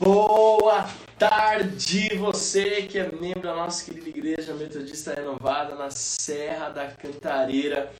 Boa 0.00 0.88
tarde, 1.18 2.16
você 2.18 2.82
que 2.82 3.00
é 3.00 3.10
membro 3.10 3.42
da 3.42 3.56
nossa 3.56 3.84
querida 3.84 4.08
Igreja 4.08 4.54
Metodista 4.54 5.12
Renovada 5.12 5.74
na 5.74 5.90
Serra 5.90 6.68
da 6.68 6.86
Cantareira. 6.86 7.92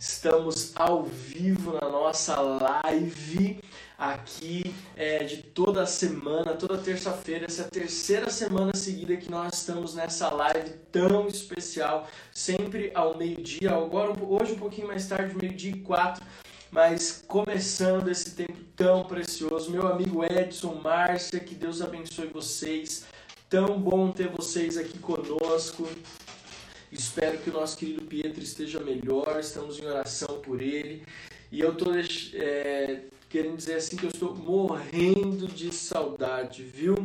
Estamos 0.00 0.72
ao 0.74 1.02
vivo 1.02 1.74
na 1.74 1.90
nossa 1.90 2.40
live 2.40 3.60
aqui 3.98 4.74
é, 4.96 5.24
de 5.24 5.42
toda 5.42 5.84
semana, 5.84 6.54
toda 6.54 6.78
terça-feira. 6.78 7.44
Essa 7.44 7.64
é 7.64 7.66
a 7.66 7.68
terceira 7.68 8.30
semana 8.30 8.74
seguida 8.74 9.14
que 9.18 9.30
nós 9.30 9.52
estamos 9.52 9.94
nessa 9.94 10.30
live 10.30 10.70
tão 10.90 11.28
especial, 11.28 12.08
sempre 12.32 12.90
ao 12.94 13.18
meio-dia. 13.18 13.72
Agora, 13.72 14.14
hoje 14.24 14.54
um 14.54 14.58
pouquinho 14.58 14.86
mais 14.86 15.06
tarde, 15.06 15.36
meio-dia 15.36 15.72
e 15.72 15.80
quatro 15.80 16.24
mas 16.72 17.22
começando 17.28 18.08
esse 18.08 18.30
tempo 18.30 18.58
tão 18.74 19.04
precioso. 19.04 19.70
Meu 19.70 19.86
amigo 19.86 20.24
Edson, 20.24 20.80
Márcia, 20.82 21.38
que 21.38 21.54
Deus 21.54 21.82
abençoe 21.82 22.28
vocês. 22.28 23.04
Tão 23.50 23.78
bom 23.78 24.10
ter 24.10 24.28
vocês 24.28 24.78
aqui 24.78 24.98
conosco. 24.98 25.86
Espero 26.90 27.36
que 27.38 27.50
o 27.50 27.52
nosso 27.52 27.76
querido 27.76 28.02
Pietro 28.06 28.42
esteja 28.42 28.80
melhor. 28.80 29.38
Estamos 29.38 29.78
em 29.78 29.84
oração 29.84 30.40
por 30.40 30.62
ele. 30.62 31.02
E 31.50 31.60
eu 31.60 31.72
estou 31.72 31.92
é, 32.34 33.02
querendo 33.28 33.58
dizer 33.58 33.74
assim 33.74 33.96
que 33.96 34.04
eu 34.04 34.10
estou 34.10 34.34
morrendo 34.34 35.46
de 35.46 35.70
saudade, 35.74 36.62
viu? 36.62 36.96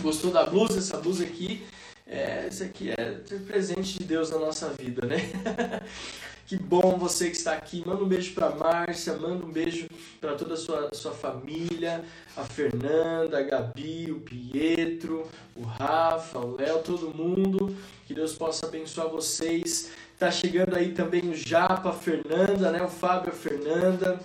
Gostou 0.00 0.30
da 0.30 0.46
blusa? 0.46 0.78
Essa 0.78 0.96
blusa 0.96 1.22
aqui, 1.22 1.66
é, 2.06 2.46
esse 2.48 2.64
aqui 2.64 2.90
é 2.90 3.12
presente 3.46 3.98
de 3.98 4.04
Deus 4.04 4.30
na 4.30 4.38
nossa 4.38 4.70
vida, 4.70 5.06
né? 5.06 5.18
Que 6.46 6.58
bom 6.58 6.98
você 6.98 7.30
que 7.30 7.36
está 7.36 7.54
aqui. 7.54 7.82
Manda 7.86 8.04
um 8.04 8.08
beijo 8.08 8.34
para 8.34 8.50
Márcia, 8.50 9.14
manda 9.14 9.46
um 9.46 9.50
beijo 9.50 9.88
para 10.20 10.34
toda 10.34 10.54
a 10.54 10.56
sua, 10.58 10.90
sua 10.92 11.12
família, 11.12 12.04
a 12.36 12.44
Fernanda, 12.44 13.38
a 13.38 13.42
Gabi, 13.42 14.12
o 14.12 14.20
Pietro, 14.20 15.26
o 15.56 15.62
Rafa, 15.62 16.38
o 16.38 16.54
Léo, 16.56 16.80
todo 16.80 17.14
mundo. 17.14 17.74
Que 18.06 18.12
Deus 18.12 18.34
possa 18.34 18.66
abençoar 18.66 19.08
vocês. 19.08 19.90
Tá 20.18 20.30
chegando 20.30 20.76
aí 20.76 20.92
também 20.92 21.30
o 21.30 21.34
Japa, 21.34 21.88
a 21.88 21.94
Fernanda, 21.94 22.70
né? 22.70 22.82
O 22.82 22.88
Fábio, 22.88 23.32
a 23.32 23.34
Fernanda. 23.34 24.20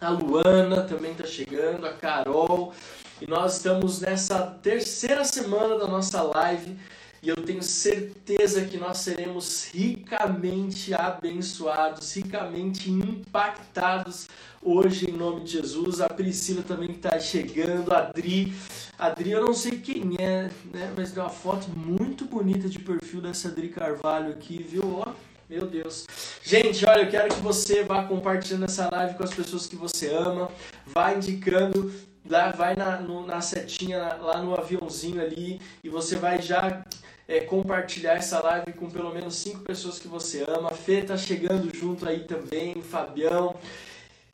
A 0.00 0.10
Luana 0.10 0.82
também 0.82 1.14
tá 1.14 1.26
chegando, 1.26 1.84
a 1.84 1.92
Carol. 1.94 2.72
E 3.20 3.26
nós 3.26 3.56
estamos 3.56 4.00
nessa 4.00 4.40
terceira 4.62 5.24
semana 5.24 5.78
da 5.78 5.86
nossa 5.88 6.22
live 6.22 6.76
e 7.24 7.28
eu 7.30 7.36
tenho 7.36 7.62
certeza 7.62 8.66
que 8.66 8.76
nós 8.76 8.98
seremos 8.98 9.70
ricamente 9.72 10.92
abençoados, 10.92 12.12
ricamente 12.12 12.90
impactados 12.90 14.28
hoje 14.62 15.08
em 15.08 15.12
nome 15.14 15.42
de 15.42 15.52
Jesus. 15.52 16.02
A 16.02 16.08
Priscila 16.10 16.62
também 16.62 16.90
está 16.90 17.18
chegando, 17.18 17.94
a 17.94 18.00
Adri. 18.00 18.52
A 18.98 19.06
Adri, 19.06 19.30
eu 19.30 19.40
não 19.40 19.54
sei 19.54 19.78
quem 19.78 20.16
é, 20.18 20.50
né? 20.70 20.92
Mas 20.94 21.12
deu 21.12 21.22
uma 21.22 21.30
foto 21.30 21.70
muito 21.70 22.26
bonita 22.26 22.68
de 22.68 22.78
perfil 22.78 23.22
dessa 23.22 23.48
Adri 23.48 23.70
Carvalho 23.70 24.30
aqui, 24.30 24.62
viu? 24.62 25.02
Ó, 25.06 25.12
meu 25.48 25.66
Deus. 25.66 26.06
Gente, 26.42 26.84
olha, 26.84 27.04
eu 27.04 27.10
quero 27.10 27.34
que 27.34 27.40
você 27.40 27.84
vá 27.84 28.04
compartilhando 28.04 28.64
essa 28.64 28.86
live 28.92 29.14
com 29.14 29.24
as 29.24 29.32
pessoas 29.32 29.66
que 29.66 29.76
você 29.76 30.10
ama, 30.10 30.50
vá 30.86 31.14
indicando 31.14 31.90
lá, 32.28 32.50
vai 32.50 32.74
na, 32.76 32.98
no, 33.00 33.26
na 33.26 33.40
setinha 33.40 34.14
lá 34.20 34.42
no 34.42 34.54
aviãozinho 34.54 35.22
ali 35.22 35.60
e 35.82 35.88
você 35.88 36.16
vai 36.16 36.40
já 36.40 36.84
é, 37.26 37.40
compartilhar 37.40 38.14
essa 38.14 38.40
live 38.40 38.72
com 38.74 38.90
pelo 38.90 39.12
menos 39.12 39.36
cinco 39.36 39.60
pessoas 39.60 39.98
que 39.98 40.08
você 40.08 40.44
ama. 40.46 40.70
A 40.70 40.74
Fê 40.74 41.02
tá 41.02 41.16
chegando 41.16 41.74
junto 41.74 42.08
aí 42.08 42.20
também, 42.20 42.80
Fabião. 42.82 43.56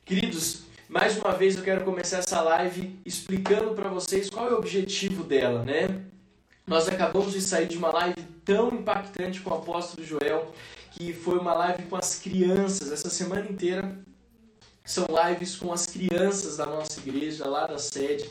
Queridos, 0.05 0.62
mais 0.88 1.16
uma 1.16 1.32
vez 1.32 1.56
eu 1.56 1.62
quero 1.62 1.84
começar 1.84 2.19
essa 2.19 2.41
live 2.41 2.98
explicando 3.06 3.74
para 3.74 3.88
vocês 3.88 4.28
qual 4.28 4.48
é 4.48 4.52
o 4.52 4.58
objetivo 4.58 5.22
dela, 5.22 5.64
né? 5.64 6.02
Nós 6.66 6.88
acabamos 6.88 7.32
de 7.32 7.41
sair 7.41 7.66
de 7.66 7.77
uma 7.77 7.91
live 7.91 8.22
tão 8.44 8.69
impactante 8.69 9.41
com 9.41 9.50
o 9.50 9.54
apóstolo 9.54 10.06
Joel, 10.06 10.53
que 10.93 11.12
foi 11.12 11.38
uma 11.38 11.54
live 11.54 11.84
com 11.84 11.97
as 11.97 12.19
crianças. 12.19 12.93
Essa 12.93 13.10
semana 13.10 13.48
inteira 13.48 13.97
são 14.84 15.06
lives 15.28 15.56
com 15.56 15.72
as 15.72 15.87
crianças 15.87 16.56
da 16.56 16.66
nossa 16.66 16.98
igreja, 17.00 17.47
lá 17.48 17.66
da 17.66 17.78
sede. 17.78 18.28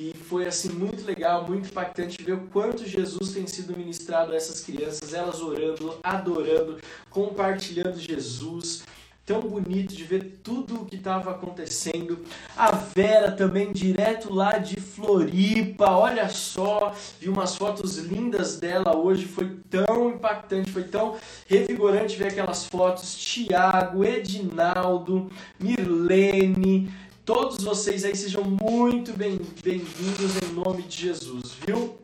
E 0.00 0.14
foi 0.14 0.46
assim 0.46 0.70
muito 0.70 1.04
legal, 1.04 1.46
muito 1.46 1.68
impactante 1.68 2.22
ver 2.22 2.32
o 2.32 2.46
quanto 2.46 2.86
Jesus 2.86 3.32
tem 3.32 3.46
sido 3.46 3.76
ministrado 3.76 4.32
a 4.32 4.34
essas 4.34 4.62
crianças, 4.62 5.12
elas 5.12 5.42
orando, 5.42 5.98
adorando, 6.02 6.78
compartilhando 7.10 7.98
Jesus 7.98 8.82
tão 9.26 9.42
bonito 9.42 9.94
de 9.94 10.02
ver 10.02 10.40
tudo 10.42 10.80
o 10.80 10.86
que 10.86 10.96
estava 10.96 11.32
acontecendo. 11.32 12.24
A 12.56 12.72
Vera 12.72 13.30
também, 13.30 13.74
direto 13.74 14.32
lá 14.32 14.56
de 14.56 14.80
Floripa, 14.80 15.90
olha 15.90 16.30
só, 16.30 16.94
vi 17.20 17.28
umas 17.28 17.54
fotos 17.54 17.98
lindas 17.98 18.58
dela 18.58 18.96
hoje, 18.96 19.26
foi 19.26 19.58
tão 19.68 20.08
impactante, 20.08 20.72
foi 20.72 20.84
tão 20.84 21.16
revigorante 21.46 22.16
ver 22.16 22.28
aquelas 22.28 22.64
fotos. 22.64 23.14
Tiago, 23.14 24.02
Edinaldo, 24.02 25.30
Mirlene, 25.60 26.90
todos 27.32 27.62
vocês 27.62 28.04
aí 28.04 28.16
sejam 28.16 28.42
muito 28.42 29.12
bem-vindos 29.12 29.62
bem 29.62 30.50
em 30.50 30.52
nome 30.52 30.82
de 30.82 31.02
Jesus, 31.06 31.52
viu? 31.64 31.96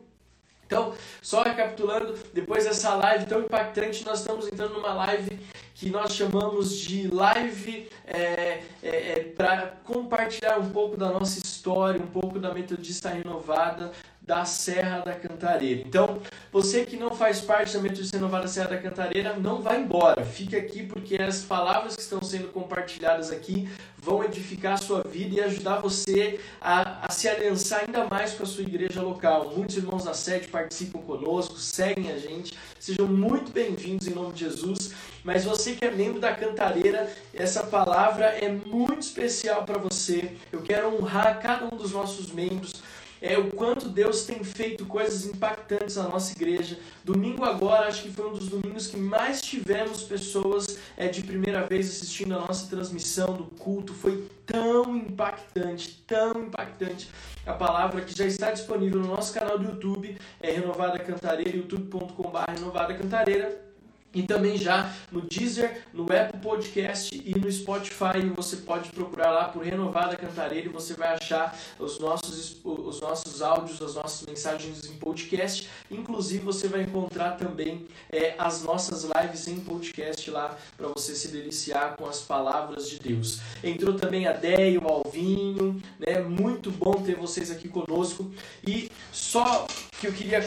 Então, 0.65 0.93
só 1.21 1.43
recapitulando, 1.43 2.17
depois 2.33 2.63
dessa 2.63 2.95
live 2.95 3.25
tão 3.25 3.41
impactante, 3.41 4.05
nós 4.05 4.19
estamos 4.19 4.47
entrando 4.47 4.75
numa 4.75 4.93
live 4.93 5.37
que 5.75 5.89
nós 5.89 6.13
chamamos 6.13 6.77
de 6.77 7.09
live 7.13 7.89
é, 8.05 8.17
é, 8.17 8.63
é, 8.81 9.23
para 9.35 9.77
compartilhar 9.83 10.59
um 10.59 10.69
pouco 10.69 10.95
da 10.95 11.11
nossa 11.11 11.37
história, 11.39 12.01
um 12.01 12.07
pouco 12.07 12.39
da 12.39 12.53
Metodista 12.53 13.09
Renovada, 13.09 13.91
da 14.27 14.43
Serra 14.43 14.99
da 14.99 15.13
Cantareira. 15.13 15.81
Então, 15.87 16.21
você 16.51 16.85
que 16.85 16.97
não 16.97 17.11
faz 17.11 17.39
parte 17.39 17.73
da 17.73 17.81
Metodista 17.81 18.17
Renovada 18.17 18.45
Serra 18.45 18.71
da 18.71 18.77
Cantareira, 18.77 19.33
não 19.39 19.61
vá 19.61 19.77
embora. 19.77 20.25
Fique 20.25 20.53
aqui 20.53 20.83
porque 20.83 21.15
as 21.15 21.43
palavras 21.43 21.95
que 21.95 22.01
estão 22.01 22.21
sendo 22.21 22.49
compartilhadas 22.49 23.31
aqui 23.31 23.69
vão 23.97 24.21
edificar 24.25 24.73
a 24.73 24.77
sua 24.77 25.01
vida 25.01 25.35
e 25.35 25.41
ajudar 25.41 25.79
você 25.79 26.41
a, 26.59 27.07
a 27.07 27.09
se 27.09 27.29
aliançar 27.29 27.85
ainda 27.87 28.03
mais 28.05 28.33
com 28.33 28.43
a 28.43 28.45
sua 28.45 28.63
igreja 28.63 29.01
local. 29.01 29.53
Muitos 29.55 29.77
irmãos 29.77 30.03
da 30.03 30.13
sede 30.13 30.49
participam 30.49 30.99
conosco, 30.99 31.57
seguem 31.57 32.11
a 32.11 32.17
gente. 32.17 32.57
Sejam 32.77 33.07
muito 33.07 33.53
bem-vindos 33.53 34.07
em 34.07 34.13
nome 34.13 34.33
de 34.33 34.41
Jesus. 34.41 34.91
Mas 35.23 35.45
você 35.45 35.73
que 35.73 35.85
é 35.85 35.91
membro 35.91 36.19
da 36.19 36.35
Cantareira, 36.35 37.09
essa 37.33 37.63
palavra 37.63 38.25
é 38.25 38.49
muito 38.49 39.03
especial 39.03 39.63
para 39.63 39.77
você. 39.77 40.33
Eu 40.51 40.61
quero 40.61 40.93
honrar 40.97 41.41
cada 41.41 41.65
um 41.65 41.77
dos 41.77 41.93
nossos 41.93 42.29
membros 42.31 42.73
é 43.21 43.37
o 43.37 43.51
quanto 43.51 43.89
Deus 43.89 44.25
tem 44.25 44.43
feito 44.43 44.85
coisas 44.85 45.25
impactantes 45.25 45.95
na 45.95 46.03
nossa 46.03 46.33
igreja. 46.33 46.77
Domingo 47.03 47.43
agora, 47.43 47.87
acho 47.87 48.03
que 48.03 48.11
foi 48.11 48.29
um 48.29 48.33
dos 48.33 48.47
domingos 48.47 48.87
que 48.87 48.97
mais 48.97 49.41
tivemos 49.41 50.03
pessoas 50.03 50.77
é, 50.95 51.07
de 51.07 51.23
primeira 51.23 51.65
vez 51.65 51.89
assistindo 51.89 52.35
a 52.35 52.39
nossa 52.39 52.67
transmissão 52.69 53.33
do 53.33 53.45
culto. 53.45 53.93
Foi 53.93 54.27
tão 54.45 54.95
impactante, 54.95 56.03
tão 56.05 56.43
impactante. 56.43 57.09
A 57.45 57.53
palavra 57.53 58.01
que 58.01 58.15
já 58.15 58.25
está 58.25 58.51
disponível 58.51 58.99
no 58.99 59.07
nosso 59.07 59.33
canal 59.33 59.57
do 59.57 59.65
YouTube, 59.65 60.17
é 60.41 60.51
Renovada 60.51 60.99
Cantareira, 60.99 61.57
youtube.com.br 61.57 62.51
Renovada 62.51 62.93
Cantareira 62.93 63.66
e 64.13 64.23
também 64.23 64.57
já 64.57 64.93
no 65.11 65.21
Deezer, 65.21 65.83
no 65.93 66.03
Apple 66.03 66.39
Podcast 66.41 67.15
e 67.23 67.37
no 67.37 67.51
Spotify. 67.51 68.29
Você 68.35 68.57
pode 68.57 68.89
procurar 68.89 69.31
lá 69.31 69.45
por 69.45 69.63
Renovada 69.63 70.15
Cantareira 70.15 70.67
e 70.67 70.71
você 70.71 70.93
vai 70.93 71.15
achar 71.15 71.57
os 71.77 71.99
nossos, 71.99 72.57
os 72.63 73.01
nossos 73.01 73.41
áudios, 73.41 73.81
as 73.81 73.95
nossas 73.95 74.25
mensagens 74.27 74.85
em 74.85 74.93
podcast. 74.93 75.69
Inclusive, 75.91 76.43
você 76.43 76.67
vai 76.67 76.81
encontrar 76.81 77.31
também 77.31 77.85
é, 78.11 78.35
as 78.37 78.63
nossas 78.63 79.03
lives 79.03 79.47
em 79.47 79.59
podcast 79.59 80.29
lá 80.31 80.57
para 80.75 80.87
você 80.87 81.13
se 81.13 81.27
deliciar 81.27 81.95
com 81.95 82.05
as 82.05 82.21
palavras 82.21 82.89
de 82.89 82.99
Deus. 82.99 83.39
Entrou 83.63 83.95
também 83.95 84.27
a 84.27 84.33
Déia, 84.33 84.79
o 84.79 84.87
Alvinho, 84.87 85.81
né? 85.99 86.19
Muito 86.21 86.71
bom 86.71 86.93
ter 86.93 87.15
vocês 87.15 87.51
aqui 87.51 87.67
conosco. 87.67 88.31
E 88.65 88.89
só 89.11 89.67
que 89.99 90.07
eu 90.07 90.13
queria 90.13 90.45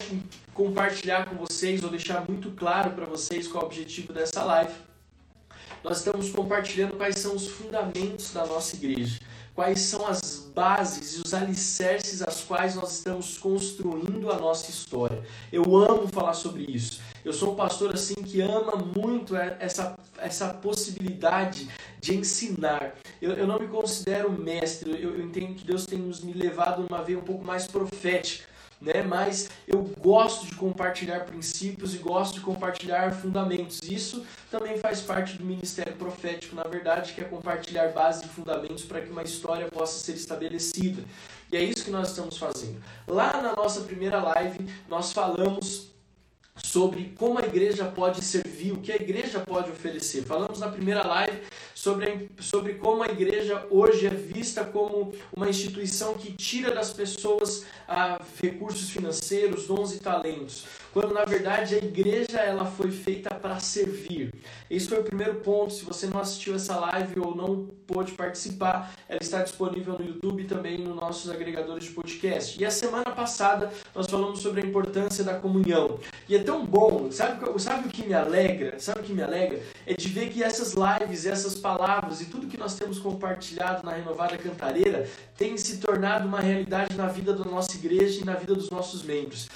compartilhar 0.60 1.24
com 1.24 1.36
vocês, 1.36 1.82
ou 1.82 1.88
deixar 1.88 2.28
muito 2.28 2.50
claro 2.50 2.90
para 2.90 3.06
vocês 3.06 3.48
qual 3.48 3.62
é 3.62 3.64
o 3.64 3.68
objetivo 3.68 4.12
dessa 4.12 4.44
live. 4.44 4.74
Nós 5.82 5.98
estamos 5.98 6.28
compartilhando 6.28 6.98
quais 6.98 7.18
são 7.18 7.34
os 7.34 7.48
fundamentos 7.48 8.34
da 8.34 8.44
nossa 8.44 8.76
igreja, 8.76 9.18
quais 9.54 9.80
são 9.80 10.06
as 10.06 10.50
bases 10.54 11.16
e 11.16 11.22
os 11.22 11.32
alicerces 11.32 12.20
às 12.20 12.42
quais 12.42 12.74
nós 12.74 12.98
estamos 12.98 13.38
construindo 13.38 14.30
a 14.30 14.38
nossa 14.38 14.70
história. 14.70 15.22
Eu 15.50 15.74
amo 15.74 16.06
falar 16.08 16.34
sobre 16.34 16.64
isso. 16.64 17.00
Eu 17.24 17.32
sou 17.32 17.54
um 17.54 17.56
pastor 17.56 17.94
assim 17.94 18.16
que 18.16 18.42
ama 18.42 18.76
muito 18.76 19.34
essa, 19.34 19.98
essa 20.18 20.52
possibilidade 20.52 21.70
de 21.98 22.16
ensinar. 22.16 22.96
Eu, 23.20 23.32
eu 23.32 23.46
não 23.46 23.58
me 23.58 23.66
considero 23.66 24.30
mestre, 24.30 24.90
eu, 24.90 25.14
eu 25.14 25.24
entendo 25.24 25.54
que 25.54 25.64
Deus 25.64 25.86
tem 25.86 25.98
nos 25.98 26.20
me 26.20 26.34
levado 26.34 26.82
numa 26.82 27.02
veia 27.02 27.18
um 27.18 27.24
pouco 27.24 27.42
mais 27.42 27.66
profética 27.66 28.50
né? 28.80 29.02
Mas 29.02 29.50
eu 29.66 29.82
gosto 30.00 30.46
de 30.46 30.54
compartilhar 30.54 31.20
princípios 31.20 31.94
e 31.94 31.98
gosto 31.98 32.34
de 32.34 32.40
compartilhar 32.40 33.12
fundamentos. 33.12 33.80
Isso 33.82 34.24
também 34.50 34.78
faz 34.78 35.00
parte 35.00 35.36
do 35.36 35.44
ministério 35.44 35.94
profético, 35.94 36.56
na 36.56 36.64
verdade, 36.64 37.12
que 37.12 37.20
é 37.20 37.24
compartilhar 37.24 37.88
bases 37.88 38.24
e 38.24 38.28
fundamentos 38.28 38.84
para 38.84 39.00
que 39.00 39.10
uma 39.10 39.22
história 39.22 39.68
possa 39.68 39.98
ser 39.98 40.12
estabelecida. 40.12 41.02
E 41.52 41.56
é 41.56 41.62
isso 41.62 41.84
que 41.84 41.90
nós 41.90 42.10
estamos 42.10 42.38
fazendo. 42.38 42.82
Lá 43.06 43.42
na 43.42 43.54
nossa 43.54 43.82
primeira 43.82 44.22
live, 44.22 44.66
nós 44.88 45.12
falamos 45.12 45.90
sobre 46.70 47.12
como 47.19 47.38
a 47.40 47.43
igreja 47.43 47.84
pode 47.84 48.25
servir, 48.25 48.72
o 48.72 48.81
que 48.81 48.93
a 48.93 48.96
igreja 48.96 49.40
pode 49.40 49.70
oferecer. 49.70 50.22
Falamos 50.22 50.61
na 50.61 50.69
primeira 50.69 51.05
live 51.05 51.40
sobre, 51.75 52.31
sobre 52.38 52.75
como 52.75 53.02
a 53.02 53.08
igreja 53.08 53.67
hoje 53.70 54.06
é 54.06 54.11
vista 54.11 54.64
como 54.64 55.12
uma 55.34 55.49
instituição 55.49 56.14
que 56.14 56.32
tira 56.32 56.72
das 56.72 56.93
pessoas 56.93 57.64
ah, 57.88 58.20
recursos 58.40 58.90
financeiros, 58.90 59.67
dons 59.67 59.94
e 59.96 59.99
talentos, 59.99 60.64
quando 60.93 61.12
na 61.12 61.25
verdade 61.25 61.75
a 61.75 61.78
igreja 61.78 62.38
ela 62.38 62.64
foi 62.64 62.90
feita 62.93 63.34
para 63.34 63.58
servir. 63.58 64.32
Esse 64.70 64.88
foi 64.88 65.00
o 65.00 65.05
primeiro 65.05 65.37
ponto. 65.37 65.73
Se 65.73 65.84
você 65.84 66.06
não 66.06 66.20
assistiu 66.20 66.55
essa 66.55 66.76
live 66.76 67.19
ou 67.19 67.34
não 67.34 67.66
pôde 67.87 68.12
participar, 68.12 68.94
ela 69.08 69.20
está 69.20 69.43
disponível 69.43 69.99
no 69.99 70.05
YouTube 70.05 70.43
e 70.43 70.46
também 70.46 70.78
nos 70.78 70.94
nossos 70.94 71.31
agregadores 71.31 71.84
de 71.84 71.90
podcast. 71.90 72.61
E 72.61 72.64
a 72.64 72.70
semana 72.70 73.11
passada 73.11 73.73
nós 73.94 74.06
falamos 74.06 74.40
sobre 74.40 74.61
a 74.61 74.64
importância 74.64 75.25
da 75.25 75.34
comunhão. 75.34 75.99
E 76.28 76.37
é 76.37 76.43
tão 76.43 76.59
bom, 76.64 77.10
sabe, 77.10 77.40
sabe 77.60 77.88
o 77.88 77.90
que 77.90 78.06
me 78.06 78.14
alegra? 78.14 78.78
Sabe 78.78 79.00
o 79.00 79.02
que 79.02 79.12
me 79.12 79.22
alegra? 79.22 79.60
É 79.86 79.94
de 79.94 80.08
ver 80.08 80.30
que 80.30 80.42
essas 80.42 80.74
lives, 80.74 81.26
essas 81.26 81.54
palavras 81.54 82.20
e 82.20 82.26
tudo 82.26 82.46
que 82.46 82.56
nós 82.56 82.74
temos 82.74 82.98
compartilhado 82.98 83.84
na 83.84 83.92
Renovada 83.92 84.38
Cantareira 84.38 85.08
tem 85.36 85.56
se 85.56 85.78
tornado 85.78 86.26
uma 86.26 86.40
realidade 86.40 86.96
na 86.96 87.06
vida 87.06 87.32
da 87.32 87.44
nossa 87.44 87.76
igreja 87.76 88.20
e 88.20 88.24
na 88.24 88.34
vida 88.34 88.54
dos 88.54 88.70
nossos 88.70 89.02
membros. 89.02 89.48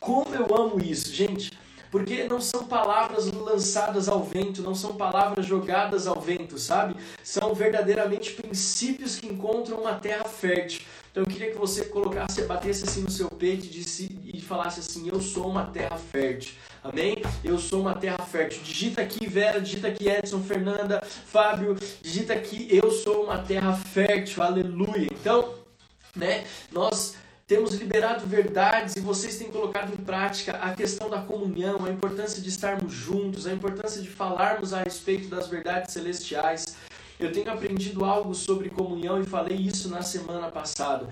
Como 0.00 0.34
eu 0.34 0.54
amo 0.54 0.80
isso, 0.82 1.12
gente! 1.12 1.50
Porque 1.90 2.24
não 2.24 2.40
são 2.40 2.64
palavras 2.64 3.30
lançadas 3.30 4.08
ao 4.08 4.22
vento, 4.22 4.62
não 4.62 4.74
são 4.74 4.96
palavras 4.96 5.46
jogadas 5.46 6.08
ao 6.08 6.20
vento, 6.20 6.58
sabe? 6.58 6.96
São 7.22 7.54
verdadeiramente 7.54 8.32
princípios 8.32 9.16
que 9.16 9.28
encontram 9.28 9.78
uma 9.78 9.94
terra 9.94 10.24
fértil. 10.24 10.82
Então 11.14 11.22
eu 11.22 11.30
queria 11.30 11.52
que 11.52 11.56
você 11.56 11.84
colocasse, 11.84 12.42
batesse 12.42 12.82
assim 12.82 13.02
no 13.02 13.10
seu 13.10 13.28
peito 13.28 13.66
e, 13.66 13.68
disse, 13.68 14.18
e 14.24 14.40
falasse 14.40 14.80
assim: 14.80 15.08
Eu 15.08 15.20
sou 15.20 15.48
uma 15.48 15.64
terra 15.66 15.96
fértil. 15.96 16.54
Amém? 16.82 17.22
Eu 17.44 17.56
sou 17.56 17.82
uma 17.82 17.94
terra 17.94 18.18
fértil. 18.18 18.60
Digita 18.64 19.00
aqui, 19.00 19.24
Vera, 19.24 19.60
digita 19.60 19.86
aqui, 19.86 20.08
Edson, 20.08 20.42
Fernanda, 20.42 21.00
Fábio, 21.04 21.76
digita 22.02 22.32
aqui: 22.32 22.66
Eu 22.68 22.90
sou 22.90 23.26
uma 23.26 23.38
terra 23.38 23.74
fértil. 23.74 24.42
Aleluia. 24.42 25.08
Então, 25.12 25.54
né, 26.16 26.42
nós 26.72 27.14
temos 27.46 27.74
liberado 27.74 28.26
verdades 28.26 28.96
e 28.96 29.00
vocês 29.00 29.38
têm 29.38 29.52
colocado 29.52 29.92
em 29.92 30.04
prática 30.04 30.56
a 30.56 30.74
questão 30.74 31.08
da 31.08 31.22
comunhão, 31.22 31.84
a 31.84 31.90
importância 31.90 32.42
de 32.42 32.48
estarmos 32.48 32.92
juntos, 32.92 33.46
a 33.46 33.52
importância 33.52 34.02
de 34.02 34.08
falarmos 34.08 34.72
a 34.72 34.82
respeito 34.82 35.28
das 35.28 35.46
verdades 35.46 35.92
celestiais. 35.92 36.74
Eu 37.18 37.32
tenho 37.32 37.50
aprendido 37.50 38.04
algo 38.04 38.34
sobre 38.34 38.70
comunhão 38.70 39.20
e 39.20 39.24
falei 39.24 39.56
isso 39.56 39.88
na 39.88 40.02
semana 40.02 40.50
passada. 40.50 41.08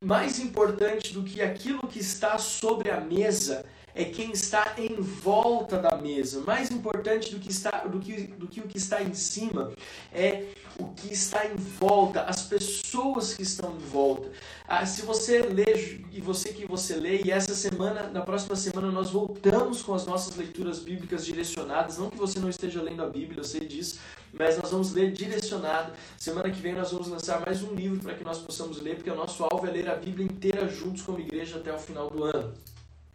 Mais 0.00 0.38
importante 0.38 1.12
do 1.12 1.22
que 1.22 1.40
aquilo 1.42 1.86
que 1.86 1.98
está 1.98 2.38
sobre 2.38 2.90
a 2.90 3.00
mesa 3.00 3.64
é 3.94 4.04
quem 4.04 4.30
está 4.30 4.74
em 4.78 4.94
volta 5.00 5.76
da 5.76 5.96
mesa. 5.96 6.40
Mais 6.42 6.70
importante 6.70 7.34
do 7.34 7.40
que, 7.40 7.50
está, 7.50 7.84
do 7.84 7.98
que, 7.98 8.28
do 8.28 8.46
que 8.46 8.60
o 8.60 8.68
que 8.68 8.78
está 8.78 9.02
em 9.02 9.12
cima 9.12 9.72
é 10.12 10.44
o 10.78 10.86
que 10.94 11.12
está 11.12 11.44
em 11.46 11.56
volta, 11.56 12.22
as 12.22 12.44
pessoas 12.44 13.34
que 13.34 13.42
estão 13.42 13.74
em 13.74 13.78
volta. 13.90 14.30
Ah, 14.68 14.86
se 14.86 15.02
você 15.02 15.40
lê, 15.40 16.00
e 16.12 16.20
você 16.20 16.52
que 16.52 16.64
você 16.64 16.94
lê, 16.94 17.22
e 17.24 17.32
essa 17.32 17.52
semana, 17.54 18.04
na 18.04 18.20
próxima 18.20 18.54
semana, 18.54 18.92
nós 18.92 19.10
voltamos 19.10 19.82
com 19.82 19.92
as 19.92 20.06
nossas 20.06 20.36
leituras 20.36 20.78
bíblicas 20.78 21.26
direcionadas. 21.26 21.98
Não 21.98 22.08
que 22.08 22.16
você 22.16 22.38
não 22.38 22.48
esteja 22.48 22.80
lendo 22.80 23.02
a 23.02 23.08
Bíblia, 23.08 23.40
eu 23.40 23.44
sei 23.44 23.62
disso, 23.66 23.98
mas 24.32 24.58
nós 24.58 24.70
vamos 24.70 24.92
ler 24.92 25.12
direcionado. 25.12 25.92
Semana 26.18 26.50
que 26.50 26.60
vem 26.60 26.74
nós 26.74 26.92
vamos 26.92 27.08
lançar 27.08 27.40
mais 27.44 27.62
um 27.62 27.74
livro 27.74 28.00
para 28.00 28.14
que 28.14 28.24
nós 28.24 28.38
possamos 28.38 28.80
ler, 28.80 28.96
porque 28.96 29.10
o 29.10 29.14
nosso 29.14 29.44
alvo 29.44 29.66
é 29.66 29.70
ler 29.70 29.88
a 29.88 29.94
Bíblia 29.94 30.26
inteira 30.26 30.68
juntos 30.68 31.02
como 31.02 31.20
igreja 31.20 31.58
até 31.58 31.72
o 31.72 31.78
final 31.78 32.10
do 32.10 32.24
ano. 32.24 32.54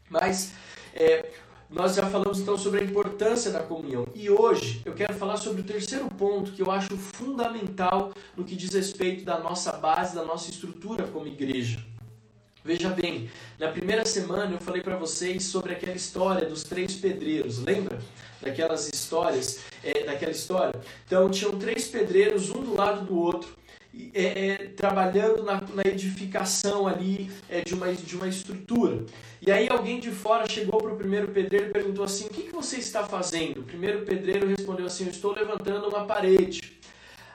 Mas 0.10 0.54
é, 0.94 1.32
nós 1.70 1.96
já 1.96 2.06
falamos 2.06 2.40
então 2.40 2.58
sobre 2.58 2.82
a 2.82 2.84
importância 2.84 3.52
da 3.52 3.62
comunhão. 3.62 4.08
E 4.14 4.30
hoje 4.30 4.82
eu 4.86 4.94
quero 4.94 5.14
falar 5.16 5.38
sobre 5.38 5.62
o 5.62 5.64
terceiro 5.64 6.08
ponto 6.08 6.52
que 6.52 6.62
eu 6.62 6.70
acho 6.70 6.96
fundamental 6.96 8.14
no 8.38 8.44
que 8.44 8.56
diz 8.56 8.72
respeito 8.72 9.26
da 9.26 9.40
nossa 9.40 9.72
base, 9.72 10.16
da 10.16 10.24
nossa 10.24 10.52
estrutura 10.52 11.08
como 11.08 11.28
igreja. 11.28 11.84
Veja 12.64 12.90
bem, 12.90 13.30
na 13.60 13.68
primeira 13.70 14.06
semana 14.06 14.54
eu 14.54 14.60
falei 14.60 14.82
para 14.82 14.96
vocês 14.96 15.44
sobre 15.44 15.74
aquela 15.74 15.96
história 15.96 16.48
dos 16.48 16.64
três 16.64 16.96
pedreiros, 16.96 17.60
lembra? 17.60 18.00
Daquelas 18.44 18.88
histórias, 18.90 19.60
é, 19.84 20.04
daquela 20.04 20.32
história. 20.32 20.80
Então 21.06 21.30
tinham 21.30 21.58
três 21.58 21.88
pedreiros, 21.88 22.50
um 22.50 22.62
do 22.62 22.76
lado 22.76 23.06
do 23.06 23.18
outro, 23.18 23.56
é, 24.14 24.48
é, 24.48 24.58
trabalhando 24.76 25.44
na, 25.44 25.62
na, 25.62 25.84
edificação 25.86 26.88
ali 26.88 27.30
é, 27.48 27.62
de, 27.62 27.76
uma, 27.76 27.94
de 27.94 28.16
uma 28.16 28.28
estrutura. 28.28 29.06
E 29.40 29.52
aí 29.52 29.68
alguém 29.70 30.00
de 30.00 30.10
fora 30.10 30.50
chegou 30.50 30.82
para 30.82 30.94
o 30.94 30.98
primeiro 30.98 31.28
pedreiro 31.28 31.68
e 31.68 31.74
perguntou 31.74 32.04
assim: 32.04 32.26
O 32.26 32.30
que, 32.30 32.44
que 32.44 32.52
você 32.52 32.78
está 32.78 33.04
fazendo? 33.04 33.62
O 33.62 33.64
primeiro 33.64 34.04
pedreiro 34.04 34.48
respondeu 34.48 34.88
assim: 34.88 35.04
Eu 35.06 35.12
estou 35.12 35.32
levantando 35.32 35.88
uma 35.90 36.06
parede. 36.06 36.74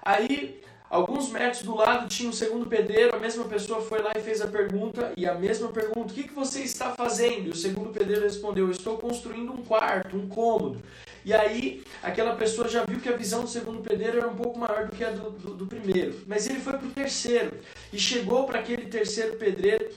Aí 0.02 0.61
Alguns 0.90 1.31
metros 1.31 1.62
do 1.62 1.75
lado 1.75 2.08
tinha 2.08 2.29
o 2.29 2.32
um 2.32 2.35
segundo 2.35 2.67
pedreiro, 2.67 3.14
a 3.14 3.19
mesma 3.19 3.44
pessoa 3.44 3.82
foi 3.82 4.00
lá 4.00 4.12
e 4.17 4.20
fez 4.20 4.40
a 4.40 4.46
pergunta, 4.46 5.12
e 5.17 5.26
a 5.26 5.35
mesma 5.35 5.69
pergunta: 5.69 6.12
O 6.12 6.14
que, 6.14 6.25
que 6.25 6.35
você 6.35 6.61
está 6.61 6.94
fazendo? 6.94 7.49
E 7.49 7.50
o 7.50 7.56
segundo 7.56 7.90
pedreiro 7.90 8.23
respondeu: 8.23 8.70
Estou 8.70 8.96
construindo 8.96 9.52
um 9.52 9.62
quarto, 9.62 10.17
um 10.17 10.26
cômodo. 10.29 10.82
E 11.25 11.35
aí, 11.35 11.82
aquela 12.02 12.35
pessoa 12.37 12.69
já 12.69 12.85
viu 12.87 13.00
que 13.00 13.08
a 13.08 13.17
visão 13.17 13.43
do 13.43 13.49
segundo 13.49 13.82
pedreiro 13.82 14.19
era 14.19 14.29
um 14.29 14.37
pouco 14.37 14.58
maior 14.58 14.87
do 14.87 14.96
que 14.96 15.05
a 15.05 15.11
do, 15.11 15.31
do, 15.31 15.55
do 15.55 15.67
primeiro. 15.67 16.23
Mas 16.26 16.49
ele 16.49 16.61
foi 16.61 16.73
para 16.73 16.87
o 16.87 16.90
terceiro 16.90 17.52
e 17.93 17.99
chegou 17.99 18.44
para 18.44 18.61
aquele 18.61 18.87
terceiro 18.87 19.37
pedreiro 19.37 19.90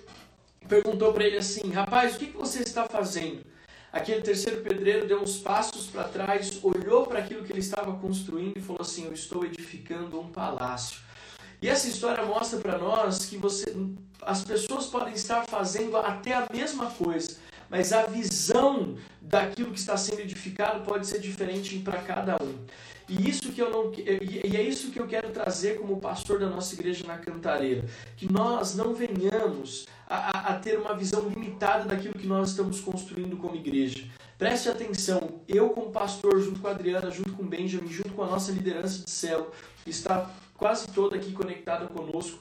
perguntou 0.71 1.11
para 1.11 1.25
ele 1.25 1.37
assim: 1.37 1.69
Rapaz, 1.71 2.15
o 2.15 2.19
que, 2.19 2.27
que 2.27 2.37
você 2.37 2.61
está 2.61 2.85
fazendo? 2.85 3.43
Aquele 3.91 4.21
terceiro 4.21 4.61
pedreiro 4.61 5.05
deu 5.05 5.21
uns 5.21 5.37
passos 5.37 5.87
para 5.87 6.05
trás, 6.05 6.59
olhou 6.63 7.05
para 7.05 7.19
aquilo 7.19 7.43
que 7.43 7.51
ele 7.51 7.59
estava 7.59 7.93
construindo 7.97 8.57
e 8.57 8.61
falou 8.61 8.81
assim: 8.81 9.05
Eu 9.05 9.13
estou 9.13 9.45
edificando 9.45 10.19
um 10.19 10.29
palácio. 10.29 11.01
E 11.61 11.67
essa 11.67 11.87
história 11.87 12.25
mostra 12.25 12.59
para 12.59 12.77
nós 12.77 13.25
que 13.25 13.37
você, 13.37 13.75
as 14.21 14.43
pessoas 14.43 14.87
podem 14.87 15.13
estar 15.13 15.45
fazendo 15.45 15.97
até 15.97 16.33
a 16.33 16.47
mesma 16.51 16.89
coisa, 16.89 17.37
mas 17.69 17.93
a 17.93 18.07
visão 18.07 18.95
daquilo 19.21 19.71
que 19.71 19.79
está 19.79 19.95
sendo 19.95 20.21
edificado 20.21 20.83
pode 20.83 21.05
ser 21.05 21.19
diferente 21.19 21.77
para 21.79 22.01
cada 22.01 22.41
um. 22.41 22.65
E 23.07 23.29
isso 23.29 23.51
que 23.51 23.61
eu 23.61 23.69
não 23.69 23.91
e 23.93 24.55
é 24.55 24.61
isso 24.61 24.89
que 24.89 24.99
eu 24.99 25.05
quero 25.05 25.31
trazer 25.31 25.77
como 25.77 25.99
pastor 25.99 26.39
da 26.39 26.49
nossa 26.49 26.73
igreja 26.73 27.05
na 27.05 27.17
Cantareira, 27.17 27.85
que 28.15 28.31
nós 28.31 28.73
não 28.73 28.93
venhamos 28.93 29.85
a, 30.11 30.49
a, 30.49 30.59
ter 30.59 30.77
uma 30.77 30.93
visão 30.93 31.29
limitada 31.29 31.85
daquilo 31.85 32.13
que 32.13 32.27
nós 32.27 32.49
estamos 32.49 32.81
construindo 32.81 33.37
como 33.37 33.55
igreja. 33.55 34.03
Preste 34.37 34.67
atenção, 34.67 35.41
eu 35.47 35.69
como 35.69 35.91
pastor, 35.91 36.41
junto 36.41 36.59
com 36.59 36.67
a 36.67 36.71
Adriana, 36.71 37.09
junto 37.09 37.31
com 37.33 37.43
o 37.43 37.47
Benjamin, 37.47 37.87
junto 37.89 38.09
com 38.09 38.23
a 38.23 38.27
nossa 38.27 38.51
liderança 38.51 39.05
de 39.05 39.09
célula, 39.09 39.51
está 39.85 40.29
quase 40.57 40.87
toda 40.87 41.15
aqui 41.15 41.31
conectada 41.31 41.87
conosco, 41.87 42.39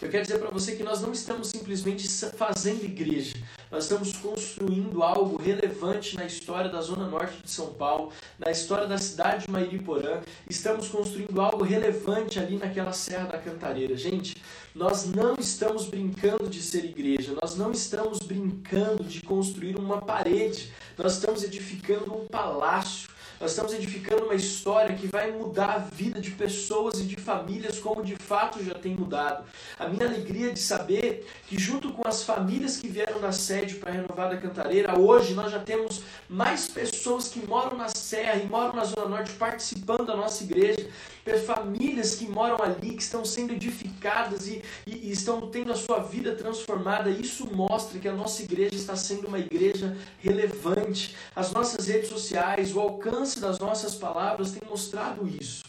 eu 0.00 0.08
quero 0.08 0.22
dizer 0.22 0.38
para 0.38 0.50
você 0.50 0.76
que 0.76 0.82
nós 0.84 1.00
não 1.00 1.12
estamos 1.12 1.48
simplesmente 1.48 2.08
fazendo 2.08 2.84
igreja, 2.84 3.36
nós 3.70 3.84
estamos 3.84 4.12
construindo 4.16 5.02
algo 5.02 5.36
relevante 5.36 6.16
na 6.16 6.24
história 6.24 6.70
da 6.70 6.80
Zona 6.80 7.06
Norte 7.08 7.42
de 7.42 7.50
São 7.50 7.74
Paulo, 7.74 8.12
na 8.38 8.50
história 8.50 8.86
da 8.86 8.96
cidade 8.96 9.46
de 9.46 9.50
Mairiporã, 9.50 10.20
estamos 10.48 10.88
construindo 10.88 11.40
algo 11.40 11.64
relevante 11.64 12.38
ali 12.38 12.56
naquela 12.56 12.92
Serra 12.92 13.26
da 13.26 13.38
Cantareira. 13.38 13.96
Gente, 13.96 14.36
nós 14.78 15.06
não 15.06 15.34
estamos 15.34 15.86
brincando 15.86 16.48
de 16.48 16.62
ser 16.62 16.84
igreja, 16.84 17.36
nós 17.42 17.56
não 17.56 17.72
estamos 17.72 18.20
brincando 18.20 19.02
de 19.02 19.20
construir 19.22 19.76
uma 19.76 20.00
parede, 20.00 20.72
nós 20.96 21.14
estamos 21.14 21.42
edificando 21.42 22.14
um 22.14 22.26
palácio. 22.26 23.10
Nós 23.40 23.52
estamos 23.52 23.72
edificando 23.72 24.24
uma 24.24 24.34
história 24.34 24.96
que 24.96 25.06
vai 25.06 25.30
mudar 25.30 25.70
a 25.70 25.78
vida 25.78 26.20
de 26.20 26.32
pessoas 26.32 26.98
e 26.98 27.04
de 27.04 27.14
famílias 27.14 27.78
como 27.78 28.02
de 28.02 28.16
fato 28.16 28.64
já 28.64 28.74
tem 28.74 28.96
mudado. 28.96 29.44
A 29.78 29.86
minha 29.86 30.06
alegria 30.06 30.52
de 30.52 30.58
saber 30.58 31.24
que 31.46 31.56
junto 31.56 31.92
com 31.92 32.06
as 32.06 32.24
famílias 32.24 32.78
que 32.78 32.88
vieram 32.88 33.20
da 33.20 33.30
sede 33.30 33.76
para 33.76 33.92
renovar 33.92 34.30
da 34.30 34.36
Cantareira, 34.38 34.98
hoje 34.98 35.34
nós 35.34 35.52
já 35.52 35.60
temos 35.60 36.02
mais 36.28 36.66
pessoas 36.66 37.28
que 37.28 37.38
moram 37.46 37.76
na 37.76 37.88
Serra 37.88 38.42
e 38.42 38.46
moram 38.46 38.72
na 38.72 38.84
Zona 38.84 39.08
Norte 39.08 39.30
participando 39.32 40.04
da 40.04 40.16
nossa 40.16 40.42
igreja, 40.42 40.88
famílias 41.36 42.14
que 42.14 42.26
moram 42.26 42.56
ali, 42.62 42.94
que 42.94 43.02
estão 43.02 43.24
sendo 43.24 43.52
edificadas 43.52 44.48
e, 44.48 44.62
e, 44.86 45.08
e 45.08 45.12
estão 45.12 45.48
tendo 45.48 45.72
a 45.72 45.76
sua 45.76 45.98
vida 45.98 46.34
transformada. 46.34 47.10
Isso 47.10 47.46
mostra 47.54 47.98
que 47.98 48.08
a 48.08 48.14
nossa 48.14 48.42
igreja 48.42 48.74
está 48.74 48.96
sendo 48.96 49.28
uma 49.28 49.38
igreja 49.38 49.96
relevante. 50.18 51.14
As 51.36 51.52
nossas 51.52 51.86
redes 51.86 52.08
sociais, 52.08 52.74
o 52.74 52.80
alcance 52.80 53.27
alcance 53.28 53.40
das 53.40 53.58
nossas 53.58 53.94
palavras 53.94 54.52
tem 54.52 54.66
mostrado 54.68 55.28
isso. 55.28 55.62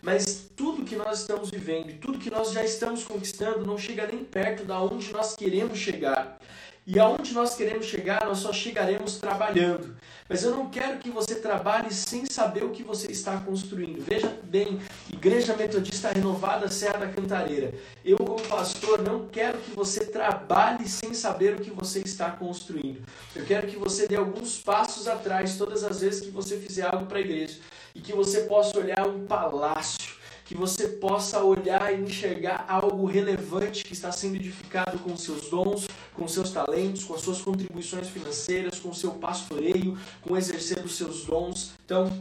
Mas 0.00 0.50
tudo 0.56 0.84
que 0.84 0.96
nós 0.96 1.20
estamos 1.20 1.50
vivendo 1.50 1.98
tudo 2.00 2.18
que 2.18 2.30
nós 2.30 2.52
já 2.52 2.64
estamos 2.64 3.04
conquistando 3.04 3.64
não 3.64 3.78
chega 3.78 4.06
nem 4.06 4.24
perto 4.24 4.64
da 4.64 4.80
onde 4.82 5.12
nós 5.12 5.36
queremos 5.36 5.78
chegar. 5.78 6.38
E 6.84 6.98
aonde 6.98 7.32
nós 7.32 7.54
queremos 7.54 7.86
chegar, 7.86 8.26
nós 8.26 8.38
só 8.38 8.52
chegaremos 8.52 9.16
trabalhando. 9.16 9.94
Mas 10.28 10.42
eu 10.42 10.50
não 10.50 10.68
quero 10.68 10.98
que 10.98 11.10
você 11.10 11.36
trabalhe 11.36 11.94
sem 11.94 12.26
saber 12.26 12.64
o 12.64 12.70
que 12.70 12.82
você 12.82 13.12
está 13.12 13.36
construindo. 13.38 14.04
Veja 14.04 14.36
bem, 14.42 14.80
Igreja 15.12 15.54
Metodista 15.54 16.10
Renovada 16.10 16.68
Serra 16.68 16.98
da 16.98 17.08
Cantareira. 17.08 17.72
Eu, 18.04 18.16
como 18.16 18.40
pastor, 18.48 19.00
não 19.00 19.28
quero 19.28 19.58
que 19.58 19.70
você 19.70 20.06
trabalhe 20.06 20.88
sem 20.88 21.14
saber 21.14 21.54
o 21.54 21.60
que 21.60 21.70
você 21.70 22.00
está 22.00 22.30
construindo. 22.30 23.06
Eu 23.36 23.44
quero 23.44 23.68
que 23.68 23.76
você 23.76 24.08
dê 24.08 24.16
alguns 24.16 24.58
passos 24.58 25.06
atrás 25.06 25.56
todas 25.56 25.84
as 25.84 26.00
vezes 26.00 26.20
que 26.20 26.30
você 26.30 26.56
fizer 26.56 26.92
algo 26.92 27.06
para 27.06 27.18
a 27.18 27.20
igreja. 27.20 27.60
E 27.94 28.00
que 28.00 28.12
você 28.12 28.40
possa 28.40 28.76
olhar 28.76 29.06
um 29.06 29.24
palácio 29.24 30.21
que 30.52 30.58
você 30.58 30.86
possa 30.86 31.42
olhar 31.42 31.94
e 31.94 32.02
enxergar 32.02 32.66
algo 32.68 33.06
relevante 33.06 33.82
que 33.82 33.94
está 33.94 34.12
sendo 34.12 34.36
edificado 34.36 34.98
com 34.98 35.16
seus 35.16 35.48
dons, 35.48 35.88
com 36.12 36.28
seus 36.28 36.50
talentos, 36.50 37.04
com 37.04 37.14
as 37.14 37.22
suas 37.22 37.40
contribuições 37.40 38.08
financeiras, 38.08 38.78
com 38.78 38.92
seu 38.92 39.12
pastoreio, 39.12 39.96
com 40.20 40.36
exercer 40.36 40.82
dos 40.82 40.98
seus 40.98 41.24
dons. 41.24 41.72
Então, 41.82 42.12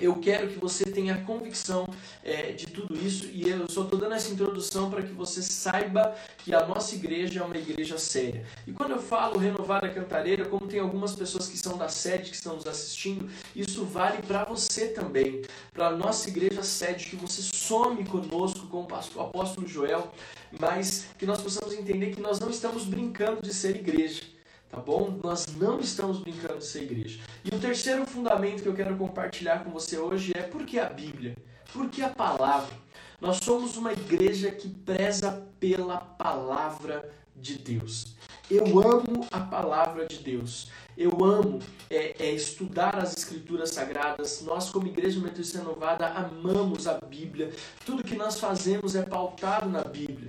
eu 0.00 0.16
quero 0.16 0.48
que 0.48 0.58
você 0.58 0.84
tenha 0.84 1.22
convicção 1.24 1.86
é, 2.22 2.52
de 2.52 2.66
tudo 2.66 2.94
isso 2.94 3.26
e 3.32 3.48
eu 3.48 3.68
só 3.68 3.82
estou 3.82 3.98
dando 3.98 4.14
essa 4.14 4.32
introdução 4.32 4.90
para 4.90 5.02
que 5.02 5.12
você 5.12 5.42
saiba 5.42 6.14
que 6.38 6.54
a 6.54 6.66
nossa 6.66 6.94
igreja 6.94 7.40
é 7.40 7.42
uma 7.42 7.56
igreja 7.56 7.98
séria. 7.98 8.44
E 8.66 8.72
quando 8.72 8.92
eu 8.92 8.98
falo 9.00 9.38
renovar 9.38 9.84
a 9.84 9.88
cantareira, 9.88 10.44
como 10.44 10.66
tem 10.66 10.80
algumas 10.80 11.14
pessoas 11.14 11.48
que 11.48 11.58
são 11.58 11.76
da 11.76 11.88
sede 11.88 12.30
que 12.30 12.36
estão 12.36 12.56
nos 12.56 12.66
assistindo, 12.66 13.28
isso 13.54 13.84
vale 13.84 14.22
para 14.22 14.44
você 14.44 14.88
também, 14.88 15.42
para 15.72 15.88
a 15.88 15.96
nossa 15.96 16.28
igreja 16.28 16.62
sede, 16.62 17.06
que 17.06 17.16
você 17.16 17.42
some 17.42 18.04
conosco 18.04 18.66
com 18.68 18.86
o 18.86 19.20
apóstolo 19.20 19.66
Joel, 19.66 20.12
mas 20.58 21.06
que 21.18 21.26
nós 21.26 21.40
possamos 21.40 21.74
entender 21.74 22.14
que 22.14 22.20
nós 22.20 22.38
não 22.38 22.50
estamos 22.50 22.84
brincando 22.84 23.42
de 23.42 23.52
ser 23.52 23.76
igreja 23.76 24.37
tá 24.68 24.78
bom? 24.78 25.18
Nós 25.22 25.46
não 25.56 25.80
estamos 25.80 26.18
brincando 26.18 26.58
de 26.58 26.66
ser 26.66 26.82
igreja. 26.82 27.20
E 27.44 27.54
o 27.54 27.58
terceiro 27.58 28.06
fundamento 28.06 28.62
que 28.62 28.68
eu 28.68 28.74
quero 28.74 28.96
compartilhar 28.96 29.64
com 29.64 29.70
você 29.70 29.98
hoje 29.98 30.32
é 30.34 30.42
por 30.42 30.64
que 30.64 30.78
a 30.78 30.88
Bíblia? 30.88 31.36
Por 31.72 31.88
que 31.88 32.02
a 32.02 32.08
palavra? 32.08 32.74
Nós 33.20 33.38
somos 33.38 33.76
uma 33.76 33.92
igreja 33.92 34.50
que 34.50 34.68
preza 34.68 35.44
pela 35.58 35.96
palavra 35.98 37.10
de 37.34 37.58
Deus. 37.58 38.16
Eu 38.50 38.64
amo 38.80 39.26
a 39.30 39.40
palavra 39.40 40.06
de 40.06 40.18
Deus. 40.18 40.70
Eu 40.96 41.10
amo 41.22 41.60
é, 41.90 42.16
é, 42.18 42.32
estudar 42.32 42.96
as 42.96 43.16
escrituras 43.16 43.70
sagradas. 43.70 44.42
Nós, 44.42 44.70
como 44.70 44.86
Igreja 44.86 45.20
Metodista 45.20 45.58
Renovada, 45.58 46.08
amamos 46.08 46.88
a 46.88 46.94
Bíblia. 46.94 47.52
Tudo 47.84 48.02
que 48.02 48.16
nós 48.16 48.40
fazemos 48.40 48.96
é 48.96 49.02
pautado 49.02 49.68
na 49.68 49.84
Bíblia. 49.84 50.27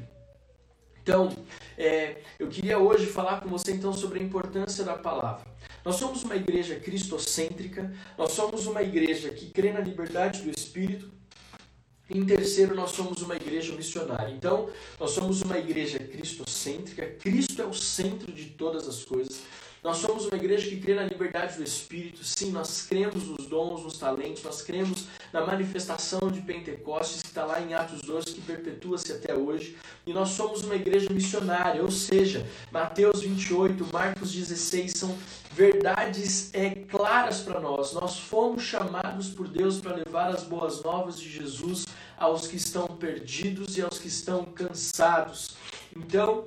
Então, 1.02 1.36
é, 1.78 2.18
eu 2.38 2.48
queria 2.48 2.78
hoje 2.78 3.06
falar 3.06 3.42
com 3.42 3.50
você 3.50 3.72
então 3.72 3.94
sobre 3.94 4.20
a 4.20 4.24
importância 4.24 4.84
da 4.84 4.96
palavra. 4.96 5.46
Nós 5.84 5.96
somos 5.96 6.24
uma 6.24 6.36
igreja 6.36 6.76
cristocêntrica, 6.76 7.94
nós 8.18 8.34
somos 8.34 8.68
uma 8.68 8.84
igreja 8.84 9.30
que 9.30 9.50
crê 9.50 9.72
na 9.72 9.80
liberdade 9.80 10.42
do 10.42 10.50
Espírito. 10.50 11.10
Em 12.10 12.26
terceiro, 12.26 12.76
nós 12.76 12.92
somos 12.92 13.22
uma 13.22 13.36
igreja 13.36 13.74
missionária. 13.76 14.34
Então, 14.34 14.70
nós 15.00 15.12
somos 15.12 15.42
uma 15.42 15.58
igreja 15.58 16.00
cristocêntrica. 16.00 17.06
Cristo 17.06 17.62
é 17.62 17.66
o 17.66 17.74
centro 17.74 18.32
de 18.32 18.46
todas 18.46 18.88
as 18.88 19.06
coisas. 19.06 19.42
Nós 19.82 19.98
somos 19.98 20.26
uma 20.26 20.36
igreja 20.36 20.70
que 20.70 20.80
crê 20.80 20.94
na 20.94 21.04
liberdade 21.04 21.56
do 21.56 21.64
Espírito. 21.64 22.22
Sim, 22.24 22.52
nós 22.52 22.86
cremos 22.88 23.26
nos 23.26 23.46
dons, 23.48 23.84
nos 23.84 23.98
talentos, 23.98 24.44
nós 24.44 24.62
cremos 24.62 25.06
na 25.32 25.46
manifestação 25.46 26.30
de 26.30 26.42
Pentecostes, 26.42 27.22
que 27.22 27.28
está 27.30 27.46
lá 27.46 27.62
em 27.62 27.74
Atos 27.74 28.02
12, 28.02 28.26
que 28.28 28.42
perpetua-se 28.42 29.14
até 29.14 29.34
hoje. 29.34 29.78
E 30.06 30.12
nós 30.12 30.30
somos 30.30 30.64
uma 30.64 30.76
igreja 30.76 31.10
missionária, 31.14 31.82
ou 31.82 31.92
seja, 31.92 32.46
Mateus 32.72 33.22
28, 33.22 33.88
Marcos 33.94 34.34
16 34.34 34.92
são 34.98 35.18
verdades 35.52 36.54
é, 36.54 36.72
claras 36.72 37.40
para 37.40 37.62
nós. 37.62 37.94
Nós 37.94 38.20
fomos 38.20 38.64
chamados 38.64 39.30
por 39.30 39.48
Deus 39.48 39.80
para 39.80 39.96
levar 39.96 40.30
as 40.30 40.44
boas 40.44 40.84
novas 40.84 41.18
de 41.18 41.30
Jesus 41.30 41.86
aos 42.18 42.48
que 42.48 42.58
estão 42.58 42.86
perdidos 42.86 43.78
e 43.78 43.82
aos 43.82 43.98
que 43.98 44.10
estão 44.10 44.44
cansados. 44.44 45.56
Então, 45.96 46.44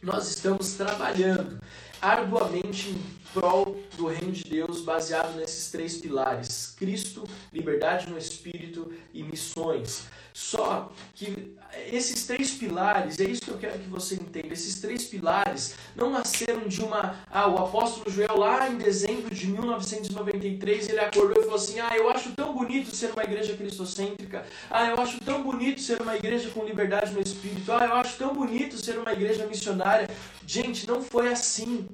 nós 0.00 0.28
estamos 0.28 0.74
trabalhando 0.74 1.60
arduamente 2.02 2.90
em 2.90 3.00
prol 3.32 3.80
do 3.96 4.08
reino 4.08 4.32
de 4.32 4.42
Deus, 4.42 4.82
baseado 4.82 5.36
nesses 5.36 5.70
três 5.70 5.96
pilares: 5.98 6.74
Cristo, 6.76 7.22
liberdade 7.52 8.10
no 8.10 8.18
espírito 8.18 8.92
e 9.14 9.22
missões. 9.22 10.02
Só 10.32 10.90
que 11.14 11.54
esses 11.90 12.26
três 12.26 12.52
pilares, 12.52 13.18
é 13.18 13.24
isso 13.24 13.42
que 13.42 13.50
eu 13.50 13.58
quero 13.58 13.78
que 13.78 13.88
você 13.88 14.14
entenda. 14.14 14.52
Esses 14.52 14.80
três 14.80 15.04
pilares 15.04 15.74
não 15.96 16.10
nasceram 16.10 16.68
de 16.68 16.82
uma. 16.82 17.16
Ah, 17.30 17.48
o 17.48 17.58
apóstolo 17.58 18.10
Joel, 18.10 18.36
lá 18.36 18.68
em 18.68 18.76
dezembro 18.76 19.34
de 19.34 19.46
1993, 19.46 20.88
ele 20.88 21.00
acordou 21.00 21.42
e 21.42 21.44
falou 21.44 21.56
assim: 21.56 21.80
Ah, 21.80 21.96
eu 21.96 22.10
acho 22.10 22.32
tão 22.32 22.54
bonito 22.54 22.94
ser 22.94 23.12
uma 23.12 23.24
igreja 23.24 23.56
cristocêntrica. 23.56 24.44
Ah, 24.70 24.88
eu 24.88 25.00
acho 25.00 25.18
tão 25.20 25.42
bonito 25.42 25.80
ser 25.80 26.00
uma 26.00 26.16
igreja 26.16 26.50
com 26.50 26.64
liberdade 26.64 27.12
no 27.12 27.20
espírito. 27.20 27.72
Ah, 27.72 27.84
eu 27.84 27.94
acho 27.94 28.16
tão 28.16 28.34
bonito 28.34 28.76
ser 28.76 28.98
uma 28.98 29.12
igreja 29.12 29.46
missionária. 29.46 30.08
Gente, 30.46 30.86
não 30.86 31.02
foi 31.02 31.28
assim. 31.28 31.88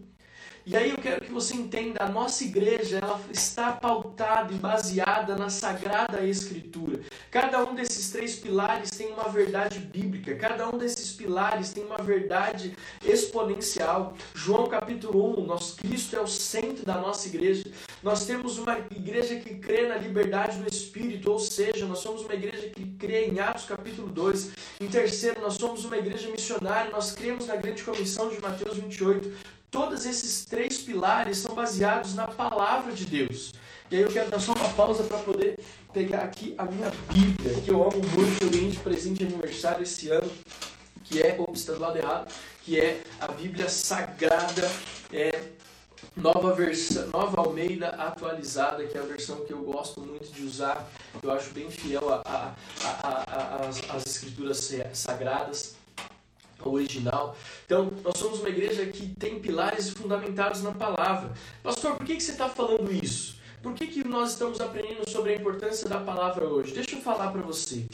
E 0.70 0.76
aí 0.76 0.90
eu 0.90 0.98
quero 0.98 1.22
que 1.24 1.32
você 1.32 1.56
entenda, 1.56 2.04
a 2.04 2.10
nossa 2.10 2.44
igreja 2.44 2.98
ela 2.98 3.18
está 3.32 3.72
pautada 3.72 4.52
e 4.52 4.56
baseada 4.58 5.34
na 5.34 5.48
Sagrada 5.48 6.22
Escritura. 6.22 7.00
Cada 7.30 7.64
um 7.64 7.74
desses 7.74 8.10
três 8.10 8.36
pilares 8.36 8.90
tem 8.90 9.10
uma 9.10 9.30
verdade 9.30 9.78
bíblica, 9.78 10.36
cada 10.36 10.68
um 10.68 10.76
desses 10.76 11.10
pilares 11.14 11.72
tem 11.72 11.86
uma 11.86 11.96
verdade 11.96 12.76
exponencial. 13.02 14.12
João 14.34 14.66
capítulo 14.66 15.40
1, 15.40 15.46
nosso 15.46 15.74
Cristo 15.76 16.14
é 16.16 16.20
o 16.20 16.26
centro 16.26 16.84
da 16.84 16.98
nossa 16.98 17.28
igreja. 17.28 17.64
Nós 18.02 18.26
temos 18.26 18.58
uma 18.58 18.78
igreja 18.78 19.36
que 19.36 19.54
crê 19.54 19.88
na 19.88 19.96
liberdade 19.96 20.58
do 20.58 20.68
Espírito, 20.68 21.32
ou 21.32 21.38
seja, 21.38 21.86
nós 21.86 22.00
somos 22.00 22.20
uma 22.20 22.34
igreja 22.34 22.68
que 22.68 22.84
crê 22.98 23.24
em 23.24 23.40
Atos 23.40 23.64
capítulo 23.64 24.08
2. 24.08 24.50
Em 24.82 24.88
terceiro, 24.88 25.40
nós 25.40 25.54
somos 25.54 25.86
uma 25.86 25.96
igreja 25.96 26.28
missionária, 26.28 26.90
nós 26.90 27.12
cremos 27.12 27.46
na 27.46 27.56
grande 27.56 27.82
comissão 27.82 28.28
de 28.28 28.38
Mateus 28.38 28.76
28. 28.76 29.57
Todos 29.70 30.06
esses 30.06 30.46
três 30.46 30.78
pilares 30.78 31.38
são 31.38 31.54
baseados 31.54 32.14
na 32.14 32.26
palavra 32.26 32.92
de 32.92 33.04
Deus. 33.04 33.52
E 33.90 33.96
aí 33.96 34.02
eu 34.02 34.08
quero 34.08 34.30
dar 34.30 34.40
só 34.40 34.52
uma 34.52 34.68
pausa 34.70 35.02
para 35.04 35.18
poder 35.18 35.58
pegar 35.92 36.20
aqui 36.20 36.54
a 36.56 36.64
minha 36.64 36.90
Bíblia, 37.12 37.60
que 37.60 37.70
eu 37.70 37.82
amo 37.82 38.02
muito, 38.14 38.42
eu 38.42 38.50
ganhei 38.50 38.70
de 38.70 38.78
presente 38.78 39.18
de 39.18 39.32
aniversário 39.32 39.82
esse 39.82 40.08
ano, 40.08 40.30
que 41.04 41.22
é, 41.22 41.36
ops, 41.38 41.60
está 41.60 41.72
do 41.74 41.80
lado 41.80 41.98
errado, 41.98 42.32
que 42.64 42.78
é 42.78 43.02
a 43.20 43.28
Bíblia 43.28 43.68
Sagrada, 43.68 44.70
é, 45.12 45.52
nova 46.16 46.54
versão, 46.54 47.08
nova 47.08 47.40
Almeida 47.40 47.88
atualizada, 47.88 48.86
que 48.86 48.96
é 48.96 49.00
a 49.00 49.04
versão 49.04 49.44
que 49.44 49.52
eu 49.52 49.62
gosto 49.62 50.00
muito 50.00 50.30
de 50.32 50.44
usar, 50.44 50.86
eu 51.22 51.30
acho 51.30 51.50
bem 51.50 51.70
fiel 51.70 52.22
às 53.88 54.06
escrituras 54.06 54.70
sagradas 54.92 55.77
original. 56.64 57.36
Então, 57.64 57.92
nós 58.04 58.18
somos 58.18 58.40
uma 58.40 58.48
igreja 58.48 58.86
que 58.86 59.08
tem 59.14 59.38
pilares 59.38 59.90
fundamentados 59.90 60.62
na 60.62 60.72
palavra. 60.72 61.32
Pastor, 61.62 61.96
por 61.96 62.06
que, 62.06 62.16
que 62.16 62.22
você 62.22 62.32
está 62.32 62.48
falando 62.48 62.92
isso? 62.92 63.36
Por 63.62 63.74
que, 63.74 63.86
que 63.86 64.06
nós 64.06 64.30
estamos 64.30 64.60
aprendendo 64.60 65.08
sobre 65.08 65.32
a 65.32 65.36
importância 65.36 65.88
da 65.88 65.98
palavra 65.98 66.46
hoje? 66.46 66.72
Deixa 66.72 66.96
eu 66.96 67.00
falar 67.00 67.30
para 67.30 67.42
você. 67.42 67.86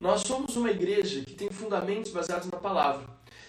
Nós 0.00 0.22
somos 0.22 0.56
uma 0.56 0.70
igreja 0.70 1.20
que 1.20 1.34
tem 1.34 1.50
fundamentos 1.50 2.10
baseados 2.10 2.50
na 2.50 2.58
palavra. 2.58 3.06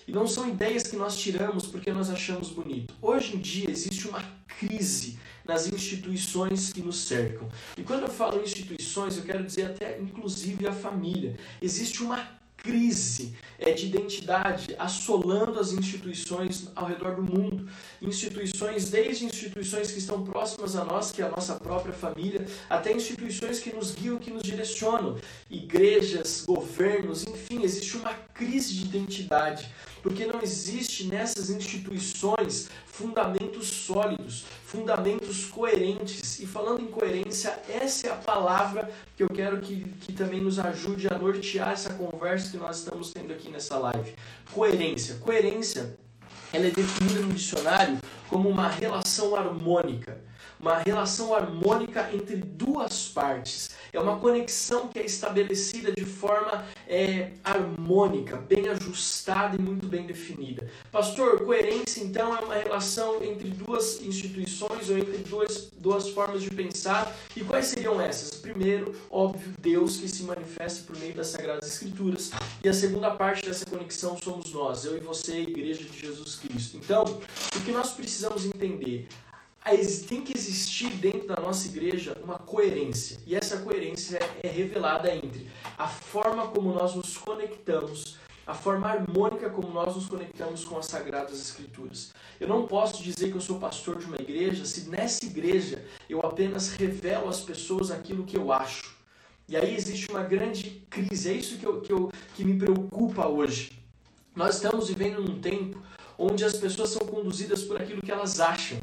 E 0.07 0.11
não 0.11 0.27
são 0.27 0.47
ideias 0.47 0.83
que 0.83 0.95
nós 0.95 1.17
tiramos 1.17 1.65
porque 1.65 1.91
nós 1.91 2.09
achamos 2.09 2.49
bonito. 2.49 2.93
Hoje 3.01 3.35
em 3.35 3.39
dia 3.39 3.69
existe 3.69 4.07
uma 4.07 4.23
crise 4.59 5.17
nas 5.43 5.67
instituições 5.67 6.71
que 6.71 6.81
nos 6.81 6.97
cercam. 6.97 7.49
E 7.75 7.83
quando 7.83 8.03
eu 8.03 8.09
falo 8.09 8.41
instituições, 8.41 9.17
eu 9.17 9.23
quero 9.23 9.43
dizer 9.43 9.65
até 9.65 9.99
inclusive 9.99 10.67
a 10.67 10.71
família. 10.71 11.35
Existe 11.59 12.03
uma 12.03 12.27
crise 12.65 13.35
é, 13.59 13.71
de 13.71 13.85
identidade 13.85 14.75
assolando 14.79 15.59
as 15.59 15.71
instituições 15.71 16.67
ao 16.75 16.87
redor 16.87 17.15
do 17.15 17.21
mundo. 17.21 17.69
Instituições, 18.01 18.89
desde 18.89 19.25
instituições 19.25 19.91
que 19.91 19.99
estão 19.99 20.23
próximas 20.23 20.75
a 20.75 20.83
nós, 20.83 21.11
que 21.11 21.21
é 21.21 21.25
a 21.25 21.29
nossa 21.29 21.53
própria 21.55 21.93
família, 21.93 22.43
até 22.67 22.91
instituições 22.91 23.59
que 23.59 23.73
nos 23.73 23.93
guiam, 23.93 24.17
que 24.17 24.31
nos 24.31 24.41
direcionam. 24.41 25.15
Igrejas, 25.49 26.43
governos, 26.45 27.23
enfim, 27.23 27.61
existe 27.61 27.95
uma 27.97 28.13
crise 28.33 28.73
de 28.73 28.85
identidade 28.85 29.71
porque 30.05 30.23
não 30.23 30.39
existe 30.39 31.07
nessas 31.07 31.49
instituições 31.49 32.69
fundamentos 32.85 33.67
sólidos, 33.67 34.45
fundamentos 34.63 35.45
coerentes. 35.45 36.39
E 36.39 36.45
falando 36.45 36.79
em 36.79 36.85
coerência, 36.85 37.59
essa 37.67 38.09
é 38.09 38.11
a 38.11 38.15
palavra 38.15 38.91
que 39.17 39.23
eu 39.23 39.27
quero 39.27 39.59
que, 39.61 39.83
que 40.01 40.13
também 40.13 40.39
nos 40.39 40.59
ajude 40.59 41.07
a 41.07 41.17
nortear 41.17 41.71
essa 41.71 41.91
conversa 41.91 42.51
que 42.51 42.57
nós 42.57 42.77
estamos 42.77 43.11
tendo 43.11 43.33
aqui 43.33 43.49
nessa 43.49 43.79
live. 43.79 44.13
Coerência. 44.51 45.15
Coerência 45.15 45.97
ela 46.53 46.67
é 46.67 46.69
definida 46.69 47.21
no 47.21 47.33
dicionário 47.33 47.97
como 48.29 48.47
uma 48.47 48.67
relação 48.67 49.35
harmônica 49.35 50.21
uma 50.65 50.79
relação 50.79 51.35
harmônica 51.35 52.09
entre 52.11 52.37
duas 52.37 53.07
partes. 53.07 53.69
É 53.93 53.99
uma 53.99 54.17
conexão 54.17 54.87
que 54.87 54.97
é 54.97 55.05
estabelecida 55.05 55.91
de 55.91 56.03
forma 56.03 56.65
é, 56.87 57.33
harmônica, 57.43 58.37
bem 58.37 58.67
ajustada 58.69 59.55
e 59.55 59.61
muito 59.61 59.85
bem 59.85 60.07
definida. 60.07 60.67
Pastor, 60.91 61.45
coerência 61.45 62.01
então 62.01 62.35
é 62.35 62.39
uma 62.39 62.55
relação 62.55 63.23
entre 63.23 63.47
duas 63.49 64.01
instituições 64.01 64.89
ou 64.89 64.97
entre 64.97 65.17
duas, 65.19 65.69
duas 65.77 66.09
formas 66.09 66.41
de 66.41 66.49
pensar. 66.49 67.15
E 67.35 67.41
quais 67.41 67.67
seriam 67.67 68.01
essas? 68.01 68.31
Primeiro, 68.31 68.95
óbvio, 69.11 69.53
Deus 69.59 69.97
que 69.97 70.09
se 70.09 70.23
manifesta 70.23 70.83
por 70.87 70.97
meio 70.97 71.13
das 71.13 71.27
Sagradas 71.27 71.67
Escrituras. 71.67 72.31
E 72.63 72.67
a 72.67 72.73
segunda 72.73 73.11
parte 73.11 73.45
dessa 73.45 73.67
conexão 73.67 74.17
somos 74.17 74.51
nós, 74.51 74.83
eu 74.83 74.97
e 74.97 74.99
você, 74.99 75.41
Igreja 75.41 75.83
de 75.83 75.99
Jesus 75.99 76.35
Cristo. 76.35 76.77
Então, 76.77 77.03
o 77.03 77.61
que 77.63 77.71
nós 77.71 77.91
precisamos 77.91 78.45
entender? 78.45 79.07
Tem 80.07 80.21
que 80.21 80.37
existir 80.37 80.91
dentro 80.91 81.27
da 81.27 81.37
nossa 81.37 81.67
igreja 81.67 82.15
uma 82.23 82.37
coerência. 82.37 83.17
E 83.25 83.35
essa 83.35 83.57
coerência 83.57 84.19
é 84.43 84.47
revelada 84.47 85.13
entre 85.13 85.49
a 85.75 85.87
forma 85.87 86.47
como 86.47 86.71
nós 86.71 86.93
nos 86.93 87.17
conectamos, 87.17 88.17
a 88.45 88.53
forma 88.53 88.87
harmônica 88.87 89.49
como 89.49 89.69
nós 89.71 89.95
nos 89.95 90.07
conectamos 90.07 90.63
com 90.63 90.77
as 90.77 90.85
Sagradas 90.85 91.41
Escrituras. 91.41 92.13
Eu 92.39 92.47
não 92.47 92.67
posso 92.67 93.01
dizer 93.01 93.31
que 93.31 93.35
eu 93.35 93.41
sou 93.41 93.57
pastor 93.57 93.97
de 93.97 94.05
uma 94.05 94.17
igreja 94.17 94.65
se 94.65 94.87
nessa 94.87 95.25
igreja 95.25 95.83
eu 96.07 96.19
apenas 96.19 96.69
revelo 96.73 97.27
às 97.27 97.41
pessoas 97.41 97.89
aquilo 97.89 98.23
que 98.23 98.37
eu 98.37 98.51
acho. 98.51 98.95
E 99.47 99.57
aí 99.57 99.75
existe 99.75 100.09
uma 100.11 100.23
grande 100.23 100.85
crise, 100.89 101.29
é 101.29 101.33
isso 101.33 101.57
que, 101.57 101.65
eu, 101.65 101.81
que, 101.81 101.91
eu, 101.91 102.11
que 102.35 102.43
me 102.43 102.57
preocupa 102.57 103.27
hoje. 103.27 103.71
Nós 104.35 104.55
estamos 104.55 104.89
vivendo 104.89 105.21
num 105.21 105.39
tempo 105.39 105.81
onde 106.17 106.43
as 106.43 106.53
pessoas 106.53 106.89
são 106.89 107.05
conduzidas 107.07 107.63
por 107.63 107.81
aquilo 107.81 108.01
que 108.01 108.11
elas 108.11 108.39
acham. 108.39 108.79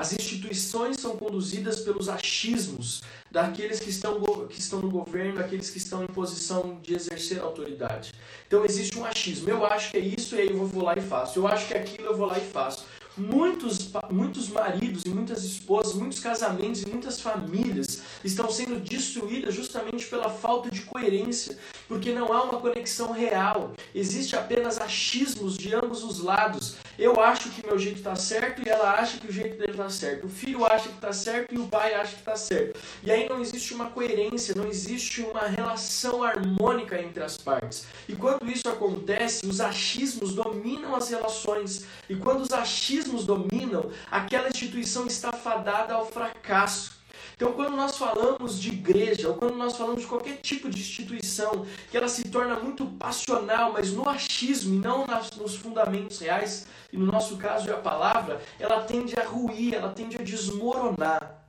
As 0.00 0.14
instituições 0.14 0.96
são 0.96 1.14
conduzidas 1.14 1.80
pelos 1.80 2.08
achismos 2.08 3.02
daqueles 3.30 3.80
que 3.80 3.90
estão, 3.90 4.18
que 4.48 4.58
estão 4.58 4.80
no 4.80 4.90
governo, 4.90 5.34
daqueles 5.34 5.68
que 5.68 5.76
estão 5.76 6.02
em 6.02 6.06
posição 6.06 6.80
de 6.80 6.94
exercer 6.94 7.38
autoridade. 7.38 8.14
Então 8.46 8.64
existe 8.64 8.98
um 8.98 9.04
achismo. 9.04 9.50
Eu 9.50 9.66
acho 9.66 9.90
que 9.90 9.98
é 9.98 10.00
isso 10.00 10.36
e 10.36 10.40
aí 10.40 10.48
eu 10.48 10.66
vou 10.66 10.82
lá 10.82 10.94
e 10.96 11.02
faço. 11.02 11.38
Eu 11.38 11.46
acho 11.46 11.68
que 11.68 11.74
é 11.74 11.80
aquilo 11.80 12.06
eu 12.08 12.16
vou 12.16 12.26
lá 12.26 12.38
e 12.38 12.40
faço. 12.40 12.86
Muitos, 13.14 13.90
muitos 14.10 14.48
maridos 14.48 15.02
e 15.04 15.10
muitas 15.10 15.44
esposas, 15.44 15.92
muitos 15.92 16.18
casamentos 16.18 16.80
e 16.80 16.88
muitas 16.88 17.20
famílias 17.20 18.00
estão 18.24 18.50
sendo 18.50 18.80
destruídas 18.80 19.54
justamente 19.54 20.06
pela 20.06 20.30
falta 20.30 20.70
de 20.70 20.80
coerência, 20.80 21.58
porque 21.90 22.12
não 22.12 22.32
há 22.32 22.44
uma 22.44 22.60
conexão 22.60 23.10
real. 23.10 23.72
Existe 23.92 24.36
apenas 24.36 24.80
achismos 24.80 25.58
de 25.58 25.74
ambos 25.74 26.04
os 26.04 26.20
lados. 26.20 26.76
Eu 26.96 27.20
acho 27.20 27.50
que 27.50 27.66
meu 27.66 27.76
jeito 27.80 27.98
está 27.98 28.14
certo 28.14 28.62
e 28.64 28.70
ela 28.70 28.92
acha 28.92 29.18
que 29.18 29.26
o 29.26 29.32
jeito 29.32 29.58
dele 29.58 29.72
está 29.72 29.90
certo. 29.90 30.28
O 30.28 30.30
filho 30.30 30.64
acha 30.64 30.88
que 30.88 30.94
está 30.94 31.12
certo 31.12 31.52
e 31.52 31.58
o 31.58 31.66
pai 31.66 31.94
acha 31.94 32.12
que 32.12 32.20
está 32.20 32.36
certo. 32.36 32.78
E 33.02 33.10
aí 33.10 33.28
não 33.28 33.40
existe 33.40 33.74
uma 33.74 33.86
coerência, 33.86 34.54
não 34.56 34.68
existe 34.68 35.20
uma 35.22 35.48
relação 35.48 36.22
harmônica 36.22 36.96
entre 37.02 37.24
as 37.24 37.36
partes. 37.36 37.88
E 38.08 38.14
quando 38.14 38.48
isso 38.48 38.68
acontece, 38.68 39.44
os 39.44 39.60
achismos 39.60 40.32
dominam 40.32 40.94
as 40.94 41.10
relações. 41.10 41.86
E 42.08 42.14
quando 42.14 42.42
os 42.42 42.52
achismos 42.52 43.26
dominam, 43.26 43.90
aquela 44.08 44.48
instituição 44.48 45.08
está 45.08 45.32
fadada 45.32 45.94
ao 45.94 46.06
fracasso. 46.06 46.99
Então, 47.40 47.54
quando 47.54 47.74
nós 47.74 47.96
falamos 47.96 48.60
de 48.60 48.68
igreja, 48.68 49.28
ou 49.28 49.34
quando 49.34 49.56
nós 49.56 49.74
falamos 49.74 50.02
de 50.02 50.06
qualquer 50.06 50.36
tipo 50.42 50.68
de 50.68 50.78
instituição, 50.78 51.64
que 51.90 51.96
ela 51.96 52.06
se 52.06 52.28
torna 52.28 52.54
muito 52.56 52.84
passional, 52.84 53.72
mas 53.72 53.94
no 53.94 54.06
achismo 54.06 54.74
e 54.74 54.78
não 54.78 55.06
nas, 55.06 55.30
nos 55.30 55.56
fundamentos 55.56 56.18
reais, 56.18 56.66
e 56.92 56.98
no 56.98 57.06
nosso 57.06 57.38
caso 57.38 57.70
é 57.70 57.72
a 57.72 57.78
palavra, 57.78 58.42
ela 58.58 58.82
tende 58.82 59.18
a 59.18 59.24
ruir, 59.24 59.72
ela 59.72 59.88
tende 59.88 60.18
a 60.18 60.22
desmoronar. 60.22 61.42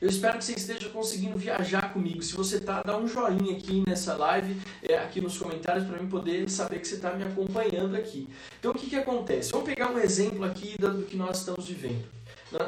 Eu 0.00 0.08
espero 0.08 0.38
que 0.38 0.44
você 0.44 0.52
esteja 0.52 0.88
conseguindo 0.90 1.36
viajar 1.36 1.92
comigo. 1.92 2.22
Se 2.22 2.36
você 2.36 2.60
tá, 2.60 2.80
dá 2.84 2.96
um 2.96 3.08
joinha 3.08 3.56
aqui 3.56 3.82
nessa 3.84 4.14
live, 4.14 4.56
é, 4.84 4.98
aqui 4.98 5.20
nos 5.20 5.36
comentários, 5.36 5.84
para 5.84 5.98
mim 6.00 6.08
poder 6.08 6.48
saber 6.48 6.78
que 6.78 6.86
você 6.86 6.94
está 6.94 7.12
me 7.12 7.24
acompanhando 7.24 7.96
aqui. 7.96 8.28
Então, 8.60 8.70
o 8.70 8.74
que, 8.74 8.88
que 8.88 8.94
acontece? 8.94 9.50
Vamos 9.50 9.66
pegar 9.66 9.90
um 9.90 9.98
exemplo 9.98 10.44
aqui 10.44 10.76
do 10.78 11.02
que 11.02 11.16
nós 11.16 11.38
estamos 11.38 11.66
vivendo. 11.66 12.06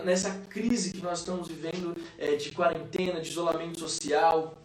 Nessa 0.04 0.30
crise 0.48 0.92
que 0.92 1.02
nós 1.02 1.20
estamos 1.20 1.48
vivendo 1.48 1.96
é, 2.18 2.36
de 2.36 2.52
quarentena, 2.52 3.20
de 3.20 3.30
isolamento 3.30 3.78
social, 3.78 4.58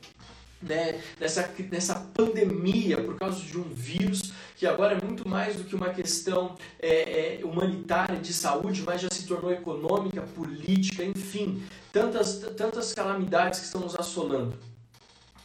né, 0.62 1.02
nessa, 1.20 1.54
nessa 1.72 1.96
pandemia 2.14 3.02
por 3.02 3.18
causa 3.18 3.40
de 3.40 3.58
um 3.58 3.64
vírus 3.64 4.34
que 4.58 4.66
agora 4.66 4.98
é 4.98 5.02
muito 5.02 5.28
mais 5.28 5.56
do 5.56 5.64
que 5.64 5.76
uma 5.76 5.90
questão 5.90 6.56
é, 6.80 7.40
é, 7.42 7.46
humanitária 7.46 8.18
de 8.18 8.34
saúde, 8.34 8.84
mas 8.84 9.02
já 9.02 9.10
se 9.12 9.28
tornou 9.28 9.52
econômica, 9.52 10.22
política, 10.22 11.04
enfim, 11.04 11.62
tantas, 11.92 12.40
tantas 12.56 12.94
calamidades 12.94 13.60
que 13.60 13.66
estão 13.66 13.82
nos 13.82 13.96
assolando. 13.96 14.58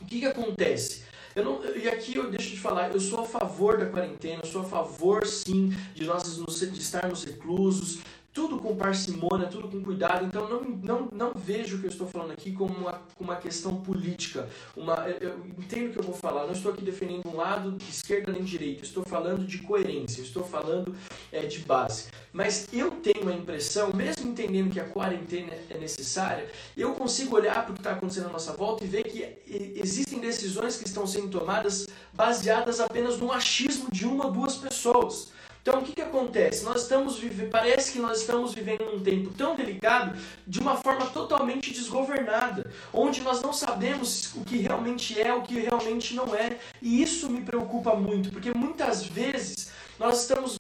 O 0.00 0.04
que, 0.04 0.20
que 0.20 0.26
acontece? 0.26 1.02
Não, 1.34 1.60
e 1.76 1.88
aqui 1.88 2.16
eu 2.16 2.30
deixo 2.30 2.50
de 2.50 2.58
falar, 2.58 2.92
eu 2.92 3.00
sou 3.00 3.20
a 3.20 3.24
favor 3.24 3.78
da 3.78 3.86
quarentena, 3.86 4.42
eu 4.42 4.50
sou 4.50 4.62
a 4.62 4.64
favor 4.64 5.26
sim 5.26 5.74
de 5.94 6.04
nós 6.04 6.22
de 6.24 6.80
estarmos 6.80 7.24
reclusos, 7.24 8.00
tudo 8.32 8.58
com 8.58 8.76
parcimônia, 8.76 9.48
tudo 9.48 9.68
com 9.68 9.82
cuidado. 9.82 10.24
Então 10.26 10.48
não, 10.48 10.62
não, 10.62 11.08
não 11.12 11.32
vejo 11.34 11.76
o 11.76 11.80
que 11.80 11.86
eu 11.86 11.90
estou 11.90 12.06
falando 12.06 12.32
aqui 12.32 12.52
como 12.52 12.72
uma, 12.74 13.02
uma 13.18 13.36
questão 13.36 13.80
política. 13.80 14.48
Uma, 14.76 15.08
eu 15.20 15.44
entendo 15.58 15.90
o 15.90 15.92
que 15.92 15.98
eu 15.98 16.04
vou 16.04 16.14
falar. 16.14 16.46
Não 16.46 16.52
estou 16.52 16.72
aqui 16.72 16.84
defendendo 16.84 17.26
um 17.26 17.36
lado, 17.36 17.76
esquerda 17.88 18.32
nem 18.32 18.42
direita. 18.42 18.84
Estou 18.84 19.04
falando 19.04 19.44
de 19.46 19.58
coerência, 19.58 20.22
estou 20.22 20.44
falando 20.44 20.94
é, 21.32 21.44
de 21.46 21.58
base. 21.60 22.06
Mas 22.32 22.68
eu 22.72 22.90
tenho 22.92 23.28
a 23.28 23.32
impressão, 23.32 23.92
mesmo 23.92 24.30
entendendo 24.30 24.70
que 24.70 24.78
a 24.78 24.84
quarentena 24.84 25.52
é 25.68 25.76
necessária, 25.76 26.48
eu 26.76 26.94
consigo 26.94 27.34
olhar 27.34 27.64
para 27.64 27.72
o 27.72 27.74
que 27.74 27.80
está 27.80 27.92
acontecendo 27.92 28.26
à 28.26 28.30
nossa 28.30 28.52
volta 28.52 28.84
e 28.84 28.86
ver 28.86 29.04
que 29.04 29.36
existem 29.76 30.20
decisões 30.20 30.76
que 30.76 30.86
estão 30.86 31.06
sendo 31.06 31.28
tomadas 31.28 31.88
baseadas 32.12 32.78
apenas 32.78 33.18
no 33.18 33.32
achismo 33.32 33.88
de 33.90 34.06
uma 34.06 34.30
duas 34.30 34.56
pessoas. 34.56 35.32
Então 35.62 35.80
o 35.80 35.82
que, 35.82 35.92
que 35.92 36.00
acontece? 36.00 36.64
Nós 36.64 36.82
estamos 36.82 37.18
vivendo, 37.18 37.50
parece 37.50 37.92
que 37.92 37.98
nós 37.98 38.20
estamos 38.20 38.54
vivendo 38.54 38.84
num 38.84 39.00
tempo 39.00 39.30
tão 39.34 39.54
delicado 39.54 40.18
de 40.46 40.58
uma 40.58 40.76
forma 40.76 41.06
totalmente 41.06 41.72
desgovernada, 41.72 42.70
onde 42.92 43.20
nós 43.20 43.42
não 43.42 43.52
sabemos 43.52 44.34
o 44.34 44.44
que 44.44 44.56
realmente 44.58 45.20
é, 45.20 45.32
o 45.34 45.42
que 45.42 45.60
realmente 45.60 46.14
não 46.14 46.34
é. 46.34 46.56
E 46.80 47.02
isso 47.02 47.28
me 47.28 47.42
preocupa 47.42 47.94
muito, 47.94 48.30
porque 48.30 48.52
muitas 48.54 49.04
vezes 49.04 49.70
nós 49.98 50.22
estamos 50.22 50.58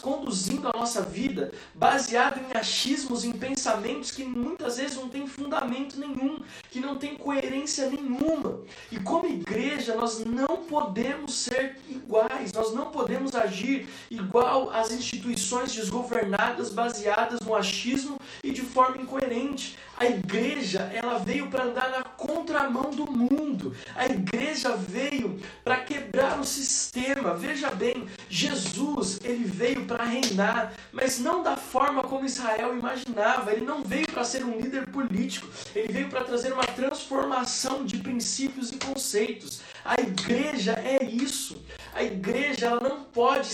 conduzindo 0.00 0.68
a 0.68 0.78
nossa 0.78 1.02
vida 1.02 1.52
baseado 1.74 2.38
em 2.38 2.56
achismos, 2.56 3.24
em 3.24 3.32
pensamentos 3.32 4.10
que 4.10 4.24
muitas 4.24 4.76
vezes 4.76 4.96
não 4.96 5.08
têm 5.08 5.26
fundamento 5.26 5.98
nenhum, 5.98 6.40
que 6.70 6.80
não 6.80 6.96
têm 6.96 7.16
coerência 7.16 7.88
nenhuma. 7.88 8.60
E 8.90 8.98
como 8.98 9.26
igreja, 9.26 9.94
nós 9.94 10.24
não 10.24 10.58
podemos 10.58 11.34
ser 11.34 11.78
iguais, 11.88 12.52
nós 12.52 12.74
não 12.74 12.90
podemos 12.90 13.34
agir 13.34 13.88
igual 14.10 14.70
às 14.70 14.90
instituições 14.90 15.72
desgovernadas 15.72 16.70
baseadas 16.70 17.40
no 17.40 17.54
achismo 17.54 18.18
e 18.42 18.50
de 18.50 18.62
forma 18.62 19.00
incoerente. 19.02 19.78
A 20.00 20.06
igreja, 20.06 20.90
ela 20.94 21.18
veio 21.18 21.48
para 21.48 21.64
andar 21.64 21.90
na 21.90 22.02
contramão 22.02 22.88
do 22.88 23.04
mundo. 23.04 23.76
A 23.94 24.06
igreja 24.06 24.74
veio 24.74 25.38
para 25.62 25.76
quebrar 25.76 26.40
o 26.40 26.44
sistema. 26.44 27.34
Veja 27.34 27.70
bem, 27.70 28.08
Jesus, 28.26 29.20
ele 29.22 29.44
veio 29.44 29.84
para 29.84 30.02
reinar, 30.02 30.72
mas 30.90 31.18
não 31.18 31.42
da 31.42 31.54
forma 31.54 32.02
como 32.02 32.24
Israel 32.24 32.74
imaginava. 32.78 33.52
Ele 33.52 33.66
não 33.66 33.84
veio 33.84 34.06
para 34.06 34.24
ser 34.24 34.42
um 34.42 34.58
líder 34.58 34.86
político. 34.86 35.46
Ele 35.74 35.92
veio 35.92 36.08
para 36.08 36.24
trazer 36.24 36.50
uma 36.50 36.64
transformação 36.64 37.84
de 37.84 37.98
princípios 37.98 38.72
e 38.72 38.78
conceitos. 38.78 39.60
A 39.84 40.00
igreja 40.00 40.80
é 40.82 41.04
isso. 41.04 41.62
A 41.92 42.02
igreja 42.02 42.68
ela 42.68 42.80
não 42.80 43.02
pode 43.04 43.48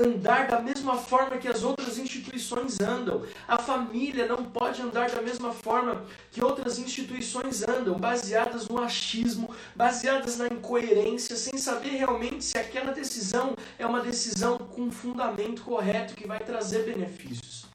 andar 0.00 0.48
da 0.48 0.60
mesma 0.60 0.96
forma 0.96 1.36
que 1.36 1.48
as 1.48 1.62
outras 1.62 1.98
instituições 1.98 2.80
andam. 2.80 3.24
A 3.46 3.58
família 3.58 4.26
não 4.26 4.44
pode 4.44 4.80
andar 4.80 5.10
da 5.10 5.20
mesma 5.20 5.52
forma 5.52 6.04
que 6.30 6.42
outras 6.42 6.78
instituições 6.78 7.62
andam, 7.62 7.98
baseadas 7.98 8.68
no 8.68 8.80
achismo, 8.80 9.54
baseadas 9.74 10.38
na 10.38 10.46
incoerência, 10.46 11.36
sem 11.36 11.58
saber 11.58 11.90
realmente 11.90 12.44
se 12.44 12.58
aquela 12.58 12.92
decisão 12.92 13.54
é 13.78 13.86
uma 13.86 14.00
decisão 14.00 14.58
com 14.58 14.90
fundamento 14.90 15.62
correto 15.62 16.14
que 16.14 16.26
vai 16.26 16.40
trazer 16.40 16.84
benefícios. 16.84 17.66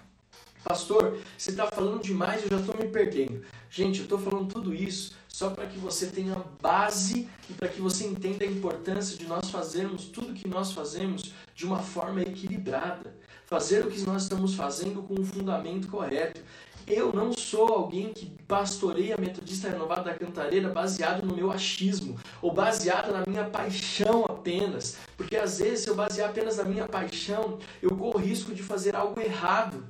Pastor, 0.63 1.19
você 1.37 1.51
está 1.51 1.67
falando 1.67 2.01
demais, 2.01 2.41
eu 2.41 2.49
já 2.49 2.57
estou 2.57 2.75
me 2.75 2.87
perdendo. 2.87 3.45
Gente, 3.69 3.99
eu 3.99 4.03
estou 4.05 4.17
falando 4.17 4.51
tudo 4.51 4.73
isso 4.73 5.13
só 5.35 5.49
para 5.49 5.67
que 5.67 5.77
você 5.77 6.05
tenha 6.05 6.33
base 6.61 7.27
e 7.49 7.53
para 7.53 7.67
que 7.67 7.81
você 7.81 8.05
entenda 8.05 8.45
a 8.45 8.47
importância 8.47 9.17
de 9.17 9.25
nós 9.25 9.51
fazermos 9.51 10.05
tudo 10.05 10.33
que 10.33 10.47
nós 10.47 10.71
fazemos 10.71 11.33
de 11.53 11.65
uma 11.65 11.79
forma 11.79 12.21
equilibrada. 12.21 13.13
Fazer 13.45 13.85
o 13.85 13.91
que 13.91 13.99
nós 14.03 14.23
estamos 14.23 14.55
fazendo 14.55 15.03
com 15.03 15.19
um 15.19 15.25
fundamento 15.25 15.89
correto. 15.89 16.39
Eu 16.87 17.11
não 17.11 17.33
sou 17.33 17.67
alguém 17.67 18.13
que 18.13 18.27
pastoreia 18.47 19.15
a 19.15 19.19
Metodista 19.19 19.69
Renovada 19.69 20.03
da 20.03 20.13
Cantareira 20.13 20.69
baseado 20.69 21.25
no 21.25 21.35
meu 21.35 21.51
achismo 21.51 22.17
ou 22.41 22.53
baseado 22.53 23.11
na 23.11 23.25
minha 23.27 23.43
paixão 23.43 24.23
apenas, 24.23 24.95
porque 25.17 25.35
às 25.35 25.59
vezes 25.59 25.81
se 25.81 25.89
eu 25.89 25.95
basear 25.95 26.29
apenas 26.29 26.55
na 26.55 26.63
minha 26.63 26.87
paixão, 26.87 27.59
eu 27.81 27.89
corro 27.89 28.19
risco 28.19 28.55
de 28.55 28.63
fazer 28.63 28.95
algo 28.95 29.19
errado. 29.19 29.83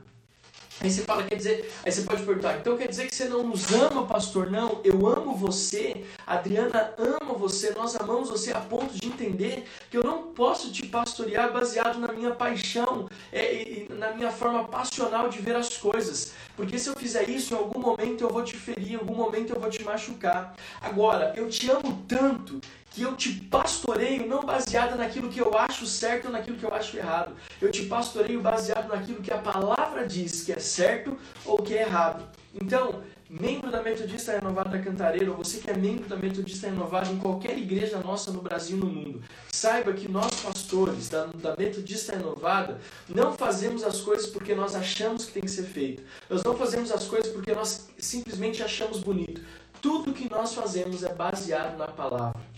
Aí 0.81 0.91
você 0.91 1.03
fala, 1.03 1.23
quer 1.23 1.35
dizer, 1.35 1.73
aí 1.85 1.91
você 1.91 2.01
pode 2.01 2.23
perguntar, 2.23 2.57
então 2.57 2.77
quer 2.77 2.89
dizer 2.89 3.07
que 3.07 3.15
você 3.15 3.25
não 3.25 3.43
nos 3.43 3.71
ama, 3.71 4.05
pastor? 4.05 4.51
Não, 4.51 4.81
eu 4.83 5.07
amo 5.07 5.33
você, 5.33 6.03
Adriana 6.27 6.93
ama 6.97 7.33
você, 7.33 7.71
nós 7.71 7.95
amamos 7.95 8.29
você 8.29 8.51
a 8.51 8.59
ponto 8.59 8.93
de 8.93 9.07
entender 9.07 9.65
que 9.89 9.97
eu 9.97 10.03
não 10.03 10.23
posso 10.33 10.71
te 10.71 10.85
pastorear 10.85 11.53
baseado 11.53 11.97
na 11.97 12.11
minha 12.11 12.31
paixão, 12.31 13.09
é, 13.31 13.85
na 13.89 14.11
minha 14.11 14.31
forma 14.31 14.65
passional 14.65 15.29
de 15.29 15.39
ver 15.39 15.55
as 15.55 15.77
coisas. 15.77 16.33
Porque 16.57 16.77
se 16.77 16.89
eu 16.89 16.95
fizer 16.95 17.29
isso, 17.29 17.53
em 17.53 17.57
algum 17.57 17.79
momento 17.79 18.21
eu 18.21 18.29
vou 18.29 18.43
te 18.43 18.57
ferir, 18.57 18.93
em 18.93 18.95
algum 18.95 19.15
momento 19.15 19.53
eu 19.53 19.59
vou 19.59 19.69
te 19.69 19.83
machucar. 19.83 20.55
Agora, 20.81 21.33
eu 21.37 21.49
te 21.49 21.69
amo 21.69 22.03
tanto 22.07 22.59
que 22.95 23.01
eu 23.01 23.13
te 23.13 23.33
pastoreio 23.33 24.25
não 24.25 24.45
baseado 24.45 24.95
naquilo 24.95 25.29
que 25.29 25.41
eu 25.41 25.57
acho 25.57 25.85
certo 25.85 26.25
ou 26.25 26.31
naquilo 26.31 26.55
que 26.55 26.63
eu 26.63 26.73
acho 26.73 26.95
errado. 26.95 27.35
Eu 27.61 27.69
te 27.69 27.85
pastoreio 27.87 28.41
baseado 28.41 28.87
naquilo 28.87 29.21
que 29.21 29.33
a 29.33 29.37
palavra 29.37 30.07
diz 30.07 30.45
que 30.45 30.53
é 30.53 30.59
certo 30.59 31.17
ou 31.43 31.57
que 31.57 31.73
é 31.75 31.81
errado. 31.81 32.25
Então, 32.53 33.03
membro 33.29 33.69
da 33.69 33.83
Metodista 33.83 34.31
Renovada 34.31 34.69
da 34.69 34.79
Cantareira, 34.79 35.29
ou 35.29 35.35
você 35.35 35.57
que 35.57 35.69
é 35.69 35.75
membro 35.75 36.07
da 36.07 36.15
Metodista 36.15 36.67
Renovada 36.67 37.11
em 37.11 37.17
qualquer 37.17 37.57
igreja 37.57 37.99
nossa 37.99 38.31
no 38.31 38.41
Brasil 38.41 38.77
e 38.77 38.79
no 38.79 38.85
mundo, 38.85 39.21
saiba 39.51 39.91
que 39.91 40.09
nós, 40.09 40.33
pastores 40.39 41.09
da, 41.09 41.25
da 41.25 41.53
Metodista 41.57 42.15
Renovada, 42.15 42.79
não 43.09 43.33
fazemos 43.33 43.83
as 43.83 43.99
coisas 43.99 44.27
porque 44.27 44.55
nós 44.55 44.73
achamos 44.73 45.25
que 45.25 45.33
tem 45.33 45.43
que 45.43 45.51
ser 45.51 45.63
feito. 45.63 46.01
Nós 46.29 46.41
não 46.43 46.55
fazemos 46.55 46.89
as 46.93 47.05
coisas 47.05 47.29
porque 47.33 47.53
nós 47.53 47.89
simplesmente 47.97 48.63
achamos 48.63 49.01
bonito. 49.01 49.41
Tudo 49.81 50.13
que 50.13 50.29
nós 50.29 50.53
fazemos 50.53 51.03
é 51.03 51.13
baseado 51.13 51.77
na 51.77 51.87
palavra 51.87 52.54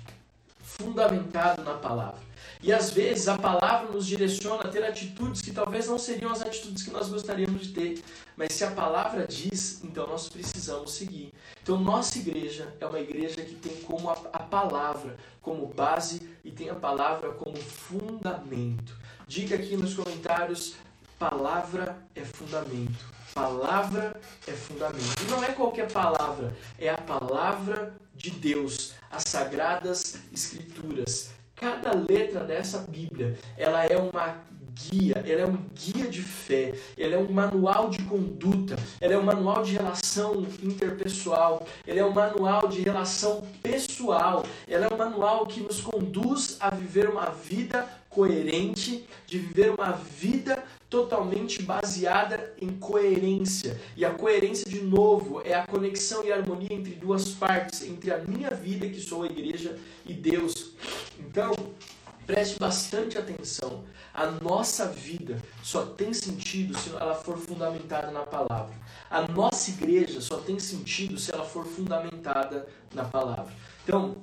fundamentado 0.78 1.64
na 1.64 1.74
palavra. 1.74 2.28
E 2.62 2.74
às 2.74 2.90
vezes 2.90 3.28
a 3.28 3.38
palavra 3.38 3.92
nos 3.92 4.06
direciona 4.06 4.64
a 4.64 4.68
ter 4.68 4.84
atitudes 4.84 5.42
que 5.42 5.52
talvez 5.52 5.88
não 5.88 5.98
seriam 6.00 6.32
as 6.32 6.42
atitudes 6.42 6.84
que 6.84 6.90
nós 6.90 7.08
gostaríamos 7.08 7.68
de 7.68 7.74
ter. 7.74 8.04
Mas 8.36 8.54
se 8.54 8.64
a 8.64 8.72
palavra 8.72 9.28
diz, 9.28 9.84
então 9.84 10.08
nós 10.08 10.28
precisamos 10.28 10.94
seguir. 10.94 11.34
Então 11.62 11.78
nossa 11.78 12.18
igreja 12.18 12.74
é 12.80 12.86
uma 12.86 13.00
igreja 13.00 13.42
que 13.42 13.56
tem 13.56 13.76
como 13.84 14.10
a, 14.10 14.14
a 14.34 14.40
palavra 14.40 15.18
como 15.42 15.68
base 15.68 16.30
e 16.44 16.52
tem 16.52 16.70
a 16.70 16.76
palavra 16.76 17.32
como 17.32 17.58
fundamento. 17.58 18.98
Diga 19.28 19.56
aqui 19.56 19.78
nos 19.78 19.94
comentários: 19.94 20.76
palavra 21.20 21.98
é 22.16 22.24
fundamento. 22.24 23.18
Palavra 23.34 24.20
é 24.48 24.52
fundamento. 24.52 25.22
E 25.22 25.30
não 25.30 25.44
é 25.44 25.52
qualquer 25.52 25.92
palavra, 25.92 26.58
é 26.80 26.90
a 26.90 26.98
palavra 26.98 27.94
de 28.16 28.32
Deus 28.32 28.94
as 29.12 29.24
sagradas 29.24 30.18
escrituras. 30.34 31.32
Cada 31.56 31.92
letra 31.94 32.44
dessa 32.44 32.80
Bíblia, 32.80 33.38
ela 33.58 33.84
é 33.84 33.98
uma 33.98 34.38
guia, 34.78 35.24
ela 35.26 35.42
é 35.42 35.46
um 35.46 35.58
guia 35.74 36.08
de 36.08 36.22
fé, 36.22 36.74
ela 36.98 37.16
é 37.16 37.18
um 37.18 37.32
manual 37.32 37.90
de 37.90 38.04
conduta, 38.04 38.76
ela 39.02 39.14
é 39.14 39.18
um 39.18 39.24
manual 39.24 39.64
de 39.64 39.74
relação 39.74 40.46
interpessoal, 40.62 41.66
ela 41.86 42.00
é 42.00 42.06
um 42.06 42.14
manual 42.14 42.68
de 42.68 42.82
relação 42.82 43.44
pessoal, 43.64 44.46
ela 44.68 44.86
é 44.86 44.94
um 44.94 44.98
manual 44.98 45.48
que 45.48 45.62
nos 45.62 45.82
conduz 45.82 46.58
a 46.60 46.70
viver 46.70 47.10
uma 47.10 47.30
vida 47.32 47.88
coerente, 48.10 49.06
de 49.26 49.40
viver 49.40 49.72
uma 49.72 49.92
vida 49.92 50.64
totalmente 50.90 51.62
baseada 51.62 52.54
em 52.62 52.70
coerência. 52.70 53.80
E 53.96 54.06
a 54.06 54.12
coerência, 54.14 54.70
de 54.70 54.82
novo, 54.82 55.42
é 55.44 55.54
a 55.54 55.66
conexão 55.66 56.24
e 56.24 56.32
a 56.32 56.38
harmonia 56.38 56.72
entre 56.72 56.94
duas 56.94 57.30
partes, 57.30 57.84
entre 57.84 58.12
a 58.12 58.20
minha 58.20 58.52
vida, 58.52 58.88
que 58.88 59.00
sou 59.00 59.24
a 59.24 59.26
igreja, 59.26 59.78
e 60.06 60.14
Deus. 60.14 60.72
Então, 61.20 61.54
preste 62.26 62.60
bastante 62.60 63.18
atenção. 63.18 63.84
A 64.14 64.28
nossa 64.32 64.88
vida 64.88 65.42
só 65.62 65.86
tem 65.86 66.14
sentido 66.14 66.78
se 66.78 66.90
ela 66.90 67.16
for 67.16 67.38
fundamentada 67.38 68.12
na 68.12 68.22
palavra. 68.22 68.76
A 69.10 69.28
nossa 69.28 69.70
igreja 69.70 70.20
só 70.22 70.38
tem 70.38 70.60
sentido 70.60 71.18
se 71.18 71.32
ela 71.32 71.46
for 71.46 71.66
fundamentada 71.66 72.68
na 72.94 73.04
palavra. 73.04 73.54
Então, 73.84 74.18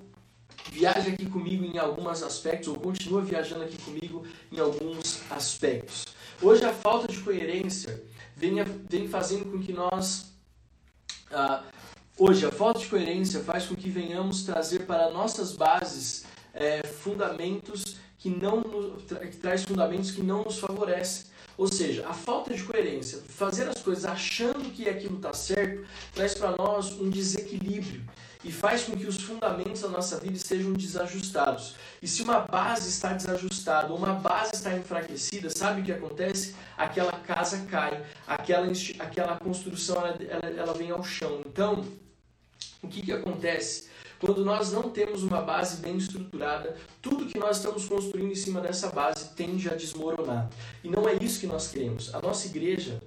viaja 0.70 1.10
aqui 1.10 1.26
comigo 1.26 1.64
em 1.64 1.78
alguns 1.78 2.22
aspectos, 2.22 2.68
ou 2.68 2.74
continua 2.76 3.22
viajando 3.22 3.64
aqui 3.64 3.78
comigo 3.78 4.24
em 4.50 4.58
alguns 4.58 5.22
aspectos. 5.30 6.13
Hoje 6.42 6.64
a 6.64 6.72
falta 6.72 7.10
de 7.10 7.18
coerência 7.20 8.02
vem, 8.36 8.56
vem 8.88 9.08
fazendo 9.08 9.50
com 9.50 9.60
que 9.60 9.72
nós. 9.72 10.32
Uh, 11.30 11.64
hoje 12.18 12.44
a 12.46 12.50
falta 12.50 12.80
de 12.80 12.86
coerência 12.86 13.40
faz 13.40 13.66
com 13.66 13.74
que 13.74 13.88
venhamos 13.88 14.44
trazer 14.44 14.80
para 14.80 15.10
nossas 15.10 15.52
bases 15.52 16.24
é, 16.52 16.86
fundamentos 16.86 17.96
que 18.18 18.28
não 18.28 18.62
que 18.62 19.36
traz 19.36 19.64
fundamentos 19.64 20.10
que 20.10 20.22
não 20.22 20.44
nos 20.44 20.58
favorecem. 20.58 21.26
Ou 21.56 21.68
seja, 21.68 22.06
a 22.08 22.12
falta 22.12 22.52
de 22.52 22.62
coerência, 22.64 23.22
fazer 23.28 23.68
as 23.68 23.80
coisas 23.80 24.04
achando 24.04 24.72
que 24.72 24.88
aquilo 24.88 25.16
está 25.16 25.32
certo, 25.32 25.86
traz 26.12 26.34
para 26.34 26.56
nós 26.56 26.90
um 26.92 27.08
desequilíbrio 27.08 28.02
e 28.44 28.52
faz 28.52 28.84
com 28.84 28.94
que 28.94 29.06
os 29.06 29.16
fundamentos 29.22 29.80
da 29.80 29.88
nossa 29.88 30.20
vida 30.20 30.36
estejam 30.36 30.74
desajustados. 30.74 31.74
E 32.02 32.06
se 32.06 32.22
uma 32.22 32.40
base 32.40 32.90
está 32.90 33.14
desajustada, 33.14 33.90
ou 33.90 33.98
uma 33.98 34.12
base 34.12 34.54
está 34.54 34.76
enfraquecida, 34.76 35.48
sabe 35.50 35.80
o 35.80 35.84
que 35.84 35.92
acontece? 35.92 36.54
Aquela 36.76 37.12
casa 37.12 37.64
cai, 37.70 38.04
aquela, 38.26 38.70
aquela 38.98 39.36
construção 39.38 39.96
ela, 39.96 40.18
ela, 40.22 40.46
ela 40.60 40.74
vem 40.74 40.90
ao 40.90 41.02
chão. 41.02 41.40
Então, 41.46 41.84
o 42.82 42.88
que, 42.88 43.00
que 43.00 43.12
acontece? 43.12 43.88
Quando 44.20 44.44
nós 44.44 44.72
não 44.72 44.90
temos 44.90 45.22
uma 45.22 45.40
base 45.40 45.78
bem 45.78 45.96
estruturada, 45.96 46.76
tudo 47.00 47.26
que 47.26 47.38
nós 47.38 47.56
estamos 47.56 47.86
construindo 47.86 48.32
em 48.32 48.34
cima 48.34 48.60
dessa 48.60 48.90
base 48.90 49.30
tende 49.34 49.68
a 49.68 49.74
desmoronar. 49.74 50.48
E 50.82 50.88
não 50.88 51.08
é 51.08 51.14
isso 51.14 51.40
que 51.40 51.46
nós 51.46 51.68
queremos. 51.68 52.14
A 52.14 52.20
nossa 52.20 52.46
igreja 52.46 53.02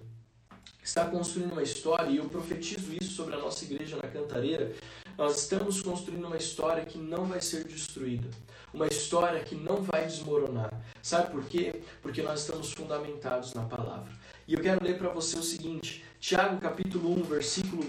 está 0.88 1.06
construindo 1.06 1.52
uma 1.52 1.62
história, 1.62 2.10
e 2.10 2.17
eu 2.17 2.26
profetizo 2.26 2.93
isso 3.00 3.12
sobre 3.12 3.36
a 3.36 3.38
nossa 3.38 3.63
igreja 3.65 3.97
na 3.97 4.08
Cantareira. 4.10 4.73
Nós 5.17 5.41
estamos 5.41 5.82
construindo 5.82 6.26
uma 6.26 6.38
história 6.38 6.86
que 6.86 6.97
não 6.97 7.26
vai 7.26 7.41
ser 7.41 7.65
destruída, 7.65 8.30
uma 8.73 8.88
história 8.88 9.43
que 9.43 9.54
não 9.54 9.82
vai 9.82 10.06
desmoronar. 10.06 10.71
Sabe 11.02 11.32
por 11.32 11.43
quê? 11.43 11.82
Porque 12.02 12.21
nós 12.21 12.41
estamos 12.41 12.71
fundamentados 12.71 13.54
na 13.54 13.63
palavra. 13.63 14.12
E 14.47 14.54
eu 14.54 14.62
quero 14.62 14.84
ler 14.84 14.97
para 14.97 15.10
você 15.10 15.38
o 15.38 15.43
seguinte: 15.43 16.06
Tiago 16.19 16.58
capítulo 16.62 17.19
1, 17.19 17.23
versículo 17.23 17.84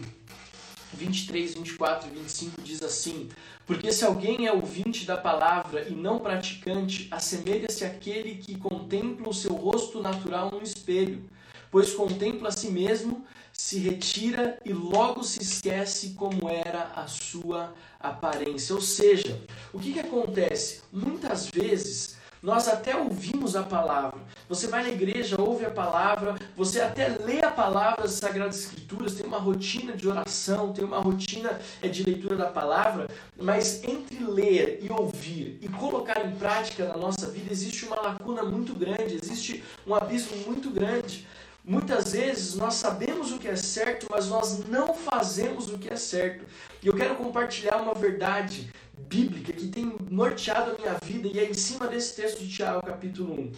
23, 0.95 1.55
24 1.55 2.09
e 2.09 2.19
25 2.19 2.63
diz 2.63 2.83
assim: 2.83 3.29
Porque 3.65 3.93
se 3.93 4.05
alguém 4.05 4.47
é 4.47 4.53
ouvinte 4.53 5.07
da 5.07 5.17
palavra 5.17 5.87
e 5.89 5.95
não 5.95 6.19
praticante, 6.19 7.07
assemelha-se 7.13 7.85
àquele 7.85 8.37
que 8.37 8.59
contempla 8.59 9.29
o 9.29 9.35
seu 9.35 9.53
rosto 9.53 10.03
natural 10.03 10.51
no 10.51 10.63
espelho, 10.63 11.23
pois 11.71 11.93
contempla 11.95 12.49
a 12.49 12.53
si 12.53 12.71
mesmo, 12.71 13.25
se 13.53 13.79
retira 13.79 14.59
e 14.65 14.73
logo 14.73 15.23
se 15.25 15.43
esquece 15.43 16.11
como 16.11 16.49
era 16.49 16.93
a 16.95 17.07
sua 17.07 17.75
aparência. 17.99 18.75
Ou 18.75 18.81
seja, 18.81 19.41
o 19.73 19.79
que, 19.79 19.93
que 19.93 20.01
acontece? 20.01 20.83
Muitas 20.93 21.49
vezes 21.49 22.19
nós 22.43 22.69
até 22.69 22.97
ouvimos 22.97 23.57
a 23.57 23.63
palavra. 23.63 24.21
Você 24.49 24.69
vai 24.69 24.83
na 24.83 24.91
igreja, 24.91 25.41
ouve 25.41 25.67
a 25.67 25.71
palavra, 25.71 26.37
você 26.57 26.81
até 26.81 27.09
lê 27.09 27.43
a 27.43 27.51
palavra 27.51 28.03
das 28.03 28.13
Sagradas 28.13 28.61
Escrituras, 28.61 29.15
tem 29.15 29.27
uma 29.27 29.39
rotina 29.39 29.93
de 29.93 30.09
oração, 30.09 30.73
tem 30.73 30.85
uma 30.85 31.01
rotina 31.01 31.59
é, 31.83 31.89
de 31.89 32.05
leitura 32.05 32.37
da 32.37 32.47
palavra, 32.47 33.09
mas 33.37 33.83
entre 33.83 34.23
ler 34.25 34.79
e 34.83 34.93
ouvir 34.93 35.59
e 35.61 35.69
colocar 35.69 36.25
em 36.25 36.31
prática 36.37 36.87
na 36.87 36.97
nossa 36.97 37.27
vida 37.27 37.53
existe 37.53 37.85
uma 37.87 38.01
lacuna 38.01 38.45
muito 38.45 38.73
grande, 38.73 39.19
existe 39.21 39.65
um 39.87 39.95
abismo 39.95 40.37
muito 40.47 40.71
grande. 40.71 41.27
Muitas 41.69 42.13
vezes 42.13 42.55
nós 42.55 42.77
sabemos 42.77 43.31
o 43.31 43.39
que 43.39 43.47
é 43.47 43.55
certo, 43.55 44.07
mas 44.11 44.27
nós 44.29 44.65
não 44.67 44.95
fazemos 44.95 45.69
o 45.69 45.77
que 45.77 45.93
é 45.93 45.97
certo. 45.97 46.47
E 46.83 46.87
eu 46.87 46.97
quero 46.97 47.15
compartilhar 47.17 47.77
uma 47.77 47.93
verdade 47.93 48.73
bíblica 48.97 49.53
que 49.53 49.69
tem 49.69 49.95
norteado 50.11 50.71
a 50.71 50.75
minha 50.79 50.95
vida 50.95 51.29
e 51.29 51.39
é 51.39 51.45
em 51.45 51.53
cima 51.53 51.87
desse 51.87 52.17
texto 52.17 52.39
de 52.39 52.49
Tiago, 52.49 52.87
capítulo 52.87 53.39
1. 53.39 53.53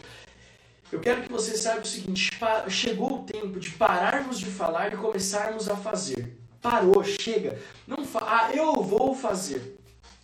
Eu 0.91 0.99
quero 0.99 1.23
que 1.23 1.31
você 1.31 1.57
saiba 1.57 1.83
o 1.83 1.87
seguinte: 1.87 2.33
chegou 2.69 3.21
o 3.21 3.23
tempo 3.23 3.61
de 3.61 3.71
pararmos 3.71 4.41
de 4.41 4.47
falar 4.47 4.93
e 4.93 4.97
começarmos 4.97 5.69
a 5.69 5.77
fazer. 5.77 6.37
Parou, 6.61 7.05
chega. 7.05 7.61
Não 7.87 8.05
fa 8.05 8.23
ah, 8.23 8.51
eu 8.53 8.83
vou 8.83 9.15
fazer. 9.15 9.79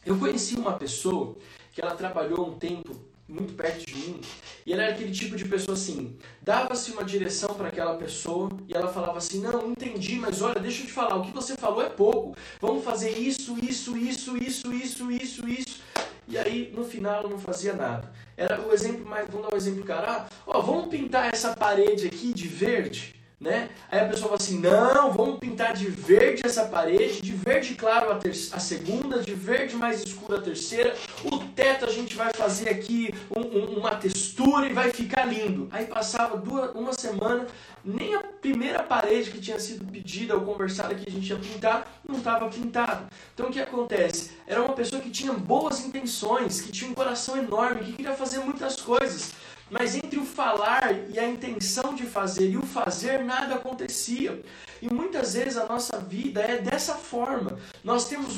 Eu 0.04 0.18
conheci 0.18 0.56
uma 0.56 0.72
pessoa 0.72 1.36
que 1.72 1.80
ela 1.80 1.94
trabalhou 1.94 2.48
um 2.48 2.58
tempo 2.58 2.96
muito 3.28 3.54
perto 3.54 3.84
de 3.84 3.94
mim, 3.94 4.20
e 4.64 4.72
ela 4.72 4.84
era 4.84 4.92
aquele 4.92 5.10
tipo 5.10 5.36
de 5.36 5.44
pessoa 5.44 5.74
assim, 5.74 6.16
dava-se 6.42 6.92
uma 6.92 7.04
direção 7.04 7.54
para 7.54 7.68
aquela 7.68 7.96
pessoa 7.96 8.50
e 8.68 8.74
ela 8.74 8.88
falava 8.92 9.18
assim: 9.18 9.40
"Não, 9.40 9.70
entendi, 9.70 10.16
mas 10.16 10.40
olha, 10.42 10.60
deixa 10.60 10.82
eu 10.82 10.86
te 10.86 10.92
falar, 10.92 11.16
o 11.16 11.24
que 11.24 11.32
você 11.32 11.56
falou 11.56 11.82
é 11.82 11.88
pouco. 11.88 12.36
Vamos 12.60 12.84
fazer 12.84 13.10
isso, 13.18 13.56
isso, 13.62 13.96
isso, 13.96 14.36
isso, 14.36 14.72
isso, 14.72 15.10
isso, 15.10 15.48
isso". 15.48 15.80
E 16.28 16.36
aí, 16.36 16.72
no 16.74 16.84
final, 16.84 17.20
ela 17.20 17.28
não 17.28 17.38
fazia 17.38 17.72
nada. 17.72 18.12
Era 18.36 18.60
o 18.60 18.72
exemplo 18.72 19.06
mais, 19.06 19.28
vamos 19.28 19.46
dar 19.46 19.54
um 19.54 19.56
exemplo, 19.56 19.84
cara, 19.84 20.12
ah, 20.12 20.26
ó, 20.46 20.60
vamos 20.60 20.88
pintar 20.88 21.32
essa 21.32 21.54
parede 21.54 22.06
aqui 22.06 22.34
de 22.34 22.48
verde. 22.48 23.15
Né? 23.38 23.68
Aí 23.90 24.00
a 24.00 24.08
pessoa 24.08 24.28
fala 24.28 24.36
assim: 24.36 24.58
não, 24.58 25.12
vamos 25.12 25.38
pintar 25.38 25.74
de 25.74 25.86
verde 25.88 26.42
essa 26.44 26.64
parede, 26.64 27.20
de 27.20 27.32
verde 27.32 27.74
claro 27.74 28.10
a, 28.10 28.16
a 28.16 28.60
segunda, 28.60 29.22
de 29.22 29.34
verde 29.34 29.76
mais 29.76 30.02
escuro 30.02 30.38
a 30.38 30.40
terceira. 30.40 30.94
O 31.24 31.38
teto 31.38 31.84
a 31.84 31.90
gente 31.90 32.14
vai 32.16 32.32
fazer 32.34 32.70
aqui 32.70 33.12
um, 33.34 33.40
um, 33.40 33.78
uma 33.78 33.94
textura 33.96 34.66
e 34.66 34.72
vai 34.72 34.90
ficar 34.90 35.26
lindo. 35.26 35.68
Aí 35.70 35.86
passava 35.86 36.36
duas, 36.38 36.74
uma 36.74 36.94
semana, 36.94 37.46
nem 37.84 38.14
a 38.14 38.22
primeira 38.22 38.82
parede 38.82 39.30
que 39.30 39.40
tinha 39.40 39.58
sido 39.58 39.84
pedida 39.84 40.34
ou 40.34 40.40
conversada 40.40 40.94
que 40.94 41.08
a 41.08 41.12
gente 41.12 41.28
ia 41.28 41.38
pintar 41.38 42.00
não 42.08 42.18
estava 42.18 42.48
pintado. 42.48 43.06
Então 43.34 43.48
o 43.48 43.52
que 43.52 43.60
acontece? 43.60 44.30
Era 44.46 44.62
uma 44.62 44.72
pessoa 44.72 45.02
que 45.02 45.10
tinha 45.10 45.32
boas 45.32 45.84
intenções, 45.84 46.60
que 46.62 46.72
tinha 46.72 46.90
um 46.90 46.94
coração 46.94 47.36
enorme, 47.36 47.84
que 47.84 47.92
queria 47.92 48.14
fazer 48.14 48.38
muitas 48.38 48.80
coisas. 48.80 49.32
Mas 49.68 49.96
entre 49.96 50.18
o 50.18 50.24
falar 50.24 50.94
e 51.08 51.18
a 51.18 51.28
intenção 51.28 51.94
de 51.94 52.04
fazer 52.04 52.50
e 52.50 52.56
o 52.56 52.62
fazer, 52.62 53.24
nada 53.24 53.56
acontecia. 53.56 54.40
E 54.80 54.92
muitas 54.92 55.34
vezes 55.34 55.56
a 55.56 55.66
nossa 55.66 55.98
vida 55.98 56.40
é 56.40 56.58
dessa 56.58 56.94
forma. 56.94 57.58
Nós 57.82 58.08
temos 58.08 58.36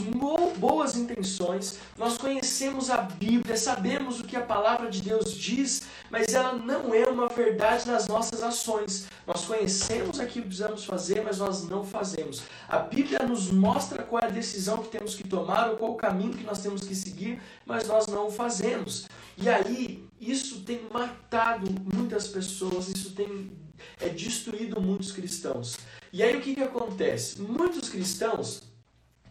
boas 0.58 0.96
intenções, 0.96 1.78
nós 1.96 2.16
conhecemos 2.16 2.90
a 2.90 2.98
Bíblia, 2.98 3.56
sabemos 3.56 4.20
o 4.20 4.24
que 4.24 4.36
a 4.36 4.42
palavra 4.42 4.90
de 4.90 5.02
Deus 5.02 5.32
diz, 5.34 5.82
mas 6.10 6.32
ela 6.34 6.52
não 6.52 6.94
é 6.94 7.06
uma 7.06 7.28
verdade 7.28 7.86
nas 7.86 8.08
nossas 8.08 8.42
ações. 8.42 9.06
Nós 9.26 9.44
conhecemos 9.44 10.20
aquilo 10.20 10.44
que 10.44 10.48
precisamos 10.48 10.84
fazer, 10.84 11.22
mas 11.24 11.38
nós 11.38 11.68
não 11.68 11.84
fazemos. 11.84 12.42
A 12.68 12.78
Bíblia 12.78 13.20
nos 13.20 13.50
mostra 13.50 14.02
qual 14.02 14.22
é 14.22 14.26
a 14.26 14.30
decisão 14.30 14.78
que 14.78 14.88
temos 14.88 15.14
que 15.14 15.26
tomar 15.26 15.70
ou 15.70 15.76
qual 15.76 15.92
o 15.92 15.96
caminho 15.96 16.32
que 16.32 16.44
nós 16.44 16.60
temos 16.60 16.82
que 16.82 16.94
seguir, 16.94 17.40
mas 17.66 17.86
nós 17.86 18.06
não 18.06 18.28
o 18.28 18.30
fazemos. 18.30 19.06
E 19.36 19.48
aí, 19.48 20.04
isso 20.20 20.62
tem 20.62 20.80
matado 20.92 21.66
muitas 21.94 22.26
pessoas, 22.26 22.88
isso 22.88 23.12
tem 23.12 23.50
é, 24.00 24.08
destruído 24.08 24.80
muitos 24.80 25.12
cristãos. 25.12 25.76
E 26.12 26.22
aí 26.22 26.36
o 26.36 26.40
que, 26.40 26.54
que 26.54 26.62
acontece? 26.62 27.40
Muitos 27.40 27.88
cristãos 27.88 28.62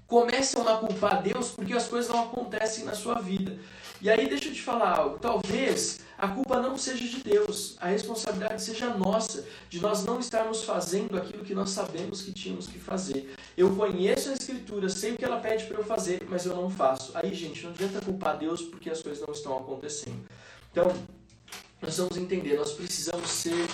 começam 0.07 0.67
a 0.67 0.77
culpar 0.77 1.21
Deus 1.21 1.49
porque 1.49 1.73
as 1.73 1.87
coisas 1.87 2.09
não 2.09 2.23
acontecem 2.23 2.85
na 2.85 2.93
sua 2.93 3.15
vida. 3.15 3.57
E 3.99 4.09
aí 4.09 4.27
deixa 4.29 4.49
eu 4.49 4.53
te 4.53 4.61
falar 4.61 4.95
algo, 4.95 5.17
talvez 5.17 6.01
a 6.17 6.27
culpa 6.27 6.59
não 6.59 6.77
seja 6.77 7.07
de 7.07 7.23
Deus, 7.23 7.75
a 7.79 7.87
responsabilidade 7.87 8.61
seja 8.61 8.89
nossa, 8.89 9.43
de 9.69 9.79
nós 9.79 10.05
não 10.05 10.19
estarmos 10.19 10.63
fazendo 10.63 11.17
aquilo 11.17 11.43
que 11.43 11.55
nós 11.55 11.71
sabemos 11.71 12.21
que 12.21 12.31
tínhamos 12.31 12.67
que 12.67 12.77
fazer. 12.79 13.35
Eu 13.55 13.75
conheço 13.75 14.29
a 14.29 14.33
Escritura, 14.33 14.87
sei 14.89 15.13
o 15.13 15.17
que 15.17 15.25
ela 15.25 15.39
pede 15.39 15.65
para 15.65 15.77
eu 15.77 15.83
fazer, 15.83 16.25
mas 16.29 16.45
eu 16.45 16.55
não 16.55 16.69
faço. 16.69 17.11
Aí, 17.15 17.33
gente, 17.33 17.63
não 17.63 17.71
adianta 17.71 18.01
culpar 18.01 18.37
Deus 18.37 18.61
porque 18.61 18.89
as 18.89 19.01
coisas 19.01 19.25
não 19.25 19.33
estão 19.33 19.57
acontecendo. 19.57 20.27
Então, 20.71 20.91
nós 21.81 21.97
vamos 21.97 22.17
entender, 22.17 22.55
nós 22.55 22.73
precisamos 22.73 23.29
ser 23.29 23.67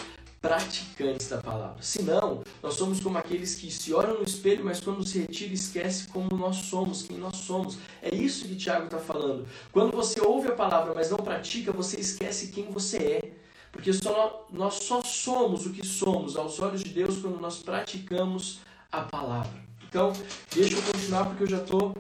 praticantes 0.44 1.30
da 1.30 1.38
palavra. 1.38 1.82
Senão, 1.82 2.44
nós 2.62 2.74
somos 2.74 3.00
como 3.00 3.18
aqueles 3.18 3.56
que 3.56 3.72
se 3.72 3.94
olham 3.94 4.20
no 4.20 4.26
espelho, 4.26 4.66
mas 4.66 4.82
quando 4.82 5.08
se 5.08 5.20
retira, 5.20 5.54
esquece 5.54 6.10
como 6.10 6.36
nós 6.36 6.58
somos, 6.58 7.04
quem 7.04 7.18
nós 7.18 7.38
somos. 7.38 7.78
É 8.02 8.14
isso 8.14 8.46
que 8.46 8.58
Tiago 8.58 8.86
está 8.86 8.98
falando. 8.98 9.48
Quando 9.72 9.96
você 9.96 10.20
ouve 10.20 10.50
a 10.50 10.52
palavra, 10.52 10.94
mas 10.94 11.10
não 11.10 11.18
pratica, 11.18 11.72
você 11.72 11.98
esquece 11.98 12.48
quem 12.48 12.66
você 12.70 12.98
é. 12.98 13.32
Porque 13.72 13.94
só, 13.94 14.46
nós 14.52 14.84
só 14.84 15.02
somos 15.02 15.66
o 15.66 15.72
que 15.72 15.88
somos 15.88 16.36
aos 16.36 16.60
olhos 16.60 16.84
de 16.84 16.90
Deus 16.90 17.20
quando 17.20 17.40
nós 17.40 17.60
praticamos 17.60 18.60
a 18.92 19.00
palavra. 19.00 19.64
Então, 19.88 20.12
deixa 20.54 20.76
eu 20.76 20.82
continuar 20.82 21.26
porque 21.26 21.44
eu 21.44 21.48
já 21.48 21.60
estou 21.60 21.96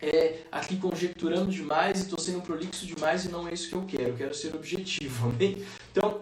é, 0.00 0.42
aqui 0.52 0.76
conjecturando 0.76 1.50
demais 1.50 1.98
e 1.98 2.02
estou 2.04 2.20
sendo 2.20 2.40
prolixo 2.40 2.86
demais 2.86 3.24
e 3.24 3.28
não 3.28 3.48
é 3.48 3.52
isso 3.52 3.68
que 3.68 3.74
eu 3.74 3.84
quero. 3.84 4.10
Eu 4.10 4.16
quero 4.16 4.34
ser 4.34 4.54
objetivo, 4.54 5.26
amém? 5.34 5.60
Então, 5.90 6.20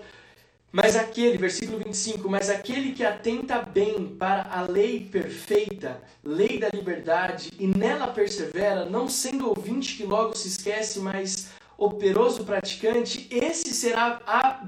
mas 0.77 0.95
aquele, 0.95 1.39
versículo 1.39 1.79
25, 1.79 2.29
mas 2.29 2.51
aquele 2.51 2.93
que 2.93 3.03
atenta 3.03 3.63
bem 3.63 4.09
para 4.09 4.43
a 4.43 4.61
lei 4.61 5.09
perfeita, 5.11 6.03
lei 6.23 6.59
da 6.59 6.69
liberdade, 6.69 7.51
e 7.59 7.67
nela 7.67 8.09
persevera, 8.09 8.85
não 8.85 9.09
sendo 9.09 9.49
ouvinte 9.49 9.97
que 9.97 10.05
logo 10.05 10.37
se 10.37 10.49
esquece, 10.49 10.99
mas 10.99 11.49
operoso 11.79 12.45
praticante, 12.45 13.27
esse 13.31 13.73
será 13.73 14.21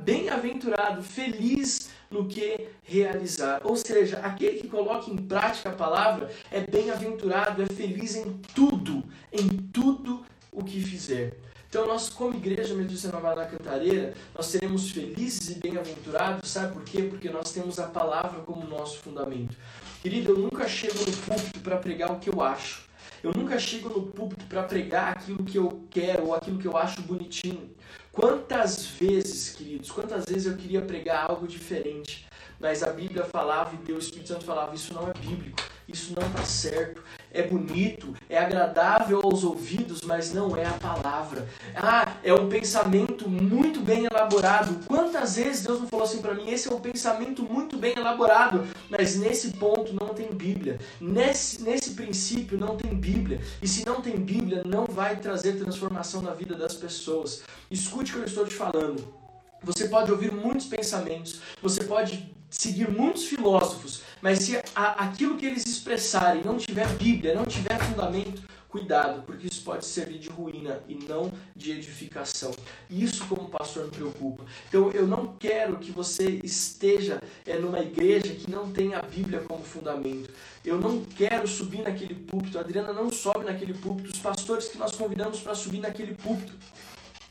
bem-aventurado, 0.03 1.03
feliz 1.03 1.91
no 2.11 2.27
que 2.27 2.69
realizar. 2.83 3.61
Ou 3.63 3.77
seja, 3.77 4.21
aquele 4.21 4.61
que 4.61 4.69
coloca 4.69 5.11
em 5.11 5.17
prática 5.19 5.69
a 5.69 5.73
palavra 5.73 6.31
é 6.51 6.61
bem-aventurado, 6.61 7.63
é 7.63 7.67
feliz 7.67 8.17
em 8.17 8.41
tudo, 8.55 9.05
em 9.31 9.47
tudo 9.47 10.25
o 10.51 10.65
que 10.65 10.81
fizer. 10.81 11.37
Então, 11.69 11.87
nós, 11.87 12.09
como 12.09 12.35
igreja 12.35 12.75
Metodista 12.75 13.13
Nova 13.13 13.35
da 13.35 13.45
Cantareira, 13.45 14.15
nós 14.35 14.47
seremos 14.47 14.91
felizes 14.91 15.51
e 15.51 15.55
bem-aventurados, 15.57 16.49
sabe 16.49 16.73
por 16.73 16.83
quê? 16.83 17.03
Porque 17.03 17.29
nós 17.29 17.53
temos 17.53 17.79
a 17.79 17.87
palavra 17.87 18.41
como 18.41 18.67
nosso 18.67 19.01
fundamento. 19.01 19.55
Querido, 20.01 20.33
eu 20.33 20.39
nunca 20.39 20.67
chego 20.67 20.99
no 20.99 21.13
púlpito 21.13 21.61
para 21.61 21.77
pregar 21.77 22.11
o 22.11 22.19
que 22.19 22.31
eu 22.31 22.41
acho. 22.41 22.89
Eu 23.23 23.33
nunca 23.35 23.59
chego 23.59 23.91
no 23.91 24.07
púlpito 24.07 24.47
para 24.47 24.63
pregar 24.63 25.13
aquilo 25.13 25.45
que 25.45 25.59
eu 25.59 25.85
quero 25.91 26.29
ou 26.29 26.35
aquilo 26.35 26.59
que 26.59 26.67
eu 26.67 26.75
acho 26.75 27.03
bonitinho. 27.03 27.71
Quantas 28.11 28.87
vezes, 28.87 29.51
queridos, 29.51 29.91
quantas 29.91 30.25
vezes 30.25 30.47
eu 30.47 30.57
queria 30.57 30.81
pregar 30.81 31.31
algo 31.31 31.47
diferente, 31.47 32.27
mas 32.59 32.83
a 32.83 32.91
Bíblia 32.91 33.25
falava 33.25 33.75
e 33.75 33.79
Deus, 33.79 34.05
o 34.05 34.07
Espírito 34.07 34.29
Santo 34.29 34.45
falava, 34.45 34.75
isso 34.75 34.95
não 34.95 35.09
é 35.11 35.13
bíblico, 35.13 35.59
isso 35.87 36.15
não 36.19 36.27
está 36.29 36.45
certo, 36.45 37.03
é 37.33 37.43
bonito, 37.43 38.15
é 38.29 38.39
agradável 38.39 39.21
aos 39.23 39.45
ouvidos, 39.45 40.03
mas 40.03 40.33
não 40.33 40.57
é 40.57 40.65
a 40.65 40.73
palavra. 40.73 41.49
Ah, 41.75 42.17
é 42.23 42.33
um 42.33 42.49
pensamento 42.49 43.29
muito 43.29 43.81
bem 43.81 44.07
elaborado. 44.07 44.87
Quantas 44.87 45.37
vezes 45.37 45.63
Deus 45.63 45.81
não 45.81 45.89
falou 45.89 46.05
assim 46.05 46.23
para 46.23 46.35
mim? 46.35 46.51
Esse 46.51 46.69
é 46.69 46.75
um 46.75 46.81
pensamento 46.81 47.43
muito 47.43 47.77
bem 47.77 47.95
elaborado, 47.97 48.67
mas 48.89 49.17
nesse 49.17 49.53
ponto 49.53 49.93
não 49.93 50.15
tem 50.15 50.33
Bíblia. 50.33 50.79
Nesse, 51.01 51.63
nesse 51.63 51.91
princípio 51.91 52.59
não 52.59 52.77
tem 52.77 52.95
Bíblia. 52.95 53.41
E 53.63 53.69
se 53.69 53.85
não 53.85 54.01
tem 54.01 54.17
Bíblia, 54.17 54.63
não 54.65 54.87
vai 54.87 55.17
trazer 55.17 55.55
transformação 55.55 56.23
na 56.23 56.33
vida 56.33 56.55
das 56.55 56.75
pessoas. 56.75 57.43
Escute 57.71 58.13
o 58.13 58.15
que 58.15 58.21
eu 58.21 58.27
estou 58.27 58.47
te 58.47 58.55
falando. 58.55 59.19
Você 59.63 59.89
pode 59.89 60.11
ouvir 60.13 60.33
muitos 60.33 60.67
pensamentos, 60.67 61.41
você 61.61 61.83
pode 61.83 62.33
seguir 62.51 62.91
muitos 62.91 63.25
filósofos, 63.25 64.03
mas 64.21 64.39
se 64.41 64.57
a, 64.75 65.05
aquilo 65.05 65.37
que 65.37 65.47
eles 65.47 65.67
expressarem 65.67 66.43
não 66.43 66.57
tiver 66.57 66.89
Bíblia, 66.97 67.35
não 67.35 67.45
tiver 67.45 67.79
fundamento, 67.79 68.43
cuidado, 68.69 69.23
porque 69.23 69.47
isso 69.47 69.63
pode 69.63 69.85
servir 69.87 70.19
de 70.19 70.29
ruína 70.29 70.81
e 70.89 70.95
não 70.95 71.33
de 71.57 71.73
edificação. 71.73 72.53
Isso 72.91 73.27
como 73.27 73.49
pastor 73.49 73.87
me 73.87 73.91
preocupa. 73.91 74.45
Então 74.69 74.91
eu 74.91 75.07
não 75.07 75.35
quero 75.39 75.79
que 75.79 75.91
você 75.91 76.41
esteja 76.45 77.21
é, 77.47 77.59
numa 77.59 77.81
igreja 77.81 78.35
que 78.35 78.51
não 78.51 78.71
tenha 78.71 78.99
a 78.99 79.03
Bíblia 79.03 79.41
como 79.41 79.65
fundamento. 79.65 80.31
Eu 80.65 80.79
não 80.79 81.03
quero 81.03 81.49
subir 81.49 81.83
naquele 81.83 82.15
púlpito. 82.15 82.59
A 82.59 82.61
Adriana 82.61 82.93
não 82.93 83.11
sobe 83.11 83.47
naquele 83.47 83.73
púlpito. 83.73 84.11
Os 84.11 84.19
pastores 84.19 84.69
que 84.69 84.77
nós 84.77 84.95
convidamos 84.95 85.41
para 85.41 85.55
subir 85.55 85.81
naquele 85.81 86.15
púlpito 86.15 86.53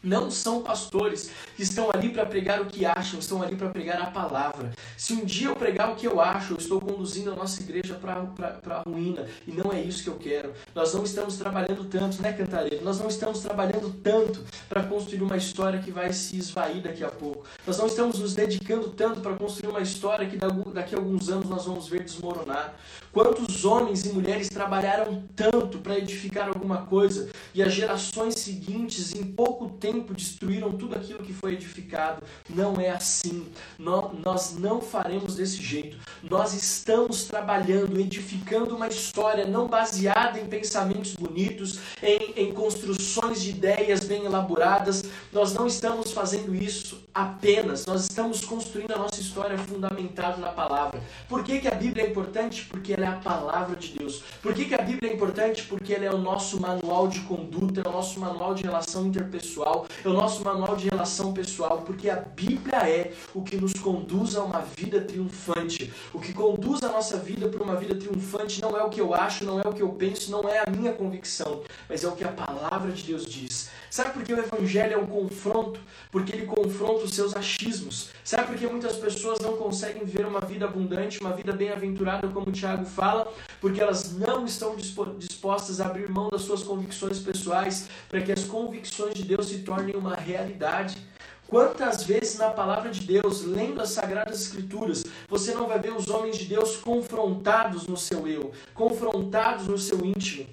não 0.04 0.30
são 0.30 0.62
pastores 0.62 1.32
que 1.56 1.64
estão 1.64 1.90
ali 1.92 2.10
para 2.10 2.26
pregar 2.26 2.62
o 2.62 2.66
que 2.66 2.86
acham, 2.86 3.20
estão 3.20 3.42
ali 3.42 3.56
para 3.56 3.70
pregar 3.70 4.02
a 4.02 4.08
palavra. 4.08 4.72
Se 4.96 5.14
um 5.14 5.26
dia 5.26 5.48
eu 5.48 5.56
pregar 5.56 5.92
o 5.92 5.96
que 5.96 6.06
eu 6.06 6.22
acho, 6.22 6.54
eu 6.54 6.58
estou 6.58 6.80
conduzindo 6.80 7.32
a 7.32 7.36
nossa 7.36 7.62
igreja 7.62 7.96
para 7.96 8.76
a 8.76 8.82
ruína. 8.88 9.28
E 9.46 9.52
não 9.52 9.72
é 9.72 9.82
isso 9.82 10.04
que 10.04 10.10
eu 10.10 10.18
quero. 10.18 10.54
Nós 10.76 10.94
não 10.94 11.04
estamos 11.04 11.38
trabalhando 11.38 11.86
tanto, 11.86 12.22
né, 12.22 12.32
Cantareiro? 12.32 12.84
Nós 12.84 13.00
não 13.00 13.08
estamos 13.08 13.40
trabalhando 13.40 13.94
tanto 14.04 14.44
para 14.70 14.84
construir 14.84 15.22
uma 15.22 15.38
história 15.38 15.80
que 15.80 15.92
vai 15.92 16.14
se 16.14 16.38
esvair 16.38 16.82
daqui 16.82 17.04
a 17.04 17.10
pouco. 17.10 17.46
Nós 17.66 17.78
não 17.78 17.88
estamos 17.88 18.20
nos 18.20 18.36
dedicando 18.36 18.90
tanto 18.90 19.20
para 19.20 19.36
construir 19.36 19.70
uma 19.70 19.82
história 19.82 20.28
que 20.28 20.38
daqui 20.74 20.94
a 20.94 20.98
alguns 20.98 21.30
anos 21.30 21.50
nós 21.50 21.66
vamos 21.66 21.88
ver 21.88 22.04
desmoronar. 22.04 22.76
Quantos 23.12 23.66
homens 23.66 24.06
e 24.06 24.14
mulheres 24.14 24.48
trabalharam 24.48 25.24
tanto 25.36 25.80
para 25.80 25.98
edificar 25.98 26.48
alguma 26.48 26.86
coisa 26.86 27.30
e 27.54 27.64
as 27.64 27.74
gerações 27.74 28.36
seguintes, 28.36 29.16
em 29.16 29.24
pouco 29.24 29.70
tempo, 29.70 29.87
destruíram 30.14 30.72
tudo 30.72 30.96
aquilo 30.96 31.20
que 31.20 31.34
foi 31.34 31.54
edificado? 31.54 32.24
Não 32.50 32.76
é 32.80 32.90
assim. 32.90 33.48
Nós 33.78 34.56
não 34.58 34.82
faremos 34.82 35.36
desse 35.36 35.62
jeito. 35.62 35.98
Nós 36.24 36.54
estamos 36.54 37.26
trabalhando, 37.26 38.00
edificando 38.00 38.76
uma 38.76 38.88
história 38.88 39.46
não 39.46 39.68
baseada 39.68 40.40
em 40.40 40.48
pensamentos 40.48 41.16
bonitos, 41.16 41.80
em, 42.02 42.34
em 42.36 42.54
construções 42.54 43.42
de 43.42 43.52
ideias 43.52 44.04
bem 44.04 44.26
elaboradas. 44.26 45.04
Nós 45.32 45.54
não 45.54 45.68
estamos 45.68 46.12
fazendo 46.12 46.56
isso 46.56 47.04
apenas. 47.14 47.86
Nós 47.86 48.04
estamos 48.04 48.46
construindo 48.46 48.92
a 48.92 48.98
nossa 48.98 49.20
história 49.20 49.58
fundamentada 49.58 50.38
na 50.38 50.50
palavra. 50.50 51.02
Por 51.28 51.44
que, 51.44 51.60
que 51.60 51.68
a 51.68 51.76
Bíblia 51.76 52.06
é 52.06 52.10
importante? 52.10 52.66
Porque 52.66 52.94
ela 52.94 53.06
é 53.06 53.10
a 53.10 53.18
palavra 53.18 53.76
de 53.76 53.98
Deus. 53.98 54.24
Por 54.42 54.54
que, 54.54 54.66
que 54.66 54.76
a 54.76 54.82
Bíblia 54.82 55.12
é 55.12 55.16
importante? 55.16 55.64
Porque 55.64 55.94
ela 55.94 56.06
é 56.06 56.12
o 56.12 56.18
nosso 56.18 56.60
manual 56.60 57.08
de 57.08 57.22
conduta, 57.22 57.82
é 57.84 57.88
o 57.88 57.92
nosso 57.92 58.20
manual 58.20 58.54
de 58.54 58.64
relação 58.64 59.08
interpessoal, 59.08 59.77
pessoal, 59.78 59.88
é 60.04 60.08
o 60.08 60.14
nosso 60.14 60.44
manual 60.44 60.76
de 60.76 60.90
relação 60.90 61.34
pessoal, 61.34 61.82
porque 61.86 62.10
a 62.10 62.16
Bíblia 62.16 62.78
é 62.90 63.14
o 63.34 63.42
que 63.42 63.58
nos 63.58 63.74
conduz 63.74 64.36
a 64.36 64.44
uma 64.44 64.62
vida 64.62 65.02
triunfante. 65.02 65.94
O 66.14 66.20
que 66.20 66.34
conduz 66.34 66.82
a 66.84 66.90
nossa 66.90 67.18
vida 67.18 67.48
para 67.50 67.64
uma 67.64 67.76
vida 67.76 67.96
triunfante 67.96 68.62
não 68.62 68.78
é 68.78 68.84
o 68.84 68.90
que 68.90 69.02
eu 69.02 69.14
acho, 69.14 69.44
não 69.44 69.60
é 69.60 69.68
o 69.68 69.74
que 69.74 69.82
eu 69.82 69.90
penso, 69.90 70.32
não 70.32 70.48
é 70.48 70.64
a 70.66 70.70
minha 70.70 70.94
convicção, 70.94 71.62
mas 71.90 72.04
é 72.04 72.08
o 72.08 72.14
que 72.14 72.24
a 72.24 72.32
palavra 72.32 72.92
de 72.92 73.04
Deus 73.04 73.26
diz. 73.26 73.70
Sabe 73.90 74.12
por 74.12 74.24
que 74.24 74.34
o 74.34 74.40
Evangelho 74.40 74.94
é 74.94 74.98
um 74.98 75.06
confronto? 75.06 75.80
Porque 76.12 76.36
ele 76.36 76.46
confronta 76.46 77.06
os 77.06 77.14
seus 77.14 77.36
achismos. 77.36 78.10
Sabe 78.24 78.48
por 78.48 78.58
que 78.58 78.68
muitas 78.68 78.98
pessoas 78.98 79.40
não 79.40 79.56
conseguem 79.58 80.04
viver 80.04 80.26
uma 80.26 80.42
vida 80.42 80.66
abundante, 80.66 81.20
uma 81.22 81.32
vida 81.32 81.54
bem-aventurada, 81.54 82.28
como 82.28 82.50
o 82.50 82.52
Tiago 82.52 82.86
fala? 82.86 83.32
Porque 83.62 83.82
elas 83.82 84.12
não 84.18 84.46
estão 84.46 84.76
dispostas 84.76 85.80
a 85.80 85.86
abrir 85.86 86.10
mão 86.10 86.30
das 86.30 86.42
suas 86.42 86.64
convicções 86.64 87.20
pessoais 87.20 87.88
para 88.10 88.22
que 88.22 88.32
as 88.32 88.44
convicções 88.44 89.14
de 89.14 89.24
Deus 89.24 89.48
se 89.48 89.60
tornem 89.68 89.98
uma 89.98 90.16
realidade. 90.16 90.98
Quantas 91.46 92.04
vezes 92.04 92.38
na 92.38 92.50
palavra 92.50 92.90
de 92.90 93.02
Deus, 93.02 93.44
lendo 93.44 93.82
as 93.82 93.90
sagradas 93.90 94.42
escrituras, 94.42 95.04
você 95.28 95.54
não 95.54 95.68
vai 95.68 95.78
ver 95.78 95.94
os 95.94 96.08
homens 96.08 96.38
de 96.38 96.46
Deus 96.46 96.78
confrontados 96.78 97.86
no 97.86 97.98
seu 97.98 98.26
eu, 98.28 98.52
confrontados 98.74 99.68
no 99.68 99.78
seu 99.78 100.06
íntimo? 100.06 100.48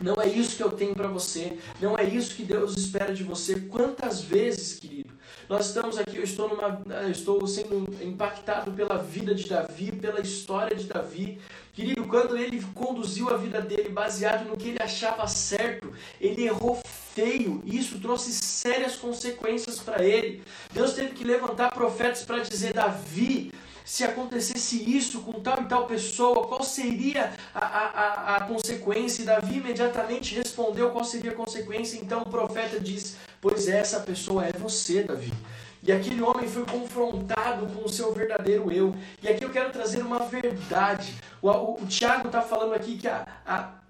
Não 0.00 0.20
é 0.20 0.28
isso 0.28 0.56
que 0.56 0.62
eu 0.62 0.70
tenho 0.72 0.94
para 0.94 1.08
você, 1.08 1.58
não 1.80 1.96
é 1.96 2.04
isso 2.04 2.34
que 2.34 2.42
Deus 2.42 2.76
espera 2.76 3.14
de 3.14 3.22
você. 3.22 3.60
Quantas 3.60 4.20
vezes, 4.20 4.78
querido, 4.78 5.10
nós 5.48 5.66
estamos 5.66 5.96
aqui, 5.96 6.16
eu 6.16 6.24
estou, 6.24 6.48
numa, 6.48 6.82
eu 7.02 7.10
estou 7.10 7.46
sendo 7.46 7.88
impactado 8.02 8.72
pela 8.72 8.98
vida 8.98 9.34
de 9.34 9.48
Davi, 9.48 9.92
pela 9.92 10.20
história 10.20 10.76
de 10.76 10.84
Davi. 10.84 11.38
Querido, 11.72 12.04
quando 12.04 12.36
ele 12.36 12.60
conduziu 12.74 13.30
a 13.30 13.36
vida 13.36 13.60
dele 13.60 13.88
baseado 13.88 14.48
no 14.48 14.56
que 14.56 14.70
ele 14.70 14.82
achava 14.82 15.26
certo, 15.28 15.92
ele 16.20 16.44
errou 16.44 16.80
feio. 17.16 17.62
E 17.64 17.78
isso 17.78 17.98
trouxe 17.98 18.30
sérias 18.32 18.94
consequências 18.94 19.80
para 19.80 20.04
ele. 20.04 20.44
Deus 20.70 20.92
teve 20.92 21.14
que 21.14 21.24
levantar 21.24 21.72
profetas 21.72 22.22
para 22.22 22.40
dizer: 22.40 22.74
Davi, 22.74 23.50
se 23.82 24.04
acontecesse 24.04 24.76
isso 24.94 25.22
com 25.22 25.40
tal 25.40 25.62
e 25.62 25.64
tal 25.64 25.86
pessoa, 25.86 26.46
qual 26.46 26.62
seria 26.62 27.32
a, 27.54 27.64
a, 27.64 28.36
a, 28.36 28.40
consequência? 28.42 29.22
E 29.22 29.24
Davi 29.24 29.56
imediatamente 29.56 30.34
respondeu 30.34 30.90
qual 30.90 31.04
seria 31.04 31.30
a 31.30 31.34
consequência. 31.34 31.98
Então 31.98 32.20
o 32.20 32.28
profeta 32.28 32.78
diz: 32.78 33.16
Pois 33.40 33.66
essa 33.66 34.00
pessoa 34.00 34.44
é 34.44 34.52
você, 34.52 35.02
Davi. 35.02 35.32
E 35.82 35.92
aquele 35.92 36.20
homem 36.20 36.48
foi 36.48 36.66
confrontado 36.66 37.66
com 37.66 37.84
o 37.84 37.88
seu 37.88 38.12
verdadeiro 38.12 38.72
eu. 38.72 38.94
E 39.22 39.28
aqui 39.28 39.44
eu 39.44 39.50
quero 39.50 39.70
trazer 39.70 40.02
uma 40.02 40.18
verdade. 40.18 41.14
O, 41.40 41.48
o, 41.48 41.82
o 41.82 41.86
Tiago 41.86 42.26
está 42.26 42.42
falando 42.42 42.74
aqui 42.74 42.98
que 42.98 43.06
a, 43.06 43.24
a 43.46 43.85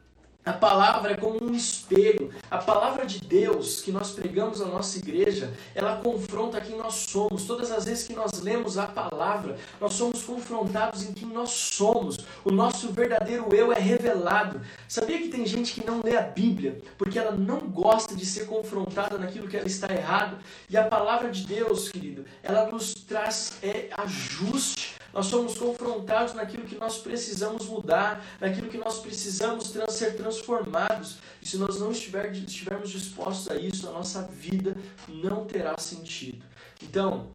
a 0.46 0.52
palavra 0.52 1.11
é 1.11 1.16
como 1.16 1.42
um 1.42 1.52
espelho. 1.52 2.32
A 2.48 2.59
palavra 2.59 3.04
de 3.04 3.18
Deus 3.18 3.80
que 3.80 3.90
nós 3.90 4.12
pregamos 4.12 4.61
na 4.61 4.66
nossa 4.66 4.96
igreja, 4.96 5.52
ela 5.74 5.96
confronta 5.96 6.61
quem 6.61 6.76
nós 6.76 6.94
somos. 6.94 7.42
Todas 7.46 7.72
as 7.72 7.85
vezes 7.85 8.06
que 8.06 8.14
nós 8.14 8.40
lemos 8.40 8.78
a 8.78 8.87
palavra, 8.87 9.56
nós 9.80 9.94
somos 9.94 10.22
confrontados 10.22 11.02
em 11.02 11.12
quem 11.12 11.26
nós 11.26 11.50
somos. 11.50 12.18
O 12.44 12.52
nosso 12.52 12.92
verdadeiro 12.92 13.48
eu 13.52 13.72
é 13.72 13.80
revelado. 13.80 14.61
Sabia 14.87 15.18
que 15.18 15.30
tem 15.30 15.44
gente 15.44 15.74
que 15.74 15.85
não 15.85 16.00
lê 16.00 16.16
a 16.16 16.22
Bíblia 16.22 16.80
porque 16.96 17.18
ela 17.18 17.32
não 17.32 17.59
gosta 17.59 18.14
de 18.14 18.24
ser 18.24 18.46
confrontada 18.46 19.18
naquilo 19.18 19.48
que 19.48 19.56
ela 19.56 19.66
está 19.66 19.92
errado? 19.92 20.38
E 20.70 20.76
a 20.76 20.85
palavra 20.85 21.28
de 21.28 21.44
Deus, 21.44 21.88
querido, 21.88 22.24
ela 22.40 22.70
nos 22.70 22.94
traz 22.94 23.59
é, 23.64 23.88
ajuste 23.98 24.95
nós 25.16 25.29
somos 25.29 25.57
confrontados 25.57 26.35
naquilo 26.35 26.64
que 26.64 26.76
nós 26.76 26.98
precisamos 26.98 27.64
mudar, 27.64 28.22
naquilo 28.38 28.68
que 28.68 28.76
nós 28.76 28.98
precisamos 28.98 29.70
trans, 29.70 29.94
ser 29.94 30.14
transformados. 30.14 31.16
E 31.40 31.48
se 31.48 31.57
nós 31.57 31.81
não 31.81 31.90
estiver, 31.90 32.31
estivermos 32.33 32.90
dispostos 32.90 33.50
a 33.50 33.57
isso, 33.57 33.88
a 33.88 33.92
nossa 33.92 34.24
vida 34.24 34.76
não 35.09 35.46
terá 35.46 35.79
sentido. 35.79 36.44
Então, 36.83 37.29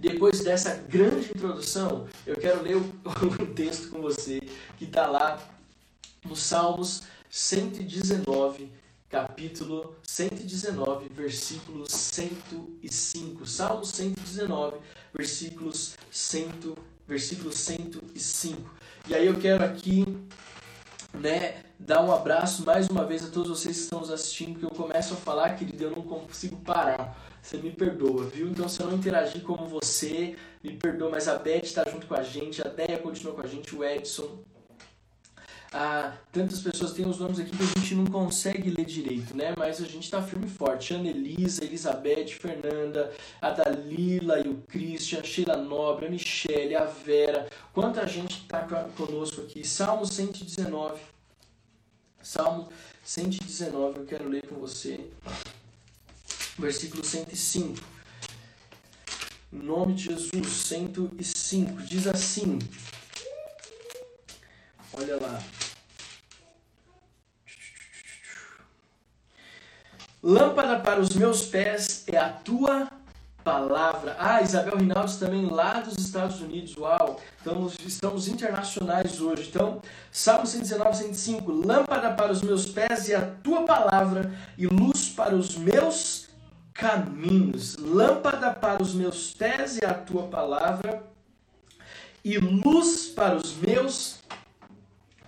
depois 0.00 0.40
dessa 0.40 0.76
grande 0.76 1.28
introdução, 1.28 2.08
eu 2.26 2.36
quero 2.36 2.62
ler 2.62 2.76
o 2.76 3.46
texto 3.54 3.90
com 3.90 4.00
você 4.00 4.40
que 4.78 4.84
está 4.84 5.06
lá 5.06 5.38
no 6.24 6.34
Salmos 6.34 7.02
119, 7.28 8.72
capítulo 9.10 9.94
119, 10.02 11.10
versículo 11.10 11.84
105. 11.86 13.46
Salmo 13.46 13.84
119, 13.84 14.78
versículos 15.18 15.96
100, 16.12 16.76
versículo 17.08 17.52
105. 17.52 18.74
E 19.08 19.14
aí 19.16 19.26
eu 19.26 19.36
quero 19.40 19.64
aqui, 19.64 20.04
né, 21.12 21.64
dar 21.76 22.04
um 22.04 22.12
abraço 22.12 22.64
mais 22.64 22.86
uma 22.88 23.04
vez 23.04 23.24
a 23.24 23.28
todos 23.28 23.50
vocês 23.50 23.76
que 23.76 23.82
estão 23.82 23.98
nos 23.98 24.12
assistindo, 24.12 24.52
porque 24.52 24.66
eu 24.66 24.70
começo 24.70 25.14
a 25.14 25.16
falar, 25.16 25.56
querido, 25.56 25.82
eu 25.82 25.90
não 25.90 26.02
consigo 26.02 26.56
parar. 26.58 27.18
Você 27.42 27.56
me 27.56 27.72
perdoa, 27.72 28.26
viu? 28.26 28.48
Então 28.48 28.68
se 28.68 28.80
eu 28.80 28.86
não 28.86 28.96
interagir 28.96 29.42
como 29.42 29.66
você, 29.66 30.36
me 30.62 30.76
perdoa, 30.76 31.10
mas 31.10 31.26
a 31.26 31.36
Beth 31.36 31.64
está 31.64 31.84
junto 31.90 32.06
com 32.06 32.14
a 32.14 32.22
gente, 32.22 32.62
a 32.62 32.68
Deia 32.68 32.98
continua 32.98 33.34
com 33.34 33.40
a 33.40 33.46
gente, 33.46 33.74
o 33.74 33.82
Edson, 33.82 34.38
ah, 35.70 36.14
tantas 36.32 36.60
pessoas 36.60 36.92
têm 36.92 37.06
os 37.06 37.18
nomes 37.18 37.38
aqui 37.38 37.50
que 37.50 37.62
a 37.62 37.80
gente 37.80 37.94
não 37.94 38.06
consegue 38.06 38.70
ler 38.70 38.86
direito, 38.86 39.36
né? 39.36 39.54
Mas 39.56 39.82
a 39.82 39.84
gente 39.84 40.04
está 40.04 40.22
firme 40.22 40.46
e 40.46 40.50
forte. 40.50 40.94
Ana 40.94 41.08
Elisa, 41.08 41.62
Elizabeth, 41.62 42.28
Fernanda, 42.28 43.12
a 43.40 43.50
Dalila 43.50 44.40
e 44.40 44.48
o 44.48 44.62
Christian, 44.68 45.22
Sheila 45.22 45.56
Nobre, 45.56 46.06
a 46.06 46.10
Michelle, 46.10 46.74
a 46.74 46.84
Vera. 46.84 47.48
Quanta 47.74 48.06
gente 48.06 48.38
está 48.42 48.60
conosco 48.96 49.42
aqui. 49.42 49.66
Salmo 49.66 50.06
119. 50.06 51.00
Salmo 52.22 52.68
119, 53.04 54.00
eu 54.00 54.06
quero 54.06 54.28
ler 54.28 54.46
com 54.46 54.56
você. 54.56 55.00
Versículo 56.58 57.04
105. 57.04 57.76
Em 59.52 59.58
nome 59.58 59.94
de 59.94 60.04
Jesus, 60.04 60.46
105. 60.46 61.82
Diz 61.82 62.06
assim. 62.06 62.58
Olha 65.00 65.16
lá. 65.20 65.38
Lâmpada 70.20 70.80
para 70.80 71.00
os 71.00 71.10
meus 71.10 71.42
pés 71.42 72.04
é 72.08 72.16
a 72.16 72.30
tua 72.30 72.88
palavra. 73.44 74.16
Ah, 74.18 74.42
Isabel 74.42 74.76
Rinaldi 74.76 75.18
também 75.18 75.46
lá 75.46 75.80
dos 75.80 75.96
Estados 75.96 76.40
Unidos. 76.40 76.76
Uau! 76.76 77.20
Estamos, 77.38 77.76
estamos 77.86 78.28
internacionais 78.28 79.20
hoje. 79.20 79.48
Então, 79.48 79.80
Salmo 80.10 80.46
119, 80.46 80.96
105. 80.96 81.52
Lâmpada 81.52 82.12
para 82.14 82.32
os 82.32 82.42
meus 82.42 82.66
pés 82.66 83.08
é 83.08 83.14
a 83.14 83.26
tua 83.26 83.64
palavra 83.64 84.34
e 84.56 84.66
luz 84.66 85.08
para 85.10 85.36
os 85.36 85.56
meus 85.56 86.28
caminhos. 86.74 87.76
Lâmpada 87.76 88.52
para 88.52 88.82
os 88.82 88.92
meus 88.94 89.32
pés 89.32 89.78
é 89.78 89.86
a 89.86 89.94
tua 89.94 90.24
palavra 90.24 91.04
e 92.24 92.36
luz 92.36 93.06
para 93.06 93.36
os 93.36 93.54
meus 93.54 94.17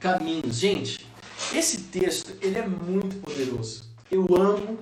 caminhos. 0.00 0.56
Gente, 0.56 1.06
esse 1.54 1.82
texto 1.82 2.32
ele 2.40 2.58
é 2.58 2.66
muito 2.66 3.16
poderoso. 3.16 3.84
Eu 4.10 4.26
amo. 4.34 4.78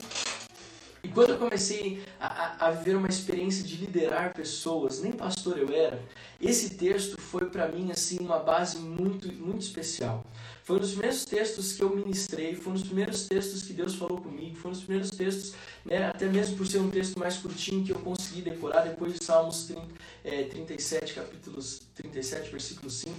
E 1.03 1.09
quando 1.09 1.31
eu 1.31 1.39
comecei 1.39 2.03
a, 2.21 2.67
a, 2.67 2.71
viver 2.73 2.97
uma 2.97 3.09
experiência 3.09 3.63
de 3.63 3.77
liderar 3.77 4.35
pessoas, 4.35 5.01
nem 5.01 5.13
pastor 5.13 5.57
eu 5.57 5.73
era, 5.73 6.03
esse 6.41 6.71
texto 6.71 7.21
foi 7.21 7.49
para 7.49 7.69
mim 7.69 7.93
assim 7.93 8.19
uma 8.19 8.39
base 8.39 8.79
muito 8.79 9.33
muito 9.33 9.63
especial. 9.63 10.25
Foi 10.65 10.77
um 10.77 10.81
dos 10.81 10.91
primeiros 10.91 11.25
textos 11.25 11.73
que 11.73 11.83
eu 11.83 11.95
ministrei, 11.95 12.55
foi 12.57 12.73
um 12.73 12.75
dos 12.75 12.85
primeiros 12.85 13.27
textos 13.29 13.63
que 13.63 13.73
Deus 13.73 13.95
falou 13.95 14.21
comigo, 14.21 14.57
foi 14.57 14.71
um 14.71 14.75
dos 14.75 14.83
primeiros 14.83 15.11
textos, 15.11 15.55
né, 15.85 16.09
até 16.09 16.27
mesmo 16.27 16.57
por 16.57 16.67
ser 16.67 16.79
um 16.79 16.91
texto 16.91 17.19
mais 17.19 17.37
curtinho 17.37 17.85
que 17.85 17.93
eu 17.93 17.99
consegui 18.01 18.43
decorar 18.43 18.83
depois 18.83 19.15
de 19.15 19.25
Salmos 19.25 19.65
30, 19.65 19.83
é, 20.25 20.43
37, 20.45 21.15
capítulos 21.15 21.81
37, 21.95 22.51
versículo 22.51 22.91
5 22.91 23.15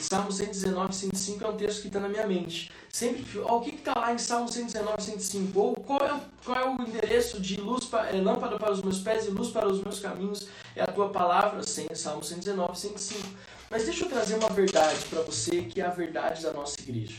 Salmo 0.00 0.30
119, 0.30 0.94
105 0.94 1.44
é 1.44 1.48
um 1.48 1.56
texto 1.56 1.82
que 1.82 1.86
está 1.88 2.00
na 2.00 2.08
minha 2.08 2.26
mente. 2.26 2.70
Sempre, 2.88 3.24
ó, 3.40 3.58
o 3.58 3.60
que 3.60 3.74
está 3.74 3.98
lá 3.98 4.12
em 4.12 4.18
Salmo 4.18 4.48
119, 4.48 5.02
105? 5.02 5.58
Ou 5.58 5.74
qual 5.74 6.00
é, 6.00 6.20
qual 6.44 6.58
é 6.58 6.68
o 6.68 6.82
endereço 6.82 7.40
de 7.40 7.60
luz 7.60 7.86
para, 7.86 8.10
é, 8.10 8.20
lâmpada 8.20 8.58
para 8.58 8.72
os 8.72 8.82
meus 8.82 9.00
pés 9.00 9.26
e 9.26 9.30
luz 9.30 9.50
para 9.50 9.66
os 9.66 9.82
meus 9.82 10.00
caminhos? 10.00 10.48
É 10.76 10.82
a 10.82 10.86
tua 10.86 11.08
palavra, 11.08 11.62
sim, 11.62 11.86
Salmo 11.94 12.22
119, 12.22 12.78
105. 12.78 13.28
Mas 13.70 13.84
deixa 13.84 14.04
eu 14.04 14.08
trazer 14.08 14.34
uma 14.36 14.48
verdade 14.48 15.04
para 15.08 15.22
você, 15.22 15.62
que 15.62 15.80
é 15.80 15.86
a 15.86 15.90
verdade 15.90 16.42
da 16.42 16.52
nossa 16.52 16.80
igreja. 16.80 17.16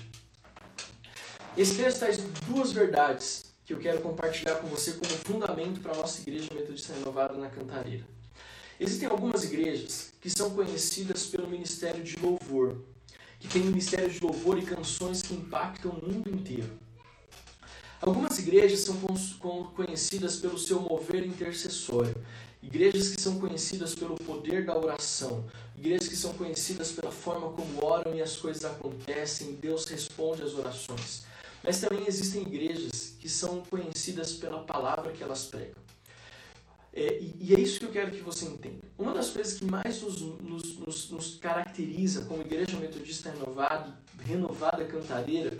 Esse 1.57 1.75
texto 1.75 1.99
traz 1.99 2.17
duas 2.47 2.71
verdades 2.71 3.43
que 3.65 3.73
eu 3.73 3.79
quero 3.79 4.01
compartilhar 4.01 4.55
com 4.55 4.67
você 4.67 4.93
como 4.93 5.11
fundamento 5.11 5.81
para 5.81 5.93
a 5.93 5.97
nossa 5.97 6.21
igreja 6.21 6.53
metodista 6.53 6.93
renovada 6.93 7.37
na 7.37 7.49
Cantareira. 7.49 8.05
Existem 8.83 9.07
algumas 9.07 9.43
igrejas 9.43 10.11
que 10.19 10.27
são 10.27 10.49
conhecidas 10.49 11.27
pelo 11.27 11.47
ministério 11.47 12.03
de 12.03 12.17
louvor, 12.17 12.81
que 13.39 13.47
tem 13.47 13.61
ministério 13.61 14.09
de 14.09 14.19
louvor 14.19 14.57
e 14.57 14.65
canções 14.65 15.21
que 15.21 15.35
impactam 15.35 15.91
o 15.91 16.03
mundo 16.03 16.27
inteiro. 16.31 16.79
Algumas 18.01 18.39
igrejas 18.39 18.79
são 18.79 18.95
conhecidas 19.75 20.37
pelo 20.37 20.57
seu 20.57 20.79
mover 20.79 21.23
intercessório, 21.23 22.15
igrejas 22.59 23.09
que 23.09 23.21
são 23.21 23.39
conhecidas 23.39 23.93
pelo 23.93 24.15
poder 24.15 24.65
da 24.65 24.75
oração, 24.75 25.45
igrejas 25.77 26.07
que 26.07 26.15
são 26.15 26.33
conhecidas 26.33 26.91
pela 26.91 27.11
forma 27.11 27.51
como 27.51 27.85
oram 27.85 28.15
e 28.15 28.21
as 28.23 28.35
coisas 28.35 28.65
acontecem, 28.65 29.53
Deus 29.61 29.85
responde 29.85 30.41
às 30.41 30.55
orações. 30.55 31.21
Mas 31.63 31.79
também 31.79 32.07
existem 32.07 32.41
igrejas 32.41 33.13
que 33.19 33.29
são 33.29 33.61
conhecidas 33.61 34.33
pela 34.33 34.63
palavra 34.63 35.11
que 35.11 35.21
elas 35.21 35.45
pregam. 35.45 35.90
É, 36.93 37.19
e, 37.19 37.35
e, 37.39 37.55
é 37.55 37.59
isso 37.59 37.79
que 37.79 37.85
eu 37.85 37.91
quero 37.91 38.11
que 38.11 38.21
você 38.21 38.45
entenda. 38.45 38.79
Uma 38.97 39.13
das 39.13 39.29
coisas 39.29 39.57
que 39.57 39.65
mais 39.65 40.01
nos, 40.01 40.19
nos, 40.19 40.77
nos, 40.77 41.09
nos 41.09 41.35
caracteriza 41.35 42.25
como 42.25 42.41
igreja 42.41 42.77
metodista 42.77 43.31
renovada, 43.31 43.97
renovada 44.25 44.83
cantareira, 44.83 45.57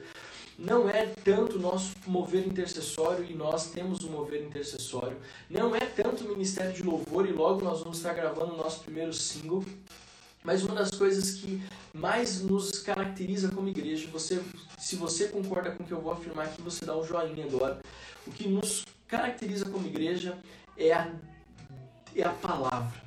não 0.60 0.90
é 0.90 1.06
tanto 1.24 1.58
nosso 1.58 1.96
mover 2.06 2.46
intercessório 2.46 3.26
e 3.26 3.34
nós 3.34 3.72
temos 3.72 4.04
um 4.04 4.12
mover 4.12 4.44
intercessório, 4.44 5.18
não 5.50 5.76
é 5.76 5.80
tanto 5.80 6.26
o 6.26 6.30
ministério 6.30 6.74
de 6.74 6.84
louvor 6.84 7.28
e 7.28 7.32
logo 7.32 7.64
nós 7.64 7.80
vamos 7.80 7.98
estar 7.98 8.14
gravando 8.14 8.54
o 8.54 8.58
nosso 8.58 8.82
primeiro 8.82 9.14
single, 9.14 9.64
mas 10.44 10.64
uma 10.64 10.76
das 10.76 10.92
coisas 10.92 11.32
que 11.32 11.62
mais 11.94 12.42
nos 12.42 12.80
caracteriza 12.80 13.50
como 13.50 13.70
igreja, 13.70 14.08
você, 14.12 14.42
se 14.78 14.96
você 14.96 15.30
concorda 15.30 15.72
com 15.72 15.84
o 15.84 15.88
que 15.88 15.94
eu 15.94 16.02
vou 16.02 16.12
afirmar 16.12 16.48
aqui, 16.48 16.62
você 16.62 16.86
dá 16.86 16.98
um 16.98 17.06
joinha 17.06 17.46
agora. 17.46 17.80
O 18.26 18.32
que 18.32 18.48
nos 18.48 18.84
caracteriza 19.08 19.66
como 19.66 19.86
igreja 19.86 20.38
é 20.82 20.94
a, 20.94 21.08
é 22.16 22.24
a 22.24 22.32
palavra, 22.32 23.02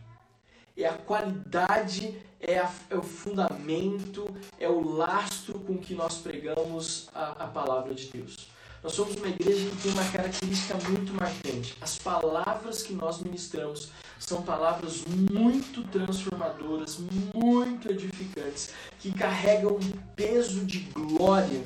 é 0.77 0.87
a 0.87 0.93
qualidade, 0.93 2.17
é, 2.41 2.59
a, 2.59 2.71
é 2.89 2.97
o 2.97 3.03
fundamento, 3.03 4.27
é 4.59 4.69
o 4.69 4.81
lastro 4.81 5.59
com 5.59 5.77
que 5.79 5.95
nós 5.95 6.19
pregamos 6.19 7.09
a, 7.15 7.45
a 7.45 7.47
palavra 7.49 7.95
de 7.95 8.07
Deus. 8.07 8.49
Nós 8.83 8.93
somos 8.93 9.17
uma 9.17 9.29
igreja 9.29 9.71
que 9.71 9.77
tem 9.77 9.93
uma 9.93 10.05
característica 10.11 10.75
muito 10.91 11.15
marcante. 11.15 11.75
As 11.81 11.99
palavras 11.99 12.83
que 12.83 12.93
nós 12.93 13.19
ministramos 13.19 13.91
são 14.19 14.43
palavras 14.43 15.05
muito 15.07 15.83
transformadoras, 15.85 16.99
muito 17.35 17.91
edificantes, 17.91 18.75
que 19.01 19.11
carregam 19.11 19.77
um 19.77 19.91
peso 20.15 20.67
de 20.67 20.81
glória 20.81 21.63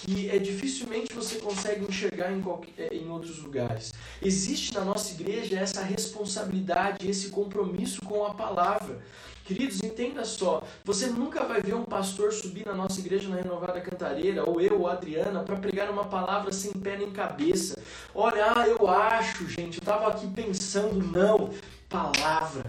que 0.00 0.30
é 0.30 0.38
dificilmente 0.38 1.14
você 1.14 1.36
consegue 1.36 1.84
enxergar 1.84 2.32
em, 2.32 2.40
qualquer, 2.40 2.92
em 2.92 3.08
outros 3.10 3.38
lugares. 3.38 3.92
Existe 4.22 4.74
na 4.74 4.84
nossa 4.84 5.12
igreja 5.12 5.58
essa 5.58 5.82
responsabilidade, 5.82 7.08
esse 7.08 7.28
compromisso 7.28 8.00
com 8.02 8.24
a 8.24 8.34
palavra. 8.34 9.00
Queridos, 9.44 9.82
entenda 9.82 10.24
só, 10.24 10.62
você 10.84 11.06
nunca 11.08 11.44
vai 11.44 11.60
ver 11.60 11.74
um 11.74 11.84
pastor 11.84 12.32
subir 12.32 12.64
na 12.64 12.72
nossa 12.72 13.00
igreja 13.00 13.28
na 13.28 13.36
Renovada 13.36 13.80
Cantareira, 13.80 14.48
ou 14.48 14.60
eu 14.60 14.78
ou 14.78 14.86
a 14.86 14.92
Adriana, 14.92 15.42
para 15.42 15.56
pregar 15.56 15.90
uma 15.90 16.04
palavra 16.04 16.52
sem 16.52 16.72
pé 16.72 16.96
nem 16.96 17.10
cabeça. 17.10 17.76
Olha, 18.14 18.52
ah, 18.56 18.68
eu 18.68 18.86
acho, 18.86 19.48
gente, 19.48 19.78
eu 19.78 19.80
estava 19.80 20.06
aqui 20.06 20.28
pensando, 20.28 21.04
não. 21.04 21.50
Palavra, 21.90 22.64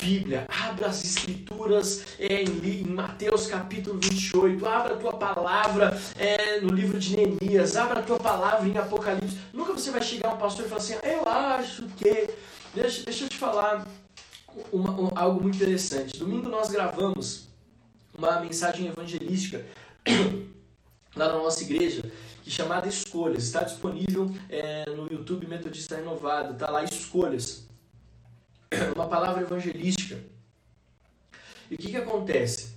Bíblia, 0.00 0.46
abra 0.48 0.86
as 0.86 1.04
Escrituras 1.04 2.06
é, 2.18 2.42
em, 2.42 2.84
Mateus 2.84 3.46
capítulo 3.46 4.00
28, 4.00 4.66
abra 4.66 4.94
a 4.94 4.96
tua 4.96 5.12
palavra 5.12 6.00
é, 6.16 6.58
no 6.58 6.70
livro 6.70 6.98
de 6.98 7.14
Neemias, 7.14 7.76
abra 7.76 8.00
a 8.00 8.02
tua 8.02 8.18
palavra 8.18 8.66
em 8.66 8.78
Apocalipse. 8.78 9.36
Nunca 9.52 9.74
você 9.74 9.90
vai 9.90 10.00
chegar 10.00 10.30
a 10.30 10.34
um 10.36 10.38
pastor 10.38 10.64
e 10.64 10.68
falar 10.70 10.80
assim, 10.80 10.94
eu 11.02 11.28
acho 11.28 11.86
que. 11.98 12.30
Deixa, 12.74 13.04
deixa 13.04 13.24
eu 13.26 13.28
te 13.28 13.36
falar 13.36 13.86
uma, 14.72 14.90
um, 14.98 15.10
algo 15.14 15.42
muito 15.42 15.56
interessante. 15.56 16.18
Domingo 16.18 16.48
nós 16.48 16.70
gravamos 16.70 17.48
uma 18.16 18.40
mensagem 18.40 18.86
evangelística 18.86 19.66
lá 21.14 21.28
na 21.28 21.34
nossa 21.34 21.62
igreja, 21.62 22.10
que 22.42 22.50
chamada 22.50 22.88
Escolhas. 22.88 23.44
Está 23.44 23.64
disponível 23.64 24.34
é, 24.48 24.88
no 24.88 25.12
YouTube 25.12 25.46
Metodista 25.46 25.96
Renovado. 25.96 26.54
Está 26.54 26.70
lá 26.70 26.82
Escolhas. 26.82 27.70
Uma 28.94 29.06
palavra 29.06 29.42
evangelística. 29.42 30.18
E 31.70 31.74
o 31.74 31.78
que, 31.78 31.90
que 31.90 31.96
acontece? 31.96 32.72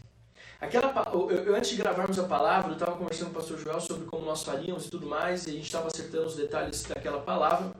Aquela, 0.59 0.93
eu, 1.13 1.55
antes 1.55 1.71
de 1.71 1.75
gravarmos 1.77 2.17
a 2.17 2.23
palavra, 2.23 2.71
eu 2.71 2.73
estava 2.73 2.95
conversando 2.95 3.31
com 3.31 3.39
o 3.39 3.41
pastor 3.41 3.59
Joel 3.59 3.81
sobre 3.81 4.05
como 4.07 4.25
nós 4.25 4.43
faríamos 4.43 4.85
e 4.85 4.89
tudo 4.89 5.05
mais, 5.05 5.45
e 5.45 5.49
a 5.49 5.53
gente 5.53 5.65
estava 5.65 5.87
acertando 5.87 6.27
os 6.27 6.35
detalhes 6.35 6.83
daquela 6.83 7.19
palavra. 7.19 7.73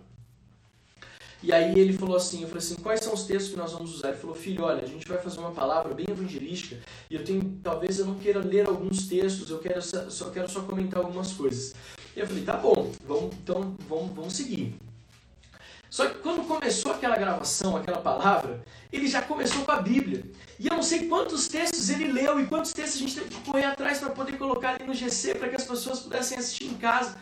E 1.42 1.54
aí 1.54 1.78
ele 1.78 1.94
falou 1.94 2.16
assim, 2.16 2.42
eu 2.42 2.48
falei 2.48 2.64
assim, 2.64 2.76
quais 2.76 3.02
são 3.02 3.14
os 3.14 3.24
textos 3.24 3.52
que 3.52 3.58
nós 3.58 3.72
vamos 3.72 3.94
usar? 3.94 4.10
Ele 4.10 4.18
falou, 4.18 4.36
filho, 4.36 4.64
olha, 4.64 4.84
a 4.84 4.88
gente 4.88 5.08
vai 5.08 5.18
fazer 5.20 5.40
uma 5.40 5.52
palavra 5.52 5.94
bem 5.94 6.06
evangelística 6.10 6.78
e 7.10 7.16
eu 7.16 7.24
tenho, 7.24 7.60
talvez 7.62 8.00
eu 8.00 8.06
não 8.06 8.16
queira 8.16 8.40
ler 8.40 8.68
alguns 8.68 9.08
textos, 9.08 9.50
eu 9.50 9.60
quero 9.60 9.82
só 9.82 10.30
quero 10.32 10.50
só 10.50 10.62
comentar 10.62 11.04
algumas 11.04 11.34
coisas. 11.34 11.76
E 12.16 12.20
eu 12.20 12.28
falei, 12.28 12.44
tá 12.44 12.58
bom, 12.58 12.92
vamos, 13.06 13.36
então 13.36 13.76
vamos, 13.88 14.16
vamos 14.16 14.34
seguir. 14.34 14.76
Só 15.96 16.10
que 16.10 16.16
quando 16.16 16.46
começou 16.46 16.92
aquela 16.92 17.16
gravação, 17.16 17.78
aquela 17.78 18.00
palavra, 18.00 18.62
ele 18.92 19.08
já 19.08 19.22
começou 19.22 19.64
com 19.64 19.72
a 19.72 19.78
Bíblia. 19.78 20.26
E 20.60 20.68
eu 20.68 20.76
não 20.76 20.84
sei 20.84 21.08
quantos 21.08 21.48
textos 21.48 21.90
ele 21.90 22.12
leu 22.12 22.38
e 22.38 22.46
quantos 22.48 22.74
textos 22.74 22.98
a 22.98 23.00
gente 23.00 23.16
teve 23.16 23.30
que 23.30 23.50
correr 23.50 23.64
atrás 23.64 24.00
para 24.00 24.10
poder 24.10 24.38
colocar 24.38 24.72
ali 24.72 24.84
no 24.84 24.94
GC 24.94 25.36
para 25.36 25.48
que 25.48 25.56
as 25.56 25.64
pessoas 25.64 26.02
pudessem 26.02 26.38
assistir 26.38 26.66
em 26.66 26.74
casa. 26.74 27.16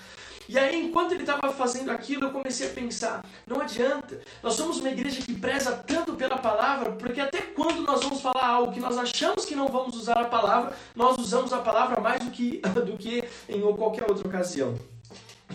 E 0.49 0.57
aí, 0.57 0.75
enquanto 0.83 1.11
ele 1.11 1.21
estava 1.21 1.53
fazendo 1.53 1.91
aquilo, 1.91 2.23
eu 2.23 2.31
comecei 2.31 2.65
a 2.65 2.71
pensar: 2.71 3.23
não 3.45 3.61
adianta. 3.61 4.19
Nós 4.41 4.55
somos 4.55 4.79
uma 4.79 4.89
igreja 4.89 5.21
que 5.21 5.35
preza 5.35 5.71
tanto 5.73 6.15
pela 6.15 6.39
palavra, 6.39 6.93
porque 6.93 7.21
até 7.21 7.41
quando 7.41 7.83
nós 7.83 8.01
vamos 8.01 8.21
falar 8.21 8.47
algo 8.47 8.73
que 8.73 8.79
nós 8.79 8.97
achamos 8.97 9.45
que 9.45 9.53
não 9.53 9.67
vamos 9.67 9.95
usar 9.95 10.19
a 10.19 10.25
palavra, 10.25 10.75
nós 10.95 11.15
usamos 11.19 11.53
a 11.53 11.59
palavra 11.59 12.01
mais 12.01 12.23
do 12.23 12.31
que, 12.31 12.59
do 12.87 12.97
que 12.97 13.23
em 13.47 13.61
qualquer 13.75 14.09
outra 14.09 14.27
ocasião. 14.27 14.73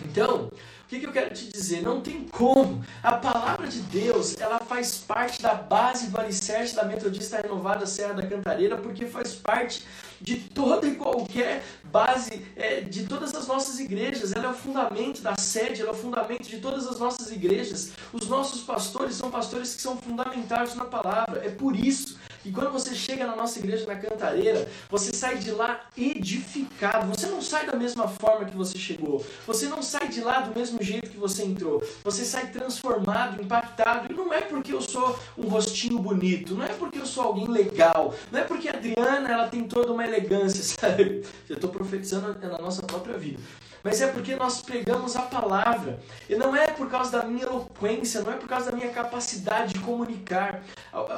Então, 0.05 0.49
que, 0.89 0.99
que 0.99 1.05
eu 1.05 1.11
quero 1.11 1.31
te 1.33 1.47
dizer? 1.47 1.83
Não 1.83 2.01
tem 2.01 2.27
como. 2.27 2.83
A 3.03 3.13
palavra 3.13 3.67
de 3.67 3.79
Deus, 3.79 4.35
ela 4.39 4.57
faz 4.59 4.97
parte 4.97 5.39
da 5.39 5.53
base 5.53 6.07
do 6.07 6.19
alicerce 6.19 6.75
da 6.75 6.83
Metodista 6.83 7.39
Renovada 7.39 7.85
Serra 7.85 8.15
da 8.15 8.25
Cantareira, 8.25 8.75
porque 8.75 9.05
faz 9.05 9.35
parte 9.35 9.85
de 10.19 10.37
toda 10.37 10.87
e 10.87 10.95
qualquer 10.95 11.63
base 11.83 12.43
é, 12.55 12.81
de 12.81 13.03
todas 13.03 13.35
as 13.35 13.45
nossas 13.45 13.79
igrejas. 13.79 14.33
Ela 14.33 14.47
é 14.47 14.49
o 14.49 14.53
fundamento 14.55 15.21
da 15.21 15.35
sede, 15.37 15.81
ela 15.81 15.91
é 15.91 15.93
o 15.93 15.97
fundamento 15.97 16.49
de 16.49 16.57
todas 16.57 16.87
as 16.87 16.99
nossas 16.99 17.31
igrejas. 17.31 17.91
Os 18.11 18.27
nossos 18.27 18.61
pastores 18.61 19.13
são 19.13 19.29
pastores 19.29 19.75
que 19.75 19.81
são 19.83 19.95
fundamentados 19.95 20.73
na 20.73 20.85
palavra. 20.85 21.45
É 21.45 21.49
por 21.49 21.75
isso 21.75 22.17
que 22.41 22.51
quando 22.51 22.71
você 22.71 22.95
chega 22.95 23.25
na 23.25 23.35
nossa 23.35 23.59
igreja 23.59 23.85
na 23.85 23.95
Cantareira, 23.95 24.67
você 24.89 25.13
sai 25.13 25.37
de 25.37 25.51
lá 25.51 25.81
edificado. 25.97 27.07
Você 27.07 27.27
não 27.27 27.41
sai 27.41 27.65
da 27.65 27.75
mesma 27.75 28.07
forma 28.07 28.45
que 28.45 28.55
você 28.55 28.77
chegou. 28.77 29.25
Você 29.45 29.67
não 29.67 29.81
sai 29.81 30.07
de 30.07 30.21
lá 30.21 30.41
do 30.41 30.57
mesmo 30.57 30.81
jeito 30.81 31.09
que 31.09 31.17
você 31.17 31.43
entrou. 31.43 31.83
Você 32.03 32.23
sai 32.23 32.47
transformado, 32.47 33.41
impactado. 33.41 34.11
E 34.11 34.15
não 34.15 34.33
é 34.33 34.41
porque 34.41 34.73
eu 34.73 34.81
sou 34.81 35.17
um 35.37 35.47
rostinho 35.47 35.99
bonito, 35.99 36.55
não 36.55 36.63
é 36.63 36.69
porque 36.69 36.99
eu 36.99 37.05
sou 37.05 37.23
alguém 37.23 37.47
legal, 37.47 38.13
não 38.31 38.39
é 38.39 38.43
porque 38.43 38.69
a 38.69 38.73
Adriana 38.73 39.29
ela 39.29 39.47
tem 39.47 39.63
toda 39.63 39.91
uma 39.91 40.05
elegância, 40.05 40.63
sabe? 40.63 41.23
Eu 41.47 41.55
estou 41.55 41.69
profetizando 41.69 42.37
na 42.39 42.57
nossa 42.57 42.81
própria 42.83 43.17
vida. 43.17 43.39
Mas 43.83 44.01
é 44.01 44.07
porque 44.07 44.35
nós 44.35 44.61
pregamos 44.61 45.15
a 45.15 45.21
palavra. 45.23 45.99
E 46.29 46.35
não 46.35 46.55
é 46.55 46.67
por 46.67 46.89
causa 46.89 47.11
da 47.11 47.25
minha 47.25 47.43
eloquência, 47.43 48.21
não 48.21 48.33
é 48.33 48.35
por 48.35 48.47
causa 48.47 48.71
da 48.71 48.77
minha 48.77 48.91
capacidade 48.91 49.73
de 49.73 49.79
comunicar. 49.79 50.61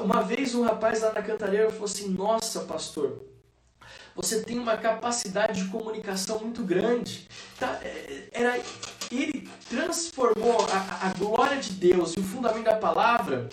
Uma 0.04 0.22
vez 0.22 0.54
um 0.54 0.64
rapaz 0.64 1.02
lá 1.02 1.12
na 1.12 1.22
cantareira 1.22 1.70
falou 1.70 1.86
assim: 1.86 2.10
Nossa, 2.10 2.62
pastor, 2.62 3.22
você 4.16 4.42
tem 4.42 4.60
uma 4.60 4.78
capacidade 4.78 5.64
de 5.64 5.70
comunicação 5.70 6.40
muito 6.40 6.64
grande. 6.64 7.28
Tá, 7.60 7.80
é, 7.82 8.28
era, 8.32 8.60
ele 9.12 9.50
transformou 9.70 10.66
a, 10.72 11.08
a 11.08 11.14
glória 11.18 11.58
de 11.58 11.72
Deus 11.74 12.14
e 12.16 12.20
o 12.20 12.24
fundamento 12.24 12.66
da 12.66 12.76
palavra 12.76 13.50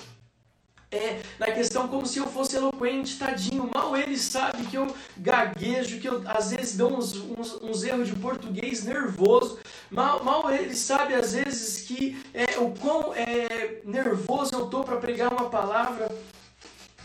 é, 0.91 1.21
na 1.39 1.47
questão 1.47 1.87
como 1.87 2.07
se 2.07 2.19
eu 2.19 2.27
fosse 2.27 2.57
eloquente, 2.57 3.19
tadinho. 3.19 3.71
Mal 3.73 3.97
ele 3.97 4.17
sabe 4.17 4.65
que 4.67 4.77
eu 4.77 4.95
gaguejo, 5.17 6.01
que 6.01 6.09
eu 6.09 6.23
às 6.27 6.51
vezes 6.51 6.77
dou 6.77 6.97
uns, 6.97 7.15
uns, 7.15 7.55
uns 7.63 7.83
erros 7.85 8.09
de 8.09 8.17
português 8.17 8.85
nervoso. 8.85 9.59
Mal, 9.91 10.25
mal 10.25 10.51
ele 10.51 10.75
sabe 10.75 11.15
às 11.15 11.33
vezes 11.33 11.83
que 11.83 12.23
é, 12.33 12.59
o 12.59 12.71
quão 12.71 13.15
é, 13.15 13.83
nervoso 13.85 14.55
eu 14.55 14.67
tô 14.67 14.83
para 14.83 14.97
pregar 14.97 15.33
uma 15.33 15.51
palavra. 15.51 16.09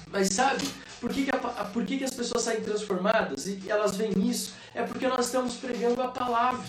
Mas 0.09 0.29
sabe, 0.29 0.63
por 1.01 1.11
que, 1.11 1.25
que, 1.25 1.31
a, 1.31 1.37
por 1.37 1.85
que, 1.85 1.97
que 1.97 2.03
as 2.03 2.13
pessoas 2.13 2.43
saem 2.43 2.61
transformadas 2.61 3.47
e 3.47 3.63
elas 3.67 3.95
veem 3.97 4.13
isso? 4.29 4.53
É 4.73 4.83
porque 4.83 5.07
nós 5.07 5.25
estamos 5.25 5.55
pregando 5.55 6.01
a 6.01 6.07
palavra. 6.07 6.63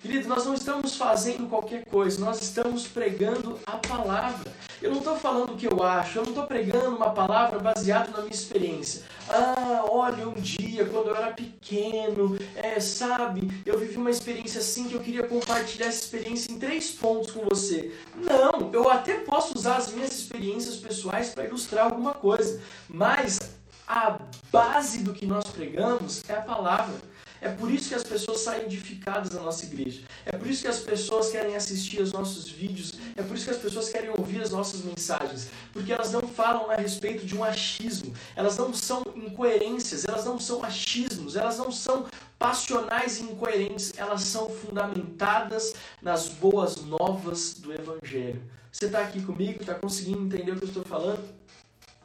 Querido, 0.00 0.28
nós 0.28 0.44
não 0.44 0.54
estamos 0.54 0.96
fazendo 0.96 1.48
qualquer 1.48 1.84
coisa, 1.84 2.18
nós 2.18 2.42
estamos 2.42 2.88
pregando 2.88 3.60
a 3.64 3.76
palavra. 3.76 4.50
Eu 4.82 4.90
não 4.90 4.98
estou 4.98 5.16
falando 5.16 5.52
o 5.52 5.56
que 5.56 5.72
eu 5.72 5.80
acho, 5.80 6.18
eu 6.18 6.22
não 6.24 6.30
estou 6.30 6.44
pregando 6.44 6.96
uma 6.96 7.10
palavra 7.10 7.60
baseada 7.60 8.10
na 8.10 8.18
minha 8.18 8.34
experiência. 8.34 9.02
Ah, 9.28 9.84
olha, 9.88 10.28
um 10.28 10.34
dia, 10.34 10.84
quando 10.86 11.06
eu 11.06 11.16
era 11.16 11.30
pequeno, 11.32 12.36
é, 12.56 12.80
sabe, 12.80 13.62
eu 13.64 13.78
vivi 13.78 13.96
uma 13.96 14.10
experiência 14.10 14.60
assim 14.60 14.88
que 14.88 14.94
eu 14.94 15.00
queria 15.00 15.22
compartilhar 15.22 15.86
essa 15.86 16.02
experiência 16.02 16.50
em 16.50 16.58
três 16.58 16.90
pontos 16.90 17.30
com 17.30 17.44
você. 17.44 17.92
Não, 18.16 18.70
eu 18.72 18.90
até 18.90 19.18
posso 19.18 19.56
usar 19.56 19.76
as 19.76 19.92
minhas 19.92 20.10
experiências 20.10 20.76
pessoais 20.78 21.30
para 21.30 21.44
ilustrar 21.44 21.84
alguma 21.84 22.14
coisa, 22.14 22.60
mas 22.88 23.38
a 23.86 24.18
base 24.50 25.04
do 25.04 25.12
que 25.12 25.24
nós 25.24 25.44
pregamos 25.44 26.24
é 26.28 26.34
a 26.34 26.40
palavra. 26.40 27.11
É 27.42 27.48
por 27.48 27.68
isso 27.70 27.88
que 27.88 27.94
as 27.96 28.04
pessoas 28.04 28.40
saem 28.40 28.62
edificadas 28.66 29.30
da 29.30 29.40
nossa 29.40 29.66
igreja. 29.66 30.02
É 30.24 30.36
por 30.36 30.46
isso 30.46 30.62
que 30.62 30.68
as 30.68 30.78
pessoas 30.78 31.30
querem 31.30 31.56
assistir 31.56 31.98
aos 31.98 32.12
nossos 32.12 32.48
vídeos. 32.48 32.94
É 33.16 33.22
por 33.22 33.36
isso 33.36 33.46
que 33.46 33.50
as 33.50 33.58
pessoas 33.58 33.88
querem 33.88 34.10
ouvir 34.10 34.40
as 34.40 34.50
nossas 34.50 34.82
mensagens. 34.82 35.48
Porque 35.72 35.92
elas 35.92 36.12
não 36.12 36.22
falam 36.22 36.70
a 36.70 36.76
respeito 36.76 37.26
de 37.26 37.36
um 37.36 37.42
achismo. 37.42 38.14
Elas 38.36 38.56
não 38.56 38.72
são 38.72 39.02
incoerências. 39.16 40.04
Elas 40.04 40.24
não 40.24 40.38
são 40.38 40.62
achismos. 40.62 41.34
Elas 41.34 41.58
não 41.58 41.72
são 41.72 42.06
passionais 42.42 43.20
e 43.20 43.22
incoerentes, 43.22 43.92
elas 43.96 44.22
são 44.22 44.48
fundamentadas 44.48 45.74
nas 46.02 46.28
boas 46.28 46.74
novas 46.84 47.54
do 47.54 47.72
Evangelho. 47.72 48.42
Você 48.70 48.86
está 48.86 49.00
aqui 49.00 49.22
comigo? 49.22 49.60
Está 49.60 49.76
conseguindo 49.76 50.24
entender 50.24 50.50
o 50.50 50.56
que 50.56 50.64
eu 50.64 50.68
estou 50.68 50.84
falando? 50.84 51.22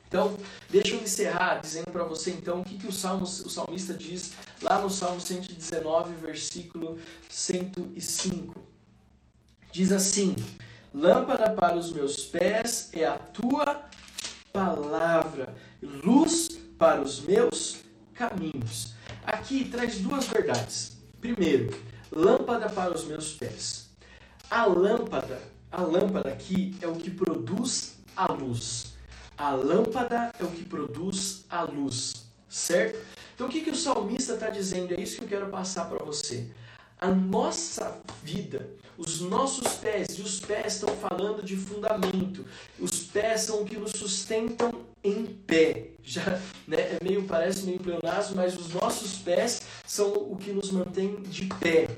Então, 0.08 0.38
deixa 0.70 0.96
eu 0.96 1.02
encerrar 1.02 1.56
dizendo 1.56 1.92
para 1.92 2.04
você 2.04 2.32
então 2.32 2.62
o 2.62 2.64
que, 2.64 2.78
que 2.78 2.88
o, 2.88 2.92
Salmo, 2.92 3.24
o 3.24 3.50
salmista 3.50 3.94
diz 3.94 4.32
lá 4.62 4.82
no 4.82 4.90
Salmo 4.90 5.20
119, 5.20 6.14
versículo 6.16 6.98
105. 7.30 8.56
Diz 9.72 9.92
assim: 9.92 10.36
Lâmpada 10.94 11.52
para 11.52 11.76
os 11.76 11.92
meus 11.92 12.26
pés 12.26 12.90
é 12.94 13.06
a 13.06 13.18
tua 13.18 13.88
palavra, 14.52 15.56
luz 15.82 16.50
para 16.78 17.02
os 17.02 17.20
meus 17.22 17.78
caminhos. 18.14 18.94
Aqui 19.24 19.66
traz 19.66 20.00
duas 20.00 20.26
verdades. 20.26 20.98
Primeiro, 21.20 21.78
lâmpada 22.12 22.70
para 22.70 22.94
os 22.94 23.04
meus 23.06 23.34
pés. 23.34 23.90
A 24.50 24.66
lâmpada, 24.66 25.42
a 25.72 25.82
lâmpada 25.82 26.30
aqui 26.30 26.76
é 26.82 26.88
o 26.88 26.96
que 26.96 27.12
produz 27.12 27.98
a 28.16 28.32
luz. 28.32 28.96
A 29.38 29.52
lâmpada 29.52 30.32
é 30.40 30.44
o 30.44 30.50
que 30.50 30.66
produz 30.66 31.46
a 31.50 31.62
luz, 31.62 32.28
certo? 32.50 33.17
Então 33.38 33.46
o 33.46 33.52
que, 33.52 33.62
que 33.62 33.70
o 33.70 33.76
salmista 33.76 34.34
está 34.34 34.50
dizendo? 34.50 34.96
É 34.96 35.00
isso 35.00 35.18
que 35.18 35.26
eu 35.26 35.28
quero 35.28 35.52
passar 35.52 35.86
para 35.88 36.04
você. 36.04 36.48
A 37.00 37.08
nossa 37.12 38.02
vida, 38.24 38.68
os 38.98 39.22
nossos 39.22 39.76
pés, 39.76 40.18
e 40.18 40.24
os 40.24 40.40
pés 40.40 40.74
estão 40.74 40.90
falando 40.98 41.44
de 41.44 41.56
fundamento. 41.56 42.44
Os 42.80 43.04
pés 43.04 43.42
são 43.42 43.62
o 43.62 43.66
que 43.66 43.78
nos 43.78 43.92
sustentam 43.92 44.72
em 45.04 45.24
pé. 45.24 45.92
Já, 46.02 46.42
né, 46.68 46.78
é 46.78 46.98
meio 47.04 47.26
parece 47.26 47.64
meio 47.64 47.80
pleonasmo, 47.80 48.38
mas 48.38 48.58
os 48.58 48.74
nossos 48.74 49.20
pés 49.20 49.62
são 49.86 50.14
o 50.14 50.36
que 50.36 50.52
nos 50.52 50.72
mantém 50.72 51.22
de 51.22 51.46
pé. 51.46 51.90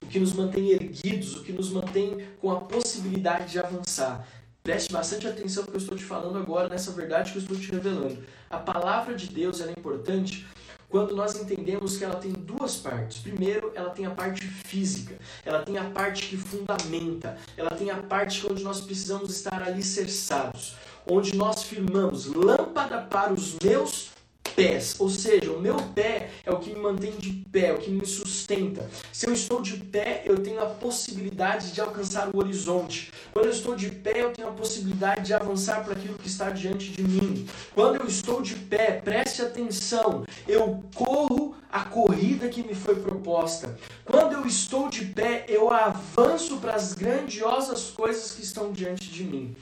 O 0.00 0.06
que 0.06 0.18
nos 0.18 0.32
mantém 0.32 0.70
erguidos, 0.70 1.36
o 1.36 1.44
que 1.44 1.52
nos 1.52 1.68
mantém 1.68 2.26
com 2.40 2.50
a 2.50 2.58
possibilidade 2.58 3.52
de 3.52 3.58
avançar. 3.58 4.26
Preste 4.68 4.92
bastante 4.92 5.26
atenção 5.26 5.62
no 5.62 5.70
que 5.70 5.76
eu 5.76 5.80
estou 5.80 5.96
te 5.96 6.04
falando 6.04 6.36
agora, 6.36 6.68
nessa 6.68 6.90
verdade 6.90 7.32
que 7.32 7.38
eu 7.38 7.40
estou 7.40 7.56
te 7.56 7.72
revelando. 7.72 8.22
A 8.50 8.58
palavra 8.58 9.14
de 9.14 9.26
Deus 9.26 9.62
é 9.62 9.70
importante 9.70 10.46
quando 10.90 11.16
nós 11.16 11.40
entendemos 11.40 11.96
que 11.96 12.04
ela 12.04 12.16
tem 12.16 12.32
duas 12.32 12.76
partes. 12.76 13.16
Primeiro, 13.22 13.72
ela 13.74 13.88
tem 13.88 14.04
a 14.04 14.10
parte 14.10 14.46
física, 14.46 15.14
ela 15.42 15.62
tem 15.62 15.78
a 15.78 15.84
parte 15.84 16.26
que 16.26 16.36
fundamenta, 16.36 17.38
ela 17.56 17.70
tem 17.70 17.88
a 17.90 17.96
parte 17.96 18.46
onde 18.46 18.62
nós 18.62 18.82
precisamos 18.82 19.34
estar 19.34 19.62
alicerçados, 19.62 20.76
onde 21.10 21.34
nós 21.34 21.62
firmamos 21.62 22.26
lâmpada 22.26 23.00
para 23.00 23.32
os 23.32 23.56
meus 23.64 24.10
pés, 24.54 24.96
ou 24.98 25.08
seja, 25.08 25.52
o 25.52 25.60
meu 25.60 25.76
pé 25.94 26.30
é 26.44 26.50
o 26.50 26.58
que 26.58 26.70
me 26.70 26.80
mantém 26.80 27.12
de 27.12 27.32
pé, 27.50 27.68
é 27.68 27.72
o 27.72 27.78
que 27.78 27.90
me 27.90 28.06
sustenta. 28.06 28.88
Se 29.12 29.26
eu 29.26 29.32
estou 29.32 29.60
de 29.60 29.76
pé, 29.76 30.22
eu 30.24 30.38
tenho 30.38 30.60
a 30.60 30.66
possibilidade 30.66 31.72
de 31.72 31.80
alcançar 31.80 32.28
o 32.32 32.38
horizonte. 32.38 33.12
Quando 33.32 33.46
eu 33.46 33.52
estou 33.52 33.74
de 33.74 33.90
pé, 33.90 34.22
eu 34.22 34.32
tenho 34.32 34.48
a 34.48 34.52
possibilidade 34.52 35.26
de 35.26 35.34
avançar 35.34 35.84
para 35.84 35.94
aquilo 35.94 36.18
que 36.18 36.28
está 36.28 36.50
diante 36.50 36.90
de 36.90 37.02
mim. 37.02 37.46
Quando 37.74 37.96
eu 37.96 38.06
estou 38.06 38.42
de 38.42 38.54
pé, 38.54 38.92
preste 38.92 39.42
atenção, 39.42 40.24
eu 40.46 40.82
corro 40.94 41.56
a 41.70 41.84
corrida 41.84 42.48
que 42.48 42.62
me 42.62 42.74
foi 42.74 42.96
proposta. 42.96 43.78
Quando 44.04 44.32
eu 44.32 44.46
estou 44.46 44.88
de 44.88 45.04
pé, 45.04 45.44
eu 45.48 45.70
avanço 45.70 46.56
para 46.58 46.74
as 46.74 46.94
grandiosas 46.94 47.90
coisas 47.90 48.32
que 48.32 48.42
estão 48.42 48.72
diante 48.72 49.10
de 49.10 49.24
mim. 49.24 49.54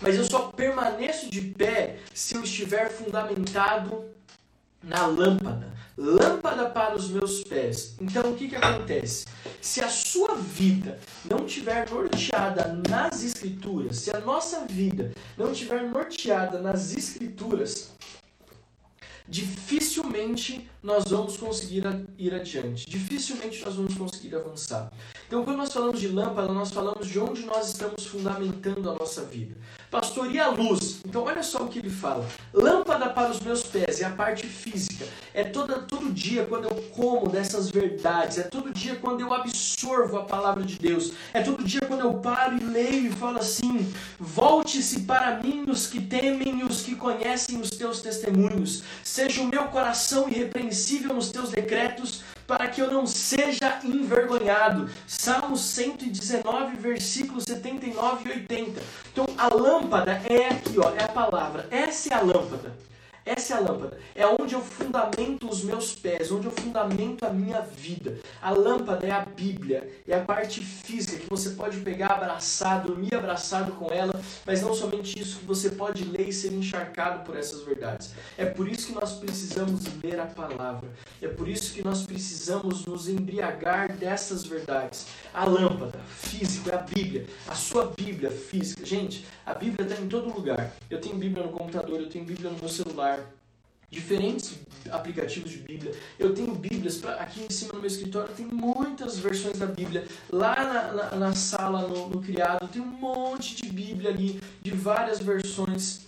Mas 0.00 0.16
eu 0.16 0.24
só 0.24 0.48
permaneço 0.48 1.30
de 1.30 1.40
pé 1.40 1.98
se 2.12 2.34
eu 2.34 2.42
estiver 2.42 2.90
fundamentado 2.90 4.04
na 4.82 5.06
lâmpada. 5.06 5.74
Lâmpada 5.96 6.68
para 6.68 6.94
os 6.94 7.08
meus 7.08 7.42
pés. 7.42 7.96
Então 8.00 8.30
o 8.30 8.36
que, 8.36 8.48
que 8.48 8.56
acontece? 8.56 9.24
Se 9.60 9.80
a 9.80 9.88
sua 9.88 10.34
vida 10.34 10.98
não 11.24 11.46
estiver 11.46 11.90
norteada 11.90 12.80
nas 12.88 13.24
Escrituras, 13.24 13.96
se 13.98 14.14
a 14.14 14.20
nossa 14.20 14.66
vida 14.66 15.12
não 15.36 15.52
estiver 15.52 15.82
norteada 15.82 16.60
nas 16.60 16.94
Escrituras, 16.94 17.95
dificilmente 19.28 20.68
nós 20.86 21.04
vamos 21.08 21.36
conseguir 21.36 21.82
ir 22.16 22.32
adiante, 22.32 22.88
dificilmente 22.88 23.64
nós 23.64 23.74
vamos 23.74 23.94
conseguir 23.94 24.36
avançar. 24.36 24.92
Então, 25.26 25.44
quando 25.44 25.56
nós 25.56 25.72
falamos 25.72 25.98
de 25.98 26.06
lâmpada, 26.06 26.52
nós 26.52 26.70
falamos 26.70 27.08
de 27.08 27.18
onde 27.18 27.44
nós 27.44 27.66
estamos 27.66 28.06
fundamentando 28.06 28.88
a 28.88 28.94
nossa 28.94 29.22
vida. 29.22 29.56
Pastor, 29.90 30.32
e 30.32 30.38
a 30.38 30.48
luz? 30.48 31.00
Então, 31.04 31.24
olha 31.24 31.42
só 31.42 31.64
o 31.64 31.68
que 31.68 31.80
ele 31.80 31.90
fala: 31.90 32.24
lâmpada 32.54 33.08
para 33.10 33.30
os 33.30 33.40
meus 33.40 33.64
pés 33.64 34.00
é 34.00 34.04
a 34.04 34.10
parte 34.10 34.46
física, 34.46 35.04
é 35.34 35.42
toda, 35.42 35.80
todo 35.80 36.12
dia 36.12 36.44
quando 36.44 36.66
eu 36.66 36.76
como 36.92 37.28
dessas 37.28 37.68
verdades, 37.68 38.38
é 38.38 38.44
todo 38.44 38.72
dia 38.72 38.94
quando 38.94 39.20
eu 39.20 39.34
absorvo 39.34 40.18
a 40.18 40.22
palavra 40.22 40.62
de 40.62 40.78
Deus, 40.78 41.12
é 41.32 41.42
todo 41.42 41.64
dia 41.64 41.80
quando 41.80 42.00
eu 42.00 42.14
paro 42.14 42.56
e 42.56 42.64
leio 42.64 43.06
e 43.06 43.10
falo 43.10 43.38
assim: 43.38 43.92
volte-se 44.20 45.00
para 45.00 45.42
mim 45.42 45.64
os 45.68 45.88
que 45.88 46.00
temem 46.00 46.60
e 46.60 46.62
os 46.62 46.82
que 46.82 46.94
conhecem 46.94 47.60
os 47.60 47.70
teus 47.70 48.00
testemunhos, 48.00 48.84
seja 49.16 49.40
o 49.40 49.46
meu 49.46 49.64
coração 49.68 50.28
irrepreensível 50.28 51.14
nos 51.14 51.30
teus 51.30 51.48
decretos, 51.48 52.22
para 52.46 52.68
que 52.68 52.82
eu 52.82 52.90
não 52.90 53.06
seja 53.06 53.80
envergonhado. 53.82 54.90
Salmo 55.06 55.56
119, 55.56 56.76
versículos 56.76 57.44
79 57.44 58.28
e 58.28 58.32
80. 58.32 58.82
Então 59.10 59.26
a 59.38 59.48
lâmpada 59.48 60.20
é 60.28 60.48
aqui, 60.48 60.78
ó, 60.78 60.90
é 60.90 61.04
a 61.04 61.08
palavra. 61.08 61.66
Essa 61.70 62.12
é 62.12 62.16
a 62.18 62.20
lâmpada. 62.20 62.76
Essa 63.26 63.54
é 63.54 63.56
a 63.56 63.60
lâmpada. 63.60 63.98
É 64.14 64.24
onde 64.24 64.54
eu 64.54 64.60
fundamento 64.60 65.50
os 65.50 65.64
meus 65.64 65.96
pés, 65.96 66.30
onde 66.30 66.46
eu 66.46 66.52
fundamento 66.52 67.26
a 67.26 67.30
minha 67.30 67.60
vida. 67.60 68.20
A 68.40 68.52
lâmpada 68.52 69.04
é 69.04 69.10
a 69.10 69.24
Bíblia, 69.24 69.90
é 70.06 70.14
a 70.14 70.20
parte 70.20 70.60
física 70.60 71.18
que 71.18 71.28
você 71.28 71.50
pode 71.50 71.78
pegar, 71.80 72.12
abraçar, 72.12 72.82
dormir 72.82 73.16
abraçado 73.16 73.72
com 73.72 73.92
ela, 73.92 74.14
mas 74.46 74.62
não 74.62 74.72
somente 74.72 75.20
isso, 75.20 75.40
que 75.40 75.44
você 75.44 75.70
pode 75.70 76.04
ler 76.04 76.28
e 76.28 76.32
ser 76.32 76.52
encharcado 76.52 77.24
por 77.24 77.36
essas 77.36 77.64
verdades. 77.64 78.12
É 78.38 78.44
por 78.44 78.68
isso 78.68 78.86
que 78.86 78.94
nós 78.94 79.14
precisamos 79.14 79.82
ler 80.00 80.20
a 80.20 80.26
palavra. 80.26 80.88
É 81.20 81.26
por 81.26 81.48
isso 81.48 81.74
que 81.74 81.82
nós 81.82 82.06
precisamos 82.06 82.86
nos 82.86 83.08
embriagar 83.08 83.92
dessas 83.92 84.44
verdades. 84.44 85.06
A 85.34 85.44
lâmpada 85.44 85.98
física 86.16 86.70
é 86.70 86.74
a 86.76 86.78
Bíblia, 86.78 87.26
a 87.48 87.56
sua 87.56 87.86
Bíblia 87.86 88.30
física. 88.30 88.86
Gente, 88.86 89.26
a 89.44 89.52
Bíblia 89.52 89.84
está 89.84 90.00
em 90.00 90.06
todo 90.06 90.32
lugar. 90.32 90.72
Eu 90.88 91.00
tenho 91.00 91.16
Bíblia 91.16 91.44
no 91.44 91.50
computador, 91.50 92.00
eu 92.00 92.08
tenho 92.08 92.24
Bíblia 92.24 92.50
no 92.50 92.58
meu 92.58 92.68
celular 92.68 93.15
diferentes 93.90 94.54
aplicativos 94.90 95.50
de 95.50 95.58
Bíblia. 95.58 95.94
Eu 96.18 96.34
tenho 96.34 96.54
Bíblias 96.54 96.96
pra, 96.96 97.14
aqui 97.14 97.44
em 97.44 97.50
cima 97.50 97.72
no 97.74 97.80
meu 97.80 97.88
escritório, 97.88 98.34
tem 98.34 98.46
muitas 98.46 99.18
versões 99.18 99.58
da 99.58 99.66
Bíblia. 99.66 100.06
Lá 100.30 100.54
na, 100.56 100.92
na, 100.92 101.16
na 101.16 101.34
sala, 101.34 101.86
no, 101.86 102.08
no 102.08 102.20
criado, 102.20 102.68
tem 102.68 102.82
um 102.82 102.86
monte 102.86 103.56
de 103.56 103.70
Bíblia 103.70 104.10
ali, 104.10 104.40
de 104.62 104.70
várias 104.70 105.20
versões. 105.20 106.00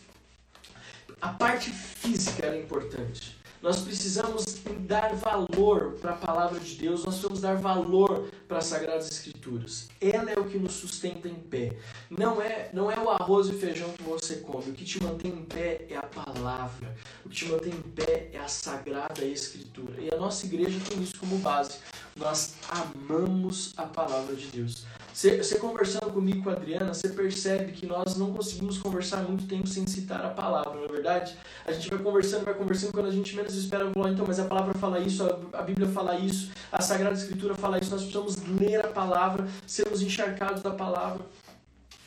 A 1.21 1.29
parte 1.29 1.71
física 1.71 2.47
é 2.47 2.61
importante. 2.61 3.38
Nós 3.61 3.81
precisamos 3.81 4.45
dar 4.87 5.15
valor 5.17 5.97
para 6.01 6.13
a 6.13 6.17
palavra 6.17 6.61
de 6.61 6.77
Deus, 6.77 7.05
nós 7.05 7.15
precisamos 7.15 7.41
dar 7.41 7.57
valor 7.57 8.31
para 8.47 8.59
as 8.59 8.67
Sagradas 8.67 9.11
Escrituras. 9.11 9.89
Ela 10.01 10.31
é 10.31 10.39
o 10.39 10.45
que 10.45 10.59
nos 10.59 10.75
sustenta 10.75 11.29
em 11.29 11.35
pé. 11.35 11.77
Não 12.09 12.41
é, 12.41 12.71
não 12.73 12.91
é 12.91 12.99
o 12.99 13.11
arroz 13.11 13.49
e 13.49 13.53
feijão 13.53 13.91
que 13.93 14.03
você 14.03 14.37
come. 14.37 14.71
O 14.71 14.75
que 14.75 14.85
te 14.85 15.03
mantém 15.03 15.33
em 15.33 15.45
pé 15.45 15.87
é 15.91 15.97
a 15.97 16.03
palavra. 16.03 16.97
O 17.25 17.29
que 17.29 17.37
te 17.37 17.47
mantém 17.47 17.73
em 17.73 17.83
pé 17.83 18.31
é 18.33 18.39
a 18.39 18.49
Sagrada 18.49 19.25
Escritura. 19.25 20.01
E 20.01 20.09
a 20.15 20.17
nossa 20.17 20.47
igreja 20.47 20.79
tem 20.89 21.03
isso 21.03 21.19
como 21.19 21.37
base. 21.39 21.79
Nós 22.17 22.55
amamos 22.69 23.73
a 23.77 23.85
palavra 23.85 24.37
de 24.37 24.47
Deus. 24.47 24.87
Você, 25.13 25.37
você 25.37 25.59
conversando 25.59 26.13
comigo 26.13 26.43
com 26.43 26.51
a 26.51 26.53
Adriana, 26.53 26.95
você 26.95 27.09
percebe 27.09 27.73
que 27.73 27.87
nós 27.87 28.17
não 28.17 28.33
conseguimos 28.33 28.79
conversar 28.79 29.23
muito 29.23 29.47
tempo 29.47 29.67
sem 29.67 29.87
citar 29.87 30.25
a 30.25 30.31
palavra, 30.31 30.75
não 30.75 30.85
é 30.85 30.89
verdade? 30.89 31.37
A 31.67 31.73
gente 31.73 31.91
vai 31.91 31.99
conversando, 31.99 32.45
vai 32.45 32.55
conversando, 32.55 32.93
quando 32.93 33.09
a 33.09 33.13
gente 33.13 33.35
menos 33.35 33.55
espera, 33.55 33.91
falar, 33.93 34.11
então, 34.11 34.25
mas 34.27 34.39
a 34.39 34.45
palavra 34.45 34.75
fala 34.75 35.01
isso, 35.01 35.25
a, 35.25 35.59
a 35.59 35.63
Bíblia 35.63 35.89
fala 35.89 36.17
isso, 36.19 36.53
a 36.71 36.81
Sagrada 36.81 37.15
Escritura 37.15 37.55
fala 37.55 37.79
isso, 37.79 37.91
nós 37.91 38.03
precisamos 38.03 38.37
ler 38.61 38.85
a 38.85 38.89
palavra, 38.89 39.49
sermos 39.67 40.03
encharcados 40.03 40.63
da 40.63 40.71
palavra. 40.71 41.27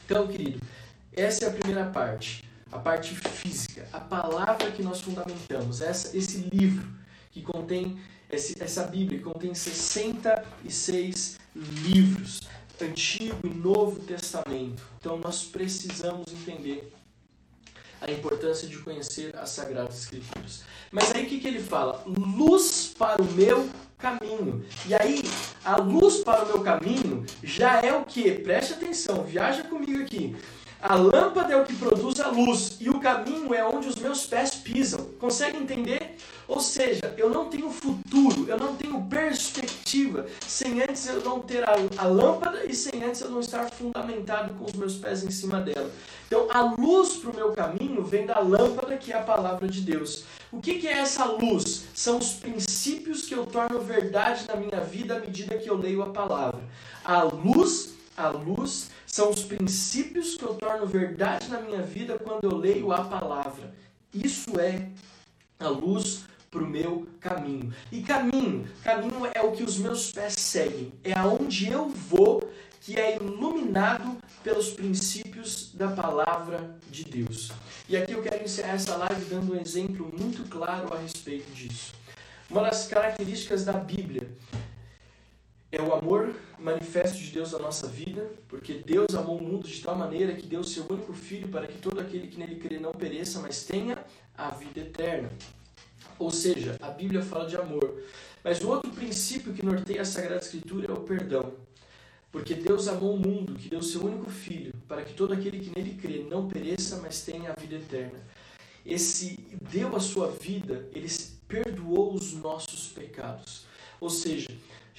Então, 0.06 0.28
querido, 0.28 0.62
essa 1.14 1.46
é 1.46 1.48
a 1.50 1.52
primeira 1.52 1.86
parte, 1.86 2.50
a 2.72 2.80
parte 2.80 3.14
física, 3.16 3.88
a 3.92 4.00
palavra 4.00 4.72
que 4.72 4.82
nós 4.82 5.02
fundamentamos, 5.02 5.82
essa, 5.82 6.16
esse 6.16 6.50
livro 6.54 6.88
que 7.32 7.42
contém, 7.42 8.00
esse, 8.30 8.62
essa 8.62 8.84
Bíblia 8.84 9.20
que 9.20 9.26
contém 9.26 9.54
66 9.54 11.38
livros. 11.56 12.42
Antigo 12.84 13.38
e 13.44 13.50
Novo 13.50 14.00
Testamento. 14.00 14.84
Então 15.00 15.18
nós 15.18 15.44
precisamos 15.44 16.32
entender 16.32 16.92
a 18.02 18.10
importância 18.12 18.68
de 18.68 18.78
conhecer 18.80 19.36
as 19.38 19.52
Sagradas 19.52 20.00
Escrituras. 20.00 20.64
Mas 20.92 21.14
aí 21.14 21.26
o 21.26 21.30
que, 21.30 21.40
que 21.40 21.48
ele 21.48 21.62
fala? 21.62 22.04
Luz 22.06 22.94
para 22.98 23.22
o 23.22 23.26
meu 23.34 23.70
caminho. 23.98 24.66
E 24.88 24.94
aí, 24.96 25.22
a 25.64 25.78
luz 25.78 26.24
para 26.24 26.44
o 26.44 26.48
meu 26.48 26.62
caminho 26.64 27.24
já 27.44 27.80
é 27.80 27.94
o 27.94 28.04
que? 28.04 28.32
Preste 28.32 28.74
atenção, 28.74 29.24
viaja 29.24 29.64
comigo 29.64 30.02
aqui. 30.02 30.36
A 30.82 30.96
lâmpada 30.96 31.54
é 31.54 31.56
o 31.56 31.64
que 31.64 31.76
produz 31.76 32.20
a 32.20 32.30
luz 32.30 32.78
e 32.80 32.90
o 32.90 33.00
caminho 33.00 33.54
é 33.54 33.64
onde 33.64 33.88
os 33.88 33.98
meus 33.98 34.26
pés 34.26 34.56
pisam. 34.56 35.06
Consegue 35.20 35.58
entender? 35.58 36.18
Ou 36.48 36.60
seja, 36.60 37.14
eu 37.18 37.30
não 37.30 37.50
tenho 37.50 37.70
futuro, 37.70 38.48
eu 38.50 38.58
não 38.58 38.76
tenho 38.76 39.00
perspectiva 39.04 40.26
sem 40.48 40.82
antes 40.82 41.08
eu 41.08 41.22
não 41.22 41.40
ter 41.40 41.64
a, 41.64 41.76
a 41.98 42.08
lâmpada 42.08 42.66
e 42.66 42.74
sem 42.74 43.04
antes 43.04 43.22
eu 43.22 43.30
não 43.30 43.40
estar 43.40 43.70
fundamentado 43.70 44.56
com 44.56 44.66
os 44.66 44.74
meus 44.74 44.96
pés 44.96 45.24
em 45.24 45.30
cima 45.30 45.62
dela. 45.62 45.92
Então, 46.26 46.48
a 46.50 46.62
luz 46.62 47.18
para 47.18 47.30
o 47.30 47.36
meu 47.36 47.52
caminho 47.52 48.04
vem 48.04 48.26
da 48.26 48.40
lâmpada 48.40 48.98
que 48.98 49.14
é 49.14 49.18
a 49.18 49.22
palavra 49.22 49.68
de 49.68 49.82
Deus. 49.82 50.24
O 50.52 50.60
que, 50.60 50.80
que 50.80 50.88
é 50.88 50.94
essa 50.94 51.26
luz? 51.26 51.84
São 51.94 52.18
os 52.18 52.34
princípios 52.34 53.28
que 53.28 53.36
eu 53.36 53.46
torno 53.46 53.80
verdade 53.82 54.46
na 54.48 54.56
minha 54.56 54.82
vida 54.82 55.16
à 55.16 55.20
medida 55.20 55.58
que 55.58 55.70
eu 55.70 55.78
leio 55.78 56.02
a 56.02 56.10
palavra. 56.10 56.62
A 57.06 57.22
luz, 57.22 57.94
a 58.18 58.30
luz 58.30 58.90
são 59.12 59.30
os 59.30 59.44
princípios 59.44 60.36
que 60.36 60.44
eu 60.44 60.54
torno 60.54 60.88
verdade 60.88 61.50
na 61.50 61.60
minha 61.60 61.82
vida 61.82 62.18
quando 62.18 62.46
eu 62.46 62.56
leio 62.56 62.94
a 62.94 63.04
palavra. 63.04 63.74
Isso 64.14 64.58
é 64.58 64.88
a 65.60 65.68
luz 65.68 66.24
para 66.50 66.64
o 66.64 66.68
meu 66.68 67.06
caminho. 67.20 67.74
E 67.92 68.02
caminho, 68.02 68.66
caminho 68.82 69.28
é 69.34 69.42
o 69.42 69.52
que 69.52 69.64
os 69.64 69.78
meus 69.78 70.14
pés 70.14 70.36
seguem, 70.38 70.94
é 71.04 71.12
aonde 71.12 71.70
eu 71.70 71.90
vou, 71.90 72.50
que 72.80 72.98
é 72.98 73.18
iluminado 73.18 74.18
pelos 74.44 74.70
princípios 74.70 75.74
da 75.74 75.90
palavra 75.90 76.78
de 76.90 77.04
Deus. 77.04 77.52
E 77.90 77.98
aqui 77.98 78.14
eu 78.14 78.22
quero 78.22 78.42
encerrar 78.46 78.76
essa 78.76 78.96
live 78.96 79.26
dando 79.26 79.54
um 79.54 79.60
exemplo 79.60 80.10
muito 80.18 80.48
claro 80.50 80.94
a 80.94 80.98
respeito 80.98 81.52
disso. 81.52 81.94
Uma 82.50 82.64
das 82.64 82.88
características 82.88 83.66
da 83.66 83.74
Bíblia 83.74 84.30
é 85.72 85.82
o 85.82 85.94
amor 85.94 86.36
manifesto 86.60 87.18
de 87.18 87.32
Deus 87.32 87.54
na 87.54 87.60
nossa 87.60 87.88
vida, 87.88 88.30
porque 88.50 88.74
Deus 88.74 89.16
amou 89.16 89.38
o 89.38 89.44
mundo 89.44 89.68
de 89.68 89.82
tal 89.82 89.96
maneira 89.96 90.34
que 90.34 90.46
deu 90.46 90.64
seu 90.64 90.86
único 90.90 91.14
filho 91.14 91.48
para 91.48 91.66
que 91.66 91.78
todo 91.78 92.00
aquele 92.00 92.28
que 92.28 92.38
nele 92.38 92.56
crê 92.56 92.78
não 92.78 92.92
pereça, 92.92 93.40
mas 93.40 93.64
tenha 93.64 94.04
a 94.38 94.50
vida 94.50 94.82
eterna. 94.82 95.30
Ou 96.20 96.30
seja, 96.30 96.78
a 96.82 96.90
Bíblia 96.90 97.22
fala 97.22 97.48
de 97.48 97.56
amor. 97.56 98.04
Mas 98.44 98.62
o 98.62 98.70
outro 98.70 98.92
princípio 98.92 99.54
que 99.54 99.66
norteia 99.66 100.02
a 100.02 100.06
Sagrada 100.06 100.42
Escritura 100.42 100.88
é 100.90 100.92
o 100.92 101.02
perdão. 101.02 101.54
Porque 102.32 102.54
Deus 102.54 102.88
amou 102.88 103.16
o 103.16 103.20
mundo, 103.20 103.56
que 103.56 103.70
deu 103.70 103.82
seu 103.82 104.06
único 104.06 104.30
filho, 104.30 104.74
para 104.88 105.04
que 105.04 105.14
todo 105.14 105.34
aquele 105.34 105.60
que 105.60 105.78
nele 105.78 105.96
crê 105.96 106.26
não 106.30 106.48
pereça, 106.48 106.98
mas 107.02 107.24
tenha 107.24 107.52
a 107.52 107.60
vida 107.60 107.76
eterna. 107.76 108.20
Esse 108.86 109.38
deu 109.72 109.96
a 109.96 110.00
sua 110.00 110.28
vida, 110.28 110.88
ele 110.94 111.08
perdoou 111.48 112.14
os 112.14 112.34
nossos 112.34 112.88
pecados. 112.88 113.66
Ou 114.00 114.10
seja, 114.10 114.50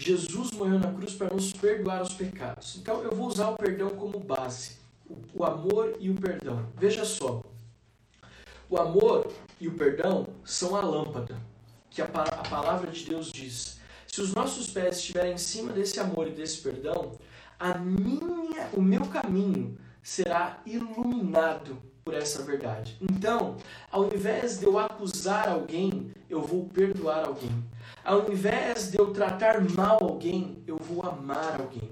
Jesus 0.02 0.50
morreu 0.50 0.80
na 0.80 0.92
cruz 0.92 1.14
para 1.14 1.32
nos 1.32 1.52
perdoar 1.52 2.02
os 2.02 2.12
pecados. 2.14 2.76
Então 2.76 3.02
eu 3.02 3.12
vou 3.12 3.28
usar 3.28 3.50
o 3.50 3.56
perdão 3.56 3.90
como 3.90 4.18
base, 4.18 4.72
o 5.32 5.44
amor 5.44 5.96
e 6.00 6.10
o 6.10 6.16
perdão. 6.16 6.66
Veja 6.76 7.04
só, 7.04 7.40
o 8.68 8.76
amor 8.76 9.32
e 9.60 9.68
o 9.68 9.74
perdão 9.74 10.26
são 10.44 10.74
a 10.74 10.80
lâmpada, 10.80 11.36
que 11.88 12.02
a, 12.02 12.06
palavra 12.06 12.90
de 12.90 13.04
Deus 13.04 13.30
diz. 13.30 13.78
Se 14.08 14.20
os 14.20 14.34
nossos 14.34 14.68
pés 14.68 14.96
estiverem 14.96 15.34
em 15.34 15.38
cima 15.38 15.72
desse 15.72 16.00
amor 16.00 16.26
e 16.26 16.32
desse 16.32 16.58
perdão, 16.58 17.12
a 17.58 17.78
minha, 17.78 18.68
o 18.72 18.82
meu 18.82 19.06
caminho 19.06 19.78
será 20.02 20.60
iluminado 20.66 21.80
por 22.04 22.14
essa 22.14 22.42
verdade. 22.42 22.96
Então, 23.00 23.56
ao 23.90 24.12
invés 24.12 24.58
de 24.58 24.64
eu 24.64 24.78
acusar 24.78 25.48
alguém, 25.48 26.12
eu 26.28 26.42
vou 26.42 26.66
perdoar 26.66 27.26
alguém. 27.26 27.64
Ao 28.04 28.28
invés 28.30 28.90
de 28.90 28.98
eu 28.98 29.12
tratar 29.12 29.60
mal 29.60 29.98
alguém, 30.02 30.62
eu 30.66 30.76
vou 30.76 31.06
amar 31.06 31.60
alguém. 31.60 31.90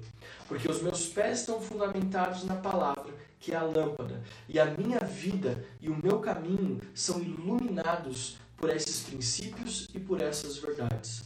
Porque 0.49 0.69
os 0.69 0.83
meus 0.83 1.07
pés 1.07 1.41
estão 1.41 1.61
fundamentados 1.61 2.45
na 2.45 2.57
palavra, 2.57 3.13
que 3.39 3.53
é 3.53 3.57
a 3.57 3.63
lâmpada, 3.63 4.21
e 4.49 4.59
a 4.59 4.65
minha 4.65 4.99
vida 4.99 5.65
e 5.81 5.89
o 5.89 5.97
meu 6.03 6.19
caminho 6.19 6.81
são 6.93 7.21
iluminados 7.21 8.39
por 8.57 8.69
esses 8.71 9.03
princípios 9.03 9.87
e 9.95 10.01
por 10.01 10.21
essas 10.21 10.59
verdades. 10.59 11.23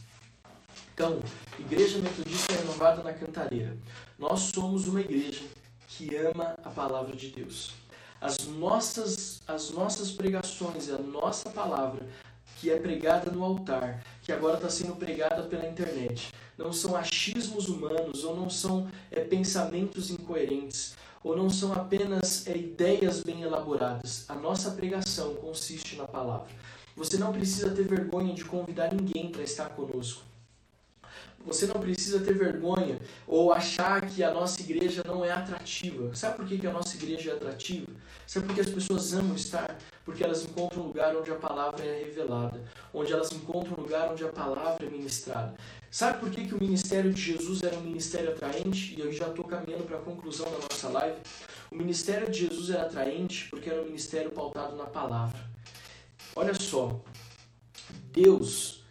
Então, 0.93 1.19
Igreja 1.59 1.97
Metodista 1.97 2.53
Renovada 2.53 3.03
na 3.03 3.11
Cantareira. 3.11 3.75
Nós 4.17 4.51
somos 4.53 4.87
uma 4.87 5.01
igreja 5.01 5.43
que 5.87 6.15
ama 6.15 6.55
a 6.63 6.69
palavra 6.69 7.15
de 7.15 7.31
Deus. 7.31 7.73
As 8.21 8.37
nossas, 8.47 9.41
as 9.47 9.71
nossas 9.71 10.11
pregações, 10.11 10.89
a 10.89 10.97
nossa 10.97 11.49
palavra, 11.49 12.07
que 12.65 12.71
é 12.71 12.79
pregada 12.79 13.29
no 13.29 13.43
altar, 13.43 14.03
que 14.23 14.31
agora 14.31 14.55
está 14.55 14.71
sendo 14.71 14.95
pregada 14.95 15.43
pela 15.43 15.67
internet, 15.67 16.33
não 16.57 16.73
são 16.73 16.95
achismos 16.95 17.69
humanos 17.69 18.23
ou 18.23 18.35
não 18.35 18.49
são 18.49 18.89
é, 19.11 19.19
pensamentos 19.19 20.09
incoerentes 20.09 20.95
ou 21.23 21.37
não 21.37 21.47
são 21.47 21.73
apenas 21.73 22.47
é, 22.47 22.57
ideias 22.57 23.21
bem 23.21 23.43
elaboradas. 23.43 24.25
A 24.27 24.33
nossa 24.33 24.71
pregação 24.71 25.35
consiste 25.35 25.95
na 25.95 26.07
palavra. 26.07 26.49
Você 26.95 27.17
não 27.17 27.31
precisa 27.31 27.69
ter 27.69 27.83
vergonha 27.83 28.33
de 28.33 28.43
convidar 28.43 28.91
ninguém 28.91 29.29
para 29.29 29.43
estar 29.43 29.69
conosco. 29.69 30.23
Você 31.45 31.67
não 31.67 31.75
precisa 31.75 32.19
ter 32.19 32.33
vergonha 32.33 32.99
ou 33.27 33.53
achar 33.53 34.01
que 34.01 34.23
a 34.23 34.33
nossa 34.33 34.59
igreja 34.61 35.03
não 35.05 35.23
é 35.23 35.31
atrativa. 35.31 36.13
Sabe 36.15 36.37
por 36.37 36.47
que, 36.47 36.65
a 36.65 36.71
nossa 36.71 36.95
igreja 36.95 37.31
é 37.31 37.33
atrativa? 37.33 37.87
Sabe 38.25 38.47
por 38.47 38.55
que 38.55 38.61
as 38.61 38.69
pessoas 38.69 39.13
amam 39.13 39.35
estar? 39.35 39.77
Porque 40.03 40.23
elas 40.23 40.43
encontram 40.43 40.83
um 40.83 40.87
lugar 40.87 41.15
onde 41.15 41.31
a 41.31 41.35
palavra 41.35 41.85
é 41.85 42.03
revelada, 42.03 42.63
onde 42.91 43.13
elas 43.13 43.31
encontram 43.31 43.75
um 43.77 43.81
lugar 43.81 44.11
onde 44.11 44.23
a 44.23 44.29
palavra 44.29 44.87
é 44.87 44.89
ministrada. 44.89 45.55
Sabe 45.91 46.19
por 46.19 46.31
que, 46.31 46.53
o 46.53 46.59
ministério 46.59 47.13
de 47.13 47.21
Jesus 47.21 47.61
era 47.61 47.77
um 47.77 47.81
ministério 47.81 48.31
atraente? 48.31 48.95
E 48.95 48.99
eu 48.99 49.11
já 49.11 49.27
estou 49.27 49.45
caminhando 49.45 49.83
para 49.83 49.97
a 49.97 50.01
conclusão 50.01 50.45
da 50.51 50.57
nossa 50.57 50.89
live. 50.89 51.17
O 51.71 51.75
ministério 51.75 52.29
de 52.31 52.47
Jesus 52.47 52.71
era 52.71 52.83
atraente 52.83 53.49
porque 53.49 53.69
era 53.69 53.81
um 53.81 53.85
ministério 53.85 54.31
pautado 54.31 54.75
na 54.75 54.85
palavra. 54.85 55.39
Olha 56.35 56.53
só, 56.53 56.99
Deus 58.11 58.84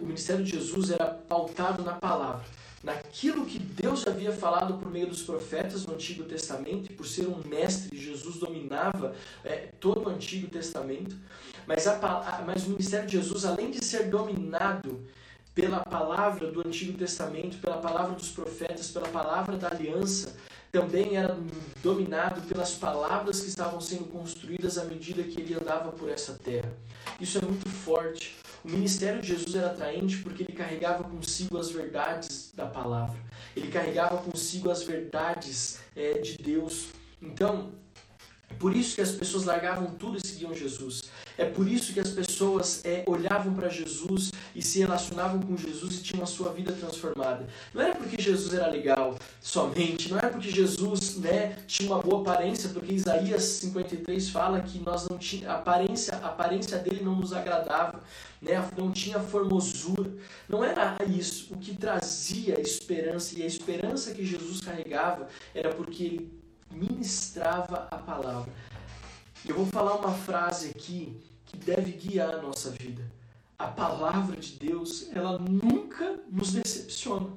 o 0.00 0.06
ministério 0.06 0.44
de 0.44 0.52
Jesus 0.52 0.90
era 0.90 1.06
pautado 1.06 1.82
na 1.82 1.92
palavra, 1.92 2.44
naquilo 2.82 3.44
que 3.44 3.58
Deus 3.58 4.06
havia 4.06 4.32
falado 4.32 4.78
por 4.78 4.90
meio 4.90 5.06
dos 5.06 5.22
profetas 5.22 5.84
no 5.86 5.94
Antigo 5.94 6.24
Testamento, 6.24 6.90
e 6.90 6.94
por 6.94 7.06
ser 7.06 7.26
um 7.26 7.40
mestre, 7.46 7.96
Jesus 7.96 8.36
dominava 8.36 9.14
é, 9.44 9.68
todo 9.78 10.06
o 10.06 10.08
Antigo 10.08 10.48
Testamento, 10.48 11.16
mas, 11.66 11.86
a, 11.86 12.42
mas 12.46 12.66
o 12.66 12.70
ministério 12.70 13.06
de 13.06 13.16
Jesus, 13.18 13.44
além 13.44 13.70
de 13.70 13.84
ser 13.84 14.08
dominado 14.08 15.06
pela 15.54 15.80
palavra 15.80 16.50
do 16.50 16.66
Antigo 16.66 16.96
Testamento, 16.96 17.58
pela 17.58 17.78
palavra 17.78 18.14
dos 18.14 18.30
profetas, 18.30 18.88
pela 18.88 19.08
palavra 19.08 19.56
da 19.56 19.68
aliança, 19.68 20.34
também 20.72 21.16
era 21.16 21.36
dominado 21.82 22.40
pelas 22.42 22.72
palavras 22.72 23.40
que 23.40 23.48
estavam 23.48 23.80
sendo 23.80 24.04
construídas 24.04 24.78
à 24.78 24.84
medida 24.84 25.22
que 25.22 25.40
ele 25.40 25.54
andava 25.54 25.90
por 25.90 26.08
essa 26.08 26.34
terra. 26.34 26.72
Isso 27.20 27.38
é 27.38 27.42
muito 27.42 27.68
forte. 27.68 28.36
O 28.64 28.68
ministério 28.68 29.22
de 29.22 29.28
Jesus 29.28 29.54
era 29.54 29.68
atraente 29.68 30.18
porque 30.18 30.42
ele 30.42 30.52
carregava 30.52 31.04
consigo 31.04 31.56
as 31.56 31.70
verdades 31.70 32.52
da 32.54 32.66
palavra. 32.66 33.18
Ele 33.56 33.68
carregava 33.68 34.18
consigo 34.18 34.70
as 34.70 34.82
verdades 34.82 35.80
é, 35.96 36.18
de 36.18 36.36
Deus. 36.36 36.88
Então, 37.22 37.72
por 38.60 38.76
isso 38.76 38.94
que 38.94 39.00
as 39.00 39.12
pessoas 39.12 39.44
largavam 39.44 39.86
tudo 39.92 40.18
e 40.18 40.26
seguiam 40.26 40.54
Jesus. 40.54 41.04
É 41.38 41.46
por 41.46 41.66
isso 41.66 41.94
que 41.94 42.00
as 42.00 42.10
pessoas 42.10 42.84
é, 42.84 43.02
olhavam 43.06 43.54
para 43.54 43.70
Jesus 43.70 44.30
e 44.54 44.60
se 44.60 44.80
relacionavam 44.80 45.40
com 45.40 45.56
Jesus 45.56 45.94
e 45.94 46.02
tinham 46.02 46.22
a 46.22 46.26
sua 46.26 46.52
vida 46.52 46.70
transformada. 46.72 47.46
Não 47.72 47.80
era 47.80 47.96
porque 47.96 48.20
Jesus 48.20 48.52
era 48.52 48.66
legal 48.66 49.16
somente, 49.40 50.10
não 50.10 50.18
era 50.18 50.28
porque 50.28 50.50
Jesus 50.50 51.16
né, 51.16 51.56
tinha 51.66 51.90
uma 51.90 52.02
boa 52.02 52.20
aparência, 52.20 52.68
porque 52.68 52.92
Isaías 52.92 53.42
53 53.44 54.28
fala 54.28 54.60
que 54.60 54.78
nós 54.78 55.08
não 55.08 55.16
tinha, 55.16 55.52
a, 55.52 55.54
aparência, 55.54 56.14
a 56.16 56.26
aparência 56.26 56.76
dele 56.76 57.02
não 57.02 57.16
nos 57.16 57.32
agradava, 57.32 58.02
né, 58.42 58.62
não 58.76 58.92
tinha 58.92 59.18
formosura. 59.20 60.10
Não 60.46 60.62
era 60.62 60.98
isso. 61.08 61.54
O 61.54 61.56
que 61.56 61.74
trazia 61.74 62.60
esperança 62.60 63.38
e 63.38 63.42
a 63.42 63.46
esperança 63.46 64.12
que 64.12 64.26
Jesus 64.26 64.60
carregava 64.60 65.28
era 65.54 65.72
porque 65.72 66.04
ele 66.04 66.39
ministrava 66.70 67.88
a 67.90 67.96
palavra. 67.96 68.52
Eu 69.46 69.54
vou 69.54 69.66
falar 69.66 69.96
uma 69.96 70.12
frase 70.12 70.70
aqui 70.70 71.20
que 71.46 71.56
deve 71.56 71.92
guiar 71.92 72.34
a 72.34 72.42
nossa 72.42 72.70
vida. 72.70 73.02
A 73.58 73.66
palavra 73.66 74.36
de 74.36 74.52
Deus, 74.52 75.08
ela 75.14 75.38
nunca 75.38 76.18
nos 76.30 76.52
decepciona. 76.52 77.30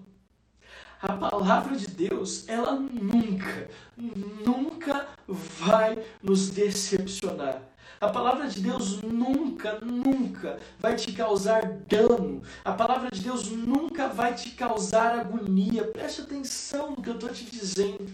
A 1.01 1.17
palavra 1.17 1.75
de 1.75 1.87
Deus, 1.87 2.47
ela 2.47 2.75
nunca, 2.75 3.69
nunca 3.97 5.07
vai 5.27 6.01
nos 6.21 6.49
decepcionar. 6.49 7.61
A 7.99 8.09
palavra 8.09 8.47
de 8.47 8.61
Deus 8.61 9.01
nunca, 9.01 9.79
nunca 9.79 10.59
vai 10.79 10.95
te 10.95 11.11
causar 11.11 11.61
dano. 11.87 12.41
A 12.63 12.71
palavra 12.71 13.09
de 13.11 13.21
Deus 13.21 13.49
nunca 13.49 14.07
vai 14.07 14.33
te 14.33 14.51
causar 14.51 15.19
agonia. 15.19 15.85
Preste 15.85 16.21
atenção 16.21 16.91
no 16.91 17.01
que 17.01 17.09
eu 17.09 17.15
estou 17.15 17.29
te 17.29 17.45
dizendo. 17.45 18.07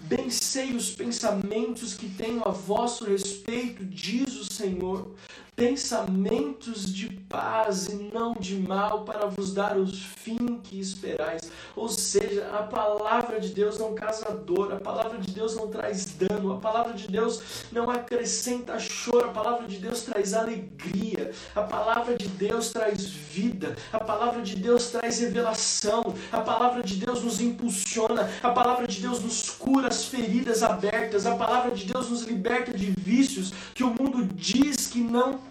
Bem 0.00 0.28
sei 0.28 0.74
os 0.74 0.90
pensamentos 0.90 1.94
que 1.94 2.08
tenho 2.08 2.46
a 2.46 2.50
vosso 2.50 3.04
respeito, 3.04 3.84
diz 3.84 4.34
o 4.36 4.52
Senhor, 4.52 5.14
pensamentos 5.56 6.92
de 6.92 7.08
paz 7.28 7.86
e 7.86 8.10
não 8.12 8.34
de 8.34 8.56
mal, 8.56 9.04
para 9.04 9.26
vos 9.26 9.54
dar 9.54 9.76
o 9.78 9.86
fim 9.86 10.58
que 10.62 10.80
esperais. 10.80 11.50
Ou 11.76 11.88
seja, 11.88 12.48
a 12.52 12.62
palavra 12.64 13.40
de 13.40 13.50
Deus 13.50 13.78
não 13.78 13.94
causa 13.94 14.30
dor, 14.34 14.72
a 14.72 14.76
palavra 14.76 15.18
de 15.18 15.30
Deus 15.30 15.54
não 15.54 15.68
traz 15.68 16.06
dano, 16.06 16.52
a 16.52 16.58
palavra 16.58 16.92
de 16.94 17.06
Deus 17.08 17.40
não 17.70 17.88
acrescenta 17.88 18.78
choro, 18.78 19.26
a 19.26 19.32
palavra 19.32 19.66
de 19.66 19.78
Deus 19.78 20.02
traz 20.02 20.34
alegria, 20.34 21.32
a 21.54 21.62
palavra 21.62 22.16
de 22.16 22.26
Deus 22.28 22.70
traz 22.70 23.04
vida, 23.04 23.76
a 23.92 24.00
palavra 24.00 24.42
de 24.42 24.56
Deus 24.56 24.88
traz 24.90 25.20
revelação, 25.20 26.14
a 26.32 26.40
palavra 26.40 26.82
de 26.82 26.96
Deus 26.96 27.22
nos 27.22 27.40
impulsiona, 27.40 28.28
a 28.42 28.50
palavra 28.50 28.86
de 28.86 29.00
Deus 29.00 29.20
nos 29.20 29.50
cura 29.50 29.88
as 29.88 30.04
feridas 30.06 30.62
abertas, 30.62 31.26
a 31.26 31.36
palavra 31.36 31.70
de 31.70 31.84
Deus 31.84 32.10
nos 32.10 32.22
liberta 32.22 32.76
de 32.76 32.90
vícios 32.90 33.52
que 33.74 33.84
o 33.84 33.90
mundo 33.90 34.24
diz 34.34 34.88
que 34.88 35.00
não 35.00 35.43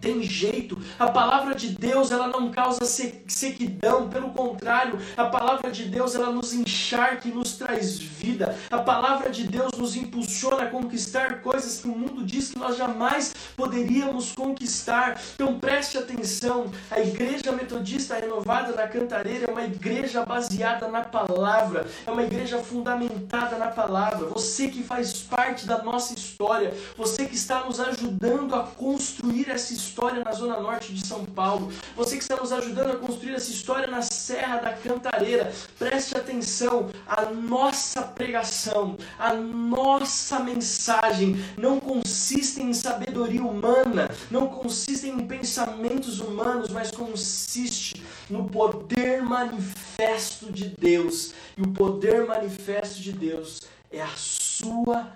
tem 0.00 0.22
jeito. 0.22 0.78
A 0.98 1.08
palavra 1.08 1.54
de 1.54 1.68
Deus, 1.70 2.10
ela 2.10 2.28
não 2.28 2.50
causa 2.50 2.84
sequidão, 2.84 4.08
pelo 4.08 4.30
contrário, 4.30 4.98
a 5.16 5.24
palavra 5.24 5.70
de 5.70 5.84
Deus, 5.84 6.14
ela 6.14 6.30
nos 6.30 6.52
encharca 6.52 7.28
e 7.28 7.32
nos 7.32 7.56
traz 7.56 7.98
vida. 7.98 8.56
A 8.70 8.78
palavra 8.78 9.30
de 9.30 9.44
Deus 9.44 9.72
nos 9.76 9.96
impulsiona 9.96 10.64
a 10.64 10.66
conquistar 10.66 11.40
coisas 11.40 11.80
que 11.80 11.88
o 11.88 11.96
mundo 11.96 12.24
diz 12.24 12.50
que 12.50 12.58
nós 12.58 12.76
jamais 12.76 13.34
poderíamos 13.56 14.32
conquistar. 14.32 15.20
Então 15.34 15.58
preste 15.58 15.98
atenção, 15.98 16.70
a 16.90 17.00
igreja 17.00 17.52
metodista 17.52 18.16
renovada 18.16 18.72
da 18.72 18.88
Cantareira 18.88 19.46
é 19.48 19.50
uma 19.50 19.64
igreja 19.64 20.24
baseada 20.24 20.88
na 20.88 21.02
palavra, 21.02 21.86
é 22.06 22.10
uma 22.10 22.22
igreja 22.22 22.58
fundamentada 22.58 23.56
na 23.56 23.68
palavra. 23.68 24.26
Você 24.28 24.68
que 24.68 24.82
faz 24.82 25.22
parte 25.22 25.66
da 25.66 25.82
nossa 25.82 26.14
história, 26.14 26.72
você 26.96 27.26
que 27.26 27.34
está 27.34 27.64
nos 27.64 27.80
ajudando 27.80 28.54
a 28.54 28.62
construir 28.62 29.50
essa 29.50 29.72
história 29.72 29.87
história 29.88 30.22
na 30.22 30.32
zona 30.32 30.60
norte 30.60 30.92
de 30.92 31.06
São 31.06 31.24
Paulo, 31.24 31.72
você 31.96 32.16
que 32.16 32.22
está 32.22 32.36
nos 32.36 32.52
ajudando 32.52 32.92
a 32.92 32.96
construir 32.96 33.34
essa 33.34 33.50
história 33.50 33.86
na 33.86 34.02
Serra 34.02 34.58
da 34.58 34.72
Cantareira, 34.72 35.52
preste 35.78 36.16
atenção, 36.16 36.90
a 37.06 37.24
nossa 37.24 38.02
pregação, 38.02 38.96
a 39.18 39.32
nossa 39.32 40.40
mensagem 40.40 41.36
não 41.56 41.80
consiste 41.80 42.62
em 42.62 42.72
sabedoria 42.74 43.42
humana, 43.42 44.10
não 44.30 44.46
consiste 44.48 45.08
em 45.08 45.26
pensamentos 45.26 46.20
humanos, 46.20 46.68
mas 46.68 46.90
consiste 46.90 48.02
no 48.28 48.44
poder 48.48 49.22
manifesto 49.22 50.52
de 50.52 50.68
Deus. 50.68 51.32
E 51.56 51.62
o 51.62 51.68
poder 51.68 52.26
manifesto 52.26 53.00
de 53.00 53.12
Deus 53.12 53.62
é 53.90 54.02
a 54.02 54.16
sua 54.16 55.08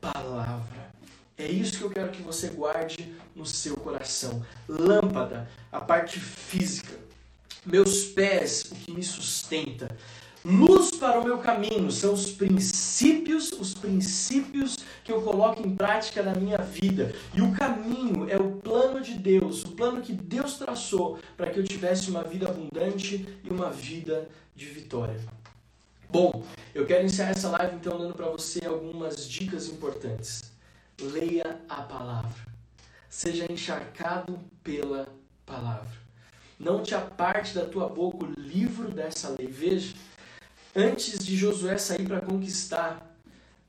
palavra. 0.00 0.83
É 1.36 1.50
isso 1.50 1.78
que 1.78 1.84
eu 1.84 1.90
quero 1.90 2.12
que 2.12 2.22
você 2.22 2.48
guarde 2.48 3.12
no 3.34 3.44
seu 3.44 3.76
coração. 3.76 4.44
Lâmpada, 4.68 5.50
a 5.72 5.80
parte 5.80 6.20
física. 6.20 6.94
Meus 7.66 8.04
pés, 8.04 8.70
o 8.70 8.74
que 8.76 8.92
me 8.92 9.02
sustenta. 9.02 9.88
Luz 10.44 10.92
para 10.92 11.18
o 11.18 11.24
meu 11.24 11.38
caminho 11.38 11.90
são 11.90 12.12
os 12.12 12.30
princípios, 12.30 13.50
os 13.50 13.74
princípios 13.74 14.76
que 15.02 15.10
eu 15.10 15.22
coloco 15.22 15.66
em 15.66 15.74
prática 15.74 16.22
na 16.22 16.34
minha 16.34 16.58
vida. 16.58 17.12
E 17.34 17.40
o 17.40 17.52
caminho 17.52 18.28
é 18.30 18.36
o 18.36 18.52
plano 18.52 19.00
de 19.00 19.14
Deus, 19.14 19.64
o 19.64 19.72
plano 19.72 20.02
que 20.02 20.12
Deus 20.12 20.56
traçou 20.56 21.18
para 21.36 21.50
que 21.50 21.58
eu 21.58 21.64
tivesse 21.64 22.10
uma 22.10 22.22
vida 22.22 22.48
abundante 22.48 23.26
e 23.42 23.50
uma 23.50 23.70
vida 23.70 24.28
de 24.54 24.66
vitória. 24.66 25.18
Bom, 26.08 26.44
eu 26.72 26.86
quero 26.86 27.00
iniciar 27.00 27.30
essa 27.30 27.48
live 27.48 27.74
então 27.76 27.98
dando 27.98 28.14
para 28.14 28.28
você 28.28 28.64
algumas 28.66 29.28
dicas 29.28 29.66
importantes 29.66 30.53
leia 31.00 31.60
a 31.68 31.82
palavra. 31.82 32.54
Seja 33.08 33.50
encharcado 33.50 34.38
pela 34.62 35.08
palavra. 35.46 36.04
Não 36.58 36.82
te 36.82 36.94
aparte 36.94 37.54
da 37.54 37.66
tua 37.66 37.88
boca 37.88 38.24
o 38.24 38.32
livro 38.40 38.90
dessa 38.90 39.34
lei. 39.38 39.46
Veja, 39.46 39.94
antes 40.74 41.18
de 41.18 41.36
Josué 41.36 41.76
sair 41.78 42.06
para 42.06 42.20
conquistar, 42.20 43.16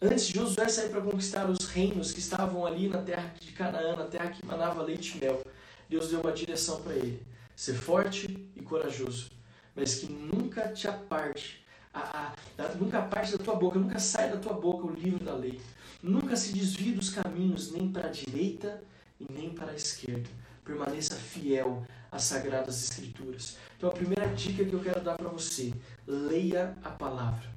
antes 0.02 0.28
de 0.28 0.34
Josué 0.34 0.68
sair 0.68 0.90
para 0.90 1.02
conquistar 1.02 1.50
os 1.50 1.66
reinos 1.66 2.12
que 2.12 2.20
estavam 2.20 2.66
ali 2.66 2.88
na 2.88 3.02
terra 3.02 3.34
de 3.40 3.52
Canaã, 3.52 3.96
na 3.96 4.06
terra 4.06 4.30
que 4.30 4.46
manava 4.46 4.82
leite 4.82 5.18
e 5.18 5.22
mel, 5.22 5.44
Deus 5.90 6.10
deu 6.10 6.22
uma 6.22 6.32
direção 6.32 6.82
para 6.82 6.94
ele: 6.94 7.26
ser 7.56 7.76
forte 7.76 8.50
e 8.56 8.62
corajoso, 8.62 9.32
mas 9.76 9.96
que 9.96 10.12
nunca 10.12 10.70
te 10.70 10.88
aparte, 10.88 11.66
a, 11.94 12.34
a, 12.60 12.76
nunca 12.76 13.00
aparte 13.00 13.38
da 13.38 13.44
tua 13.44 13.56
boca, 13.56 13.80
nunca 13.80 14.00
saia 14.00 14.36
da 14.36 14.38
tua 14.38 14.54
boca 14.54 14.88
o 14.88 14.94
livro 14.94 15.24
da 15.24 15.34
lei. 15.34 15.60
Nunca 16.06 16.36
se 16.36 16.54
desvie 16.54 16.92
dos 16.92 17.10
caminhos, 17.10 17.72
nem 17.72 17.92
para 17.92 18.10
a 18.10 18.12
direita 18.12 18.80
e 19.20 19.26
nem 19.28 19.50
para 19.50 19.72
a 19.72 19.76
esquerda. 19.76 20.30
Permaneça 20.64 21.16
fiel 21.16 21.84
às 22.12 22.26
Sagradas 22.26 22.84
Escrituras. 22.84 23.58
Então, 23.76 23.90
a 23.90 23.92
primeira 23.92 24.28
dica 24.28 24.64
que 24.64 24.74
eu 24.74 24.82
quero 24.82 25.02
dar 25.02 25.16
para 25.16 25.30
você: 25.30 25.74
leia 26.06 26.78
a 26.84 26.92
palavra. 26.92 27.50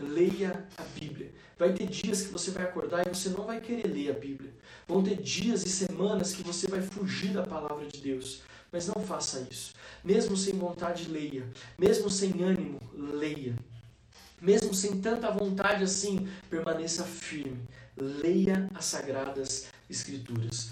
Leia 0.00 0.66
a 0.76 0.82
Bíblia. 0.98 1.32
Vai 1.56 1.74
ter 1.74 1.86
dias 1.86 2.22
que 2.22 2.32
você 2.32 2.50
vai 2.50 2.64
acordar 2.64 3.06
e 3.06 3.08
você 3.08 3.28
não 3.28 3.44
vai 3.44 3.60
querer 3.60 3.86
ler 3.86 4.10
a 4.10 4.18
Bíblia. 4.18 4.52
Vão 4.88 5.04
ter 5.04 5.22
dias 5.22 5.64
e 5.64 5.68
semanas 5.68 6.34
que 6.34 6.42
você 6.42 6.66
vai 6.66 6.82
fugir 6.82 7.32
da 7.32 7.44
palavra 7.44 7.86
de 7.86 8.00
Deus. 8.00 8.42
Mas 8.72 8.88
não 8.88 9.00
faça 9.00 9.46
isso. 9.48 9.74
Mesmo 10.02 10.36
sem 10.36 10.54
vontade, 10.54 11.08
leia. 11.08 11.46
Mesmo 11.78 12.10
sem 12.10 12.42
ânimo, 12.42 12.80
leia. 12.92 13.54
Mesmo 14.40 14.74
sem 14.74 15.00
tanta 15.00 15.30
vontade 15.30 15.84
assim, 15.84 16.28
permaneça 16.50 17.04
firme 17.04 17.60
leia 17.96 18.68
as 18.74 18.84
sagradas 18.86 19.68
escrituras. 19.88 20.70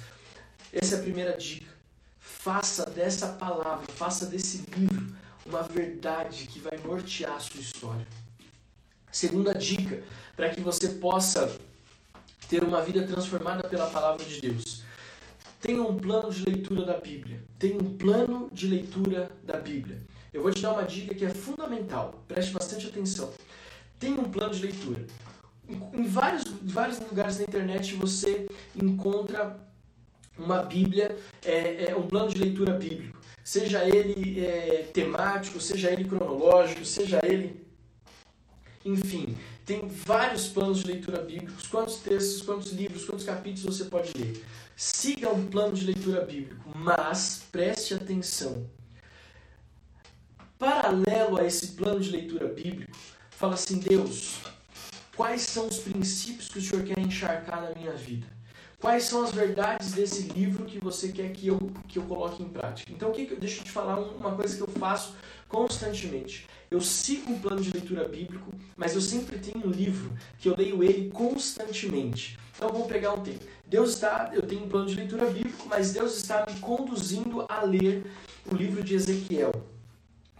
Essa 0.73 0.97
é 0.97 0.99
a 0.99 1.03
primeira 1.03 1.37
dica. 1.37 1.71
Faça 2.19 2.89
dessa 2.89 3.29
palavra, 3.29 3.87
faça 3.95 4.27
desse 4.27 4.65
livro 4.77 5.15
uma 5.45 5.63
verdade 5.63 6.47
que 6.47 6.59
vai 6.59 6.79
nortear 6.79 7.37
a 7.37 7.41
sua 7.41 7.61
história. 7.61 8.07
Segunda 9.11 9.53
dica, 9.55 10.03
para 10.37 10.51
que 10.51 10.61
você 10.61 10.89
possa 10.89 11.59
ter 12.49 12.63
uma 12.63 12.83
vida 12.83 13.07
transformada 13.07 13.69
pela 13.69 13.91
palavra 13.91 14.25
de 14.25 14.41
Deus. 14.41 14.83
Tenha 15.61 15.83
um 15.83 15.97
plano 15.97 16.31
de 16.31 16.45
leitura 16.45 16.85
da 16.85 16.99
Bíblia. 16.99 17.43
Tenha 17.59 17.77
um 17.77 17.97
plano 17.97 18.49
de 18.53 18.67
leitura 18.67 19.31
da 19.45 19.59
Bíblia. 19.59 20.01
Eu 20.33 20.43
vou 20.43 20.53
te 20.53 20.63
dar 20.63 20.73
uma 20.73 20.85
dica 20.85 21.15
que 21.15 21.25
é 21.25 21.31
fundamental. 21.31 22.25
Preste 22.27 22.53
bastante 22.53 22.87
atenção. 22.87 23.33
Tenha 23.99 24.19
um 24.21 24.31
plano 24.31 24.55
de 24.55 24.63
leitura 24.63 25.05
em 25.93 26.05
vários, 26.05 26.45
vários 26.63 26.99
lugares 26.99 27.39
na 27.39 27.45
internet 27.45 27.95
você 27.95 28.49
encontra 28.75 29.59
uma 30.39 30.63
Bíblia, 30.63 31.17
é, 31.45 31.91
é 31.91 31.97
um 31.97 32.07
plano 32.07 32.31
de 32.31 32.39
leitura 32.39 32.73
bíblico. 32.73 33.19
Seja 33.45 33.85
ele 33.85 34.41
é, 34.45 34.89
temático, 34.93 35.61
seja 35.61 35.91
ele 35.91 36.05
cronológico, 36.05 36.85
seja 36.85 37.21
ele. 37.23 37.67
Enfim, 38.85 39.37
tem 39.67 39.87
vários 39.87 40.49
planos 40.49 40.81
de 40.81 40.87
leitura 40.87 41.21
bíblicos. 41.21 41.67
Quantos 41.67 41.97
textos, 41.97 42.43
quantos 42.43 42.73
livros, 42.73 43.05
quantos 43.05 43.25
capítulos 43.25 43.77
você 43.77 43.85
pode 43.85 44.13
ler? 44.17 44.45
Siga 44.77 45.29
um 45.31 45.47
plano 45.47 45.75
de 45.75 45.85
leitura 45.85 46.25
bíblico, 46.25 46.71
mas 46.75 47.43
preste 47.53 47.93
atenção. 47.93 48.67
Paralelo 50.59 51.39
a 51.39 51.45
esse 51.45 51.69
plano 51.69 52.01
de 52.01 52.11
leitura 52.11 52.49
bíblico, 52.49 52.97
fala 53.31 53.55
assim: 53.55 53.79
Deus, 53.79 54.41
Quais 55.21 55.43
são 55.43 55.69
os 55.69 55.81
princípios 55.81 56.49
que 56.49 56.59
o 56.59 56.63
Senhor 56.63 56.83
quer 56.83 56.99
encharcar 56.99 57.61
na 57.61 57.79
minha 57.79 57.93
vida? 57.93 58.27
Quais 58.81 59.05
são 59.05 59.23
as 59.23 59.33
verdades 59.33 59.93
desse 59.93 60.23
livro 60.23 60.65
que 60.65 60.79
você 60.79 61.13
quer 61.13 61.31
que 61.31 61.47
eu, 61.47 61.59
que 61.87 61.99
eu 61.99 62.05
coloque 62.05 62.43
em 62.43 62.49
prática? 62.49 62.91
Então, 62.91 63.13
que, 63.13 63.27
deixa 63.37 63.61
eu 63.61 63.65
te 63.65 63.71
falar 63.71 64.01
uma 64.01 64.35
coisa 64.35 64.57
que 64.57 64.63
eu 64.63 64.67
faço 64.67 65.15
constantemente. 65.47 66.47
Eu 66.71 66.81
sigo 66.81 67.33
um 67.33 67.39
plano 67.39 67.61
de 67.61 67.71
leitura 67.71 68.09
bíblico, 68.09 68.51
mas 68.75 68.95
eu 68.95 69.03
sempre 69.03 69.39
tenho 69.39 69.67
um 69.67 69.71
livro 69.71 70.11
que 70.39 70.49
eu 70.49 70.57
leio 70.57 70.83
ele 70.83 71.11
constantemente. 71.11 72.39
Então 72.57 72.71
vamos 72.71 72.89
pegar 72.89 73.13
um 73.13 73.21
tempo. 73.21 73.45
Deus 73.67 73.91
está, 73.91 74.31
eu 74.33 74.41
tenho 74.41 74.65
um 74.65 74.71
plano 74.71 74.87
de 74.87 74.95
leitura 74.95 75.27
bíblico, 75.27 75.67
mas 75.69 75.93
Deus 75.93 76.17
está 76.17 76.47
me 76.47 76.59
conduzindo 76.61 77.45
a 77.47 77.61
ler 77.61 78.11
o 78.51 78.55
livro 78.55 78.83
de 78.83 78.95
Ezequiel. 78.95 79.53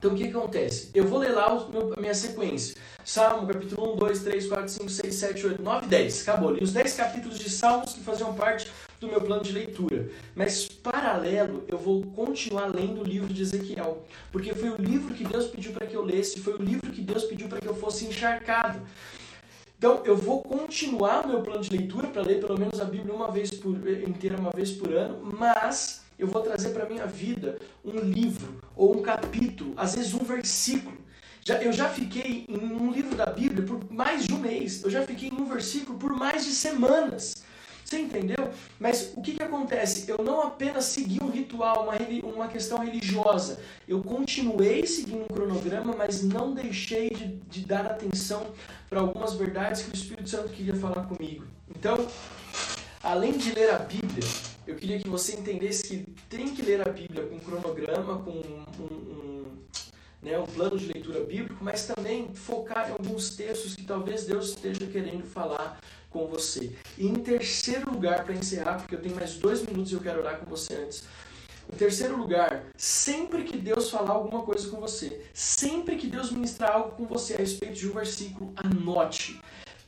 Então 0.01 0.13
o 0.13 0.15
que, 0.15 0.29
acontece? 0.29 0.91
Eu 0.95 1.07
vou 1.07 1.19
ler 1.19 1.33
lá 1.33 1.47
a 1.95 2.01
minha 2.01 2.15
sequência. 2.15 2.75
Salmo, 3.05 3.47
capítulo 3.47 3.93
1, 3.93 3.97
2, 3.97 4.23
3, 4.23 4.47
4, 4.47 4.69
5, 4.71 4.89
6, 4.89 5.15
7, 5.15 5.47
8, 5.49 5.63
9, 5.63 5.87
10. 5.89 6.23
Acabou. 6.23 6.51
Li 6.53 6.65
os 6.65 6.73
10 6.73 6.95
capítulos 6.95 7.39
de 7.39 7.51
Salmos 7.51 7.93
que 7.93 8.01
faziam 8.01 8.33
parte 8.33 8.67
do 8.99 9.09
meu 9.09 9.21
plano 9.21 9.43
de 9.43 9.53
leitura. 9.53 10.09
Mas, 10.35 10.67
paralelo, 10.67 11.65
eu 11.69 11.77
vou 11.77 12.03
continuar 12.17 12.75
lendo 12.75 13.03
o 13.03 13.05
livro 13.05 13.31
de 13.31 13.43
Ezequiel. 13.43 14.03
Porque 14.33 14.55
foi 14.55 14.71
o 14.71 14.77
livro 14.77 15.13
que 15.13 15.23
Deus 15.23 15.49
pediu 15.49 15.73
para 15.73 15.87
que 15.87 15.95
eu 15.95 16.03
lesse, 16.03 16.41
foi 16.41 16.55
o 16.55 16.63
livro 16.63 16.91
que 16.91 17.03
Deus 17.03 17.25
pediu 17.25 17.47
para 17.47 17.61
que 17.61 17.69
eu 17.69 17.75
fosse 17.75 18.07
encharcado. 18.07 18.81
Então, 19.77 20.01
eu 20.07 20.17
vou 20.17 20.41
continuar 20.41 21.29
meu 21.29 21.43
plano 21.43 21.61
de 21.61 21.77
leitura 21.77 22.09
para 22.09 22.23
ler 22.23 22.41
pelo 22.41 22.59
menos 22.59 22.81
a 22.81 22.87
Bíblia 22.87 23.15
uma 23.15 23.31
vez 23.31 23.51
por 23.51 23.77
inteira, 24.09 24.39
uma 24.39 24.51
vez 24.51 24.71
por 24.71 24.95
ano, 24.95 25.31
mas 25.39 26.01
eu 26.21 26.27
vou 26.27 26.43
trazer 26.43 26.71
para 26.71 26.87
minha 26.87 27.07
vida 27.07 27.59
um 27.85 27.99
livro 27.99 28.61
ou 28.77 28.97
um 28.97 29.03
capítulo, 29.03 29.73
às 29.77 29.95
vezes 29.95 30.13
um 30.15 30.19
versículo 30.19 30.99
Já, 31.43 31.57
eu 31.63 31.73
já 31.73 31.89
fiquei 31.89 32.45
em 32.47 32.57
um 32.57 32.93
livro 32.93 33.17
da 33.17 33.27
Bíblia 33.27 33.67
por 33.67 33.91
mais 33.91 34.27
de 34.27 34.35
um 34.35 34.39
mês. 34.39 34.85
Eu 34.85 34.91
já 34.91 35.03
fiquei 35.07 35.31
em 35.31 35.41
um 35.41 35.47
versículo 35.47 35.99
por 35.99 36.13
mais 36.13 36.45
de 36.45 36.53
semanas. 36.53 37.43
Você 37.83 37.99
entendeu? 37.99 38.51
Mas 38.79 39.13
o 39.17 39.23
que, 39.23 39.33
que 39.35 39.43
acontece? 39.43 40.09
Eu 40.09 40.19
não 40.19 40.43
apenas 40.43 40.85
segui 40.85 41.19
um 41.21 41.29
ritual, 41.29 41.85
uma, 41.85 41.95
uma 42.33 42.47
questão 42.47 42.79
religiosa. 42.79 43.59
Eu 43.89 44.01
continuei 44.03 44.87
seguindo 44.87 45.25
um 45.25 45.27
cronograma, 45.27 45.95
mas 45.97 46.23
não 46.23 46.55
deixei 46.55 47.11
de, 47.11 47.27
de 47.49 47.67
dar 47.67 47.87
atenção 47.87 48.47
para 48.89 49.01
algumas 49.01 49.35
verdades 49.35 49.83
que 49.83 49.91
o 49.91 49.95
Espírito 49.95 50.29
Santo 50.29 50.51
queria 50.51 50.77
falar 50.77 51.07
comigo. 51.07 51.45
Então, 51.75 52.07
além 53.03 53.33
de 53.33 53.53
ler 53.53 53.71
a 53.71 53.79
Bíblia, 53.79 54.29
eu 54.71 54.77
queria 54.77 54.99
que 55.01 55.09
você 55.09 55.33
entendesse 55.33 55.83
que 55.83 55.97
tem 56.29 56.55
que 56.55 56.63
ler 56.63 56.87
a 56.87 56.93
Bíblia 56.93 57.27
com 57.27 57.35
um 57.35 57.41
cronograma, 57.41 58.23
com 58.23 58.31
um, 58.31 58.65
um, 58.81 59.45
né, 60.23 60.39
um 60.39 60.47
plano 60.47 60.79
de 60.79 60.87
leitura 60.87 61.25
bíblico, 61.25 61.63
mas 61.63 61.87
também 61.87 62.33
focar 62.33 62.89
em 62.89 62.93
alguns 62.93 63.35
textos 63.35 63.75
que 63.75 63.83
talvez 63.83 64.25
Deus 64.27 64.51
esteja 64.51 64.87
querendo 64.87 65.25
falar 65.25 65.81
com 66.09 66.27
você. 66.27 66.73
E 66.97 67.07
em 67.07 67.15
terceiro 67.15 67.91
lugar, 67.91 68.25
para 68.25 68.35
encerrar, 68.35 68.77
porque 68.77 68.95
eu 68.95 69.03
tenho 69.03 69.17
mais 69.17 69.35
dois 69.35 69.63
minutos 69.63 69.91
e 69.91 69.95
eu 69.97 70.01
quero 70.01 70.21
orar 70.21 70.39
com 70.39 70.47
você 70.47 70.75
antes. 70.75 71.03
Em 71.73 71.77
terceiro 71.77 72.17
lugar, 72.17 72.65
sempre 72.77 73.45
que 73.45 73.57
Deus 73.57 73.91
falar 73.91 74.13
alguma 74.13 74.43
coisa 74.43 74.69
com 74.69 74.81
você, 74.81 75.21
sempre 75.35 75.97
que 75.97 76.07
Deus 76.07 76.31
ministrar 76.31 76.73
algo 76.73 76.91
com 76.93 77.07
você 77.07 77.35
a 77.35 77.39
respeito 77.39 77.75
de 77.75 77.89
um 77.89 77.93
versículo, 77.93 78.53
anote. 78.57 79.41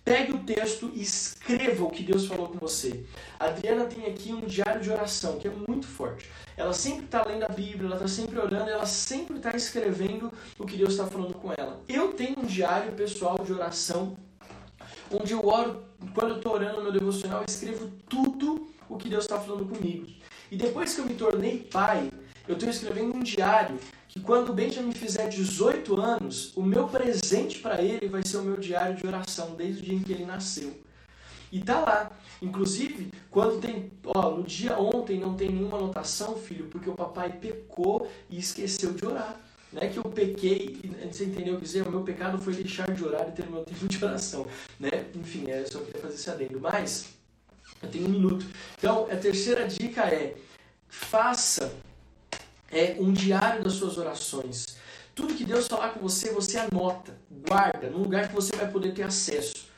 Pegue 0.05 0.33
o 0.33 0.39
texto 0.41 0.91
e 0.95 1.03
escreva 1.03 1.85
o 1.85 1.91
que 1.91 2.03
Deus 2.03 2.27
falou 2.27 2.49
com 2.49 2.59
você. 2.59 3.05
A 3.39 3.47
Adriana 3.47 3.85
tem 3.85 4.07
aqui 4.07 4.33
um 4.33 4.41
diário 4.41 4.81
de 4.81 4.91
oração 4.91 5.39
que 5.39 5.47
é 5.47 5.51
muito 5.51 5.87
forte. 5.87 6.29
Ela 6.57 6.73
sempre 6.73 7.05
está 7.05 7.25
lendo 7.25 7.45
a 7.45 7.49
Bíblia, 7.49 7.87
ela 7.87 7.95
está 7.95 8.09
sempre 8.09 8.39
orando, 8.39 8.69
ela 8.69 8.87
sempre 8.87 9.37
está 9.37 9.55
escrevendo 9.57 10.33
o 10.59 10.67
que 10.67 10.77
Deus 10.77 10.93
está 10.95 11.07
falando 11.07 11.35
com 11.35 11.53
ela. 11.57 11.81
Eu 11.89 12.13
tenho 12.15 12.41
um 12.41 12.45
diário 12.45 12.93
pessoal 12.93 13.39
de 13.45 13.53
oração 13.53 14.17
onde 15.11 15.33
eu 15.33 15.47
oro, 15.47 15.85
quando 16.15 16.31
eu 16.31 16.37
estou 16.37 16.55
orando 16.55 16.79
no 16.79 16.83
meu 16.85 16.93
devocional, 16.93 17.41
eu 17.41 17.47
escrevo 17.47 17.91
tudo 18.09 18.69
o 18.89 18.97
que 18.97 19.09
Deus 19.09 19.25
está 19.25 19.39
falando 19.39 19.69
comigo. 19.69 20.07
E 20.51 20.57
depois 20.57 20.95
que 20.95 21.01
eu 21.01 21.07
me 21.07 21.15
tornei 21.15 21.59
pai, 21.59 22.11
eu 22.49 22.55
estou 22.55 22.69
escrevendo 22.69 23.15
um 23.15 23.23
diário 23.23 23.79
que 24.13 24.21
quando 24.21 24.51
o 24.51 24.53
Benjamin 24.53 24.93
fizer 24.93 25.27
18 25.27 25.99
anos, 25.99 26.55
o 26.55 26.63
meu 26.63 26.87
presente 26.87 27.61
para 27.61 27.81
ele 27.81 28.09
vai 28.09 28.23
ser 28.23 28.37
o 28.37 28.43
meu 28.43 28.59
diário 28.59 28.95
de 28.95 29.07
oração 29.07 29.55
desde 29.55 29.81
o 29.81 29.85
dia 29.87 29.95
em 29.95 30.03
que 30.03 30.13
ele 30.13 30.27
nasceu. 30.27 30.79
E 31.51 31.61
tá 31.61 31.81
lá. 31.81 32.11
Inclusive, 32.43 33.11
quando 33.31 33.59
tem, 33.59 33.91
ó, 34.05 34.31
no 34.33 34.43
dia 34.43 34.79
ontem 34.79 35.19
não 35.19 35.35
tem 35.35 35.49
nenhuma 35.51 35.79
anotação, 35.79 36.37
filho, 36.37 36.67
porque 36.67 36.91
o 36.91 36.95
papai 36.95 37.33
pecou 37.33 38.07
e 38.29 38.39
esqueceu 38.39 38.93
de 38.93 39.07
orar. 39.07 39.41
Não 39.73 39.81
é 39.81 39.89
que 39.89 39.97
eu 39.97 40.05
pequei, 40.05 40.79
você 41.11 41.25
entendeu 41.25 41.55
o 41.55 41.57
que 41.57 41.65
dizer? 41.65 41.87
O 41.87 41.91
meu 41.91 42.03
pecado 42.03 42.37
foi 42.37 42.53
deixar 42.53 42.93
de 42.93 43.03
orar 43.03 43.27
e 43.31 43.33
ter 43.33 43.49
o 43.49 43.51
meu 43.51 43.65
tempo 43.65 43.89
de 43.89 44.05
oração. 44.05 44.47
Né? 44.79 45.07
Enfim, 45.15 45.51
é, 45.51 45.63
eu 45.63 45.73
só 45.73 45.79
queria 45.79 46.03
fazer 46.03 46.17
esse 46.17 46.29
adendo. 46.29 46.61
Mas, 46.61 47.15
eu 47.83 47.89
tenho 47.89 48.05
um 48.09 48.11
minuto. 48.11 48.45
Então, 48.77 49.07
a 49.11 49.17
terceira 49.17 49.67
dica 49.67 50.03
é: 50.03 50.37
faça 50.87 51.73
é, 52.73 52.97
um 52.99 53.13
diário 53.13 53.63
das 53.63 53.75
suas 53.75 53.99
orações. 53.99 54.77
Tudo 55.15 55.35
que 55.35 55.45
Deus 55.45 55.69
falar 55.69 55.91
com 55.91 56.01
você, 56.01 56.33
você 56.33 56.59
anota, 56.59 57.15
guarda, 57.47 57.91
num 57.91 57.99
lugar 57.99 58.29
que 58.29 58.35
você 58.35 58.57
vai 58.57 58.71
poder 58.71 58.95
ter 58.95 59.03
acesso. 59.03 59.71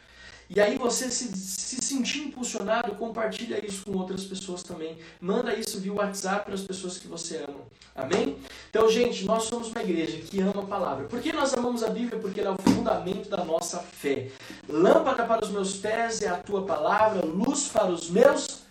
E 0.49 0.61
aí 0.61 0.77
você 0.77 1.11
se, 1.11 1.37
se 1.37 1.83
sentir 1.83 2.21
impulsionado, 2.21 2.95
compartilha 2.97 3.65
isso 3.65 3.85
com 3.85 3.99
outras 3.99 4.25
pessoas 4.25 4.63
também. 4.63 4.99
Manda 5.21 5.55
isso 5.55 5.81
via 5.81 5.93
WhatsApp 5.93 6.45
para 6.45 6.55
as 6.55 6.63
pessoas 6.63 6.99
que 6.99 7.09
você 7.09 7.39
ama. 7.39 7.61
Amém? 7.95 8.37
Então, 8.69 8.89
gente, 8.91 9.25
nós 9.25 9.45
somos 9.45 9.69
uma 9.69 9.83
igreja 9.83 10.19
que 10.19 10.41
ama 10.41 10.63
a 10.63 10.67
palavra. 10.67 11.07
Por 11.07 11.21
que 11.21 11.33
nós 11.33 11.55
amamos 11.55 11.83
a 11.83 11.89
Bíblia? 11.89 12.21
Porque 12.21 12.41
ela 12.41 12.51
é 12.51 12.53
o 12.53 12.75
fundamento 12.75 13.29
da 13.29 13.45
nossa 13.45 13.79
fé. 13.79 14.29
Lâmpada 14.69 15.25
para 15.25 15.45
os 15.45 15.51
meus 15.51 15.77
pés 15.77 16.21
é 16.21 16.29
a 16.29 16.37
tua 16.37 16.65
palavra, 16.67 17.25
luz 17.25 17.69
para 17.69 17.91
os 17.91 18.11
meus 18.11 18.65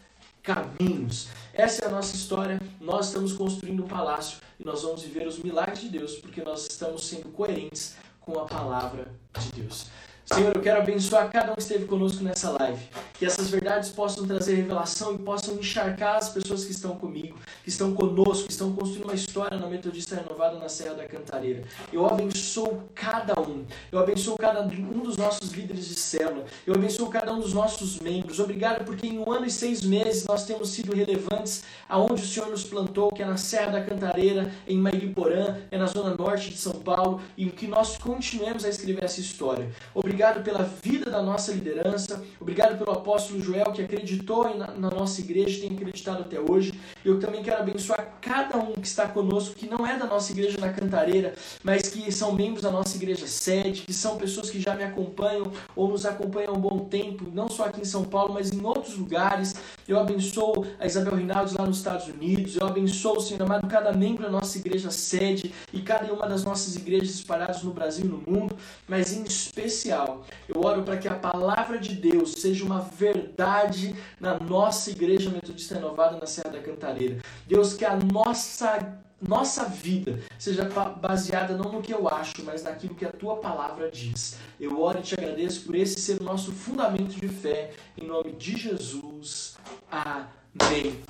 caminhos. 0.44 1.28
Essa 1.56 1.86
é 1.86 1.88
a 1.88 1.92
nossa 1.92 2.16
história. 2.16 2.60
Nós 2.82 3.08
estamos 3.08 3.32
construindo 3.32 3.84
um 3.84 3.88
palácio 3.88 4.40
e 4.60 4.66
nós 4.66 4.82
vamos 4.82 5.04
viver 5.04 5.28
os 5.28 5.38
milagres 5.38 5.82
de 5.82 5.90
Deus 5.90 6.16
porque 6.16 6.44
nós 6.44 6.68
estamos 6.68 7.06
sendo 7.06 7.30
coerentes 7.30 7.96
com 8.20 8.40
a 8.40 8.46
palavra 8.46 9.14
de 9.40 9.62
Deus. 9.62 9.86
Senhor, 10.34 10.56
eu 10.56 10.62
quero 10.64 10.80
abençoar 10.82 11.30
cada 11.32 11.52
um 11.52 11.56
que 11.56 11.62
esteve 11.62 11.86
conosco 11.86 12.24
nessa 12.24 12.50
live. 12.50 12.80
Que 13.20 13.26
essas 13.26 13.52
verdades 13.52 13.92
possam 13.92 14.26
trazer 14.26 14.56
revelação 14.56 15.14
e 15.14 15.20
possam 15.20 15.54
encharcar 15.54 16.16
as 16.16 16.30
pessoas 16.30 16.66
que 16.66 16.72
estão 16.72 16.96
comigo, 16.96 17.38
que 17.64 17.70
estão 17.70 17.94
conosco, 17.94 18.48
que 18.48 18.52
estão 18.52 18.74
construindo 18.74 19.06
uma 19.06 19.14
história 19.14 19.58
na 19.58 19.68
Metodista 19.68 20.16
Renovada 20.16 20.58
na 20.58 20.68
Serra 20.68 20.96
da 20.96 21.06
Cantareira. 21.06 21.64
Eu 21.92 22.08
abençoo 22.08 22.82
cada 22.96 23.40
um. 23.40 23.64
Eu 23.92 24.00
abençoo 24.00 24.36
cada 24.36 24.62
um 24.62 25.04
dos 25.04 25.18
nossos 25.18 25.52
líderes 25.52 25.86
de 25.86 25.94
célula. 25.94 26.46
Eu 26.66 26.74
abençoo 26.74 27.08
cada 27.10 27.32
um 27.32 27.40
dos 27.40 27.54
nossos 27.54 28.00
membros. 28.00 28.40
Obrigado 28.40 28.84
porque 28.86 29.06
em 29.06 29.20
um 29.20 29.32
ano 29.32 29.46
e 29.46 29.52
seis 29.52 29.84
meses 29.84 30.26
nós 30.26 30.46
temos 30.46 30.70
sido 30.70 30.96
relevantes 30.96 31.64
aonde 31.88 32.24
o 32.24 32.26
Senhor 32.26 32.50
nos 32.50 32.64
plantou, 32.64 33.12
que 33.12 33.22
é 33.22 33.26
na 33.26 33.38
Serra 33.38 33.74
da 33.74 33.84
Cantareira, 33.84 34.52
em 34.68 34.80
Mairiporã, 34.80 35.58
é 35.70 35.78
na 35.78 35.86
zona 35.86 36.16
norte 36.16 36.50
de 36.50 36.58
São 36.58 36.74
Paulo, 36.74 37.22
e 37.38 37.46
que 37.52 37.68
nós 37.68 37.98
continuemos 38.00 38.66
a 38.66 38.70
escrever 38.70 39.04
essa 39.04 39.20
história. 39.20 39.70
Obrigado 39.94 40.23
Obrigado 40.24 40.46
pela 40.46 40.64
vida 40.64 41.12
da 41.12 41.22
nossa 41.22 41.52
liderança. 41.52 42.24
Obrigado 42.40 42.78
pelo 42.78 42.92
apóstolo 42.92 43.42
Joel 43.42 43.74
que 43.74 43.82
acreditou 43.82 44.56
na, 44.56 44.90
nossa 44.90 45.20
igreja, 45.20 45.60
tem 45.60 45.76
acreditado 45.76 46.22
até 46.22 46.40
hoje. 46.40 46.72
Eu 47.04 47.20
também 47.20 47.44
quero 47.44 47.62
abençoar 47.62 48.20
cada 48.22 48.58
um 48.58 48.72
que 48.72 48.88
está 48.88 49.06
conosco, 49.06 49.54
que 49.54 49.68
não 49.68 49.86
é 49.86 49.98
da 49.98 50.06
nossa 50.06 50.32
igreja 50.32 50.58
na 50.62 50.72
Cantareira, 50.72 51.34
mas 51.62 51.90
que 51.90 52.10
são 52.10 52.32
membros 52.32 52.62
da 52.62 52.72
nossa 52.72 52.96
igreja 52.96 53.28
sede, 53.28 53.82
que 53.82 53.92
são 53.92 54.16
pessoas 54.16 54.50
que 54.50 54.62
já 54.62 54.74
me 54.76 54.86
acompanham 54.86 55.52
ou 55.76 55.90
nos 55.90 56.06
acompanham 56.06 56.54
há 56.54 56.58
um 56.58 56.62
bom 56.62 56.86
tempo, 56.86 57.30
não 57.34 57.50
só 57.50 57.66
aqui 57.66 57.82
em 57.82 57.86
São 57.86 58.06
Paulo, 58.06 58.34
mas 58.34 58.50
em 58.54 58.64
outros 58.64 58.96
lugares. 58.96 59.54
Eu 59.86 60.00
abençoo 60.00 60.66
a 60.80 60.86
Isabel 60.86 61.18
Rinaldi 61.18 61.54
lá 61.54 61.66
nos 61.66 61.80
Estados 61.80 62.08
Unidos. 62.08 62.56
Eu 62.56 62.66
abençoo, 62.66 63.20
Senhor 63.20 63.42
amado, 63.42 63.68
cada 63.68 63.92
membro 63.92 64.24
da 64.24 64.30
nossa 64.30 64.58
igreja 64.58 64.90
sede 64.90 65.54
e 65.74 65.82
cada 65.82 66.14
uma 66.14 66.30
das 66.30 66.46
nossas 66.46 66.78
igrejas 66.78 67.10
espalhadas 67.10 67.62
no 67.62 67.74
Brasil 67.74 68.06
e 68.06 68.08
no 68.08 68.24
mundo, 68.26 68.56
mas 68.88 69.12
em 69.12 69.24
especial 69.24 70.03
eu 70.48 70.62
oro 70.62 70.84
para 70.84 70.98
que 70.98 71.08
a 71.08 71.16
palavra 71.16 71.78
de 71.78 71.96
Deus 71.96 72.34
seja 72.34 72.64
uma 72.64 72.80
verdade 72.80 73.96
na 74.20 74.40
nossa 74.40 74.92
igreja 74.92 75.30
metodista 75.30 75.76
renovada 75.76 76.18
na 76.18 76.26
Serra 76.26 76.52
da 76.52 76.60
Cantareira. 76.60 77.20
Deus, 77.48 77.74
que 77.74 77.86
a 77.86 77.96
nossa 77.96 79.02
nossa 79.26 79.64
vida 79.64 80.20
seja 80.38 80.68
baseada 81.00 81.56
não 81.56 81.72
no 81.72 81.82
que 81.82 81.94
eu 81.94 82.10
acho, 82.10 82.44
mas 82.44 82.64
naquilo 82.64 82.94
que 82.94 83.06
a 83.06 83.12
tua 83.12 83.38
palavra 83.38 83.90
diz. 83.90 84.38
Eu 84.60 84.82
oro 84.82 85.00
e 85.00 85.02
te 85.02 85.14
agradeço 85.14 85.66
por 85.66 85.76
esse 85.76 86.00
ser 86.02 86.20
o 86.20 86.24
nosso 86.24 86.52
fundamento 86.52 87.16
de 87.16 87.28
fé, 87.30 87.72
em 87.98 88.06
nome 88.06 88.34
de 88.34 88.58
Jesus. 88.58 89.56
Amém. 89.90 91.02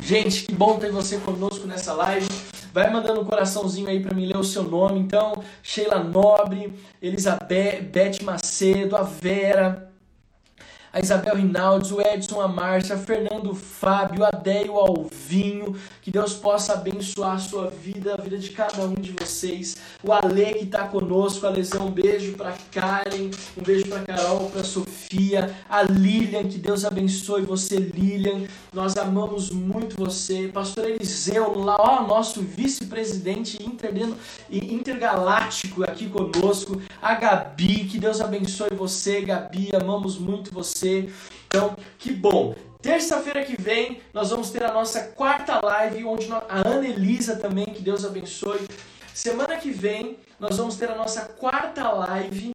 Gente, 0.00 0.46
que 0.46 0.54
bom 0.54 0.78
ter 0.78 0.90
você 0.90 1.18
conosco 1.18 1.66
nessa 1.66 1.92
live. 1.92 2.26
Vai 2.72 2.90
mandando 2.90 3.20
um 3.20 3.24
coraçãozinho 3.24 3.88
aí 3.88 4.00
para 4.00 4.14
mim 4.14 4.26
ler 4.26 4.36
o 4.36 4.44
seu 4.44 4.62
nome. 4.62 4.98
Então, 4.98 5.42
Sheila 5.62 6.02
Nobre, 6.02 6.72
Elizabeth 7.00 7.82
Beth 7.82 8.22
Macedo, 8.22 8.96
a 8.96 9.02
Vera, 9.02 9.91
a 10.92 11.00
Isabel 11.00 11.36
Rinaldes, 11.36 11.90
o 11.90 12.02
Edson, 12.02 12.38
a 12.40 12.46
Márcia, 12.46 12.98
Fernando 12.98 13.54
Fábio, 13.54 14.24
a 14.24 14.30
Déio 14.30 14.76
Alvinho, 14.76 15.74
que 16.02 16.10
Deus 16.10 16.34
possa 16.34 16.74
abençoar 16.74 17.36
a 17.36 17.38
sua 17.38 17.70
vida, 17.70 18.14
a 18.14 18.20
vida 18.20 18.36
de 18.36 18.50
cada 18.50 18.82
um 18.82 18.92
de 18.92 19.12
vocês. 19.12 19.78
O 20.04 20.12
Ale 20.12 20.52
que 20.52 20.64
está 20.64 20.86
conosco, 20.86 21.46
a 21.46 21.50
Lesão, 21.50 21.86
um 21.86 21.90
beijo 21.90 22.34
para 22.34 22.54
Karen, 22.70 23.30
um 23.56 23.62
beijo 23.62 23.86
para 23.86 24.00
Carol, 24.00 24.50
para 24.50 24.62
Sofia, 24.62 25.54
a 25.68 25.82
Lilian, 25.82 26.44
que 26.44 26.58
Deus 26.58 26.84
abençoe 26.84 27.40
você, 27.40 27.76
Lilian. 27.76 28.42
Nós 28.70 28.94
amamos 28.96 29.50
muito 29.50 29.96
você. 29.96 30.50
Pastor 30.52 30.90
Eliseu, 30.90 31.58
lá, 31.58 31.76
ó, 31.78 32.06
nosso 32.06 32.42
vice-presidente 32.42 33.58
intergaláctico 34.50 35.84
aqui 35.84 36.10
conosco. 36.10 36.82
A 37.00 37.14
Gabi, 37.14 37.84
que 37.84 37.98
Deus 37.98 38.20
abençoe 38.20 38.74
você, 38.76 39.22
Gabi, 39.22 39.70
amamos 39.74 40.18
muito 40.18 40.52
você 40.52 40.81
você. 40.82 41.08
Então, 41.46 41.76
que 41.98 42.12
bom. 42.12 42.54
Terça-feira 42.80 43.44
que 43.44 43.60
vem 43.60 44.00
nós 44.12 44.30
vamos 44.30 44.50
ter 44.50 44.64
a 44.64 44.72
nossa 44.72 45.02
quarta 45.02 45.64
live, 45.64 46.04
onde 46.04 46.28
a 46.32 46.68
Ana 46.68 46.86
Elisa 46.86 47.36
também, 47.36 47.66
que 47.66 47.80
Deus 47.80 48.04
abençoe. 48.04 48.66
Semana 49.14 49.56
que 49.56 49.70
vem 49.70 50.18
nós 50.40 50.56
vamos 50.56 50.74
ter 50.74 50.90
a 50.90 50.96
nossa 50.96 51.20
quarta 51.26 51.88
live, 51.92 52.54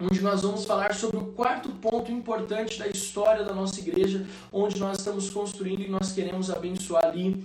onde 0.00 0.20
nós 0.22 0.40
vamos 0.40 0.64
falar 0.64 0.94
sobre 0.94 1.18
o 1.18 1.26
quarto 1.32 1.68
ponto 1.68 2.10
importante 2.10 2.78
da 2.78 2.86
história 2.86 3.44
da 3.44 3.52
nossa 3.52 3.78
igreja, 3.78 4.24
onde 4.50 4.78
nós 4.80 4.98
estamos 4.98 5.28
construindo 5.28 5.82
e 5.82 5.88
nós 5.88 6.12
queremos 6.12 6.50
abençoar 6.50 7.04
ali 7.04 7.44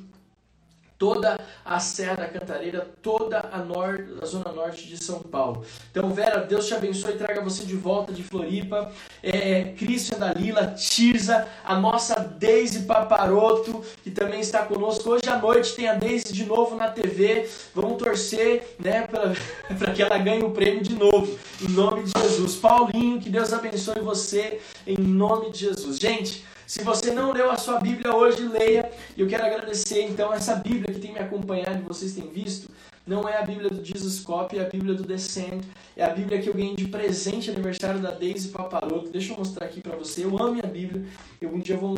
toda 1.02 1.40
a 1.66 1.80
Serra 1.80 2.14
da 2.14 2.28
Cantareira, 2.28 2.88
toda 3.02 3.50
a, 3.52 3.58
nor 3.58 4.20
a 4.22 4.26
zona 4.28 4.52
norte 4.52 4.88
de 4.88 5.04
São 5.04 5.20
Paulo. 5.20 5.66
Então, 5.90 6.12
Vera, 6.12 6.42
Deus 6.42 6.68
te 6.68 6.76
abençoe 6.76 7.14
e 7.14 7.18
traga 7.18 7.42
você 7.42 7.66
de 7.66 7.76
volta 7.76 8.14
de 8.14 8.22
Floripa. 8.22 8.92
É, 9.24 9.74
Christian 9.76 10.20
Dalila, 10.20 10.68
Tirza, 10.68 11.48
a 11.66 11.76
nossa 11.80 12.20
Deise 12.20 12.82
Paparoto, 12.82 13.84
que 14.04 14.12
também 14.12 14.42
está 14.42 14.64
conosco. 14.64 15.10
Hoje 15.10 15.28
à 15.28 15.40
noite 15.40 15.74
tem 15.74 15.90
a 15.90 15.96
Deise 15.96 16.32
de 16.32 16.46
novo 16.46 16.76
na 16.76 16.92
TV. 16.92 17.50
Vamos 17.74 17.98
torcer 17.98 18.76
né, 18.78 19.08
para 19.08 19.34
que 19.96 20.04
ela 20.04 20.20
ganhe 20.20 20.44
o 20.44 20.52
prêmio 20.52 20.84
de 20.84 20.94
novo, 20.94 21.36
em 21.68 21.72
nome 21.72 22.04
de 22.04 22.12
Jesus. 22.22 22.58
Paulinho, 22.58 23.20
que 23.20 23.32
Deus 23.32 23.52
abençoe 23.52 24.02
você, 24.02 24.62
em 24.86 25.00
nome 25.00 25.50
de 25.50 25.62
Jesus. 25.62 25.98
Gente, 25.98 26.46
se 26.72 26.84
você 26.84 27.12
não 27.12 27.34
leu 27.34 27.52
a 27.52 27.58
sua 27.58 27.82
Bíblia 27.82 28.16
hoje, 28.16 28.48
leia. 28.48 28.90
E 29.18 29.20
eu 29.20 29.28
quero 29.28 29.46
agradecer 29.46 30.04
então 30.04 30.34
essa 30.34 30.56
Bíblia 30.56 30.94
que 30.94 31.02
tem 31.02 31.12
me 31.12 31.20
acompanhado 31.20 31.84
vocês 31.84 32.14
têm 32.14 32.30
visto. 32.30 32.72
Não 33.06 33.28
é 33.28 33.38
a 33.38 33.42
Bíblia 33.42 33.70
do 33.70 33.84
Jesus 33.84 34.22
Cop, 34.22 34.58
é 34.58 34.62
a 34.62 34.70
Bíblia 34.70 34.94
do 34.94 35.04
Descend. 35.04 35.66
É 35.98 36.06
a 36.06 36.12
Bíblia 36.12 36.42
que 36.42 36.48
eu 36.48 36.54
ganhei 36.54 36.74
de 36.74 36.88
presente 36.88 37.52
aniversário 37.52 38.00
da 38.00 38.12
Daisy 38.12 38.48
Paparoto. 38.48 39.10
Deixa 39.10 39.34
eu 39.34 39.38
mostrar 39.38 39.66
aqui 39.66 39.82
para 39.82 39.98
você. 39.98 40.24
Eu 40.24 40.42
amo 40.42 40.62
a 40.64 40.68
Bíblia. 40.68 41.06
Eu 41.42 41.50
um 41.50 41.60
dia 41.60 41.76
vou 41.76 41.94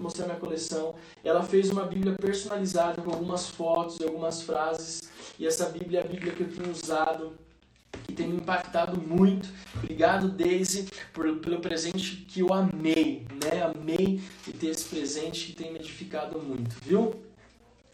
mostrar 0.00 0.26
minha 0.26 0.36
coleção. 0.40 0.96
Ela 1.22 1.44
fez 1.44 1.70
uma 1.70 1.84
Bíblia 1.84 2.16
personalizada 2.20 3.00
com 3.00 3.12
algumas 3.12 3.48
fotos 3.48 4.00
e 4.00 4.02
algumas 4.02 4.42
frases. 4.42 5.00
E 5.38 5.46
essa 5.46 5.66
Bíblia 5.66 6.00
é 6.00 6.02
a 6.02 6.06
Bíblia 6.08 6.32
que 6.32 6.40
eu 6.40 6.48
tenho 6.48 6.72
usado 6.72 7.34
que 8.04 8.12
tem 8.12 8.28
me 8.28 8.36
impactado 8.36 9.00
muito. 9.00 9.48
Obrigado, 9.76 10.28
Daisy, 10.28 10.88
por, 11.12 11.36
pelo 11.36 11.60
presente 11.60 12.16
que 12.28 12.40
eu 12.40 12.52
amei, 12.52 13.26
né? 13.44 13.62
Amei 13.62 14.20
de 14.44 14.52
ter 14.52 14.68
esse 14.68 14.84
presente 14.84 15.46
que 15.46 15.52
tem 15.52 15.72
me 15.72 15.78
edificado 15.78 16.40
muito, 16.40 16.76
viu? 16.82 17.14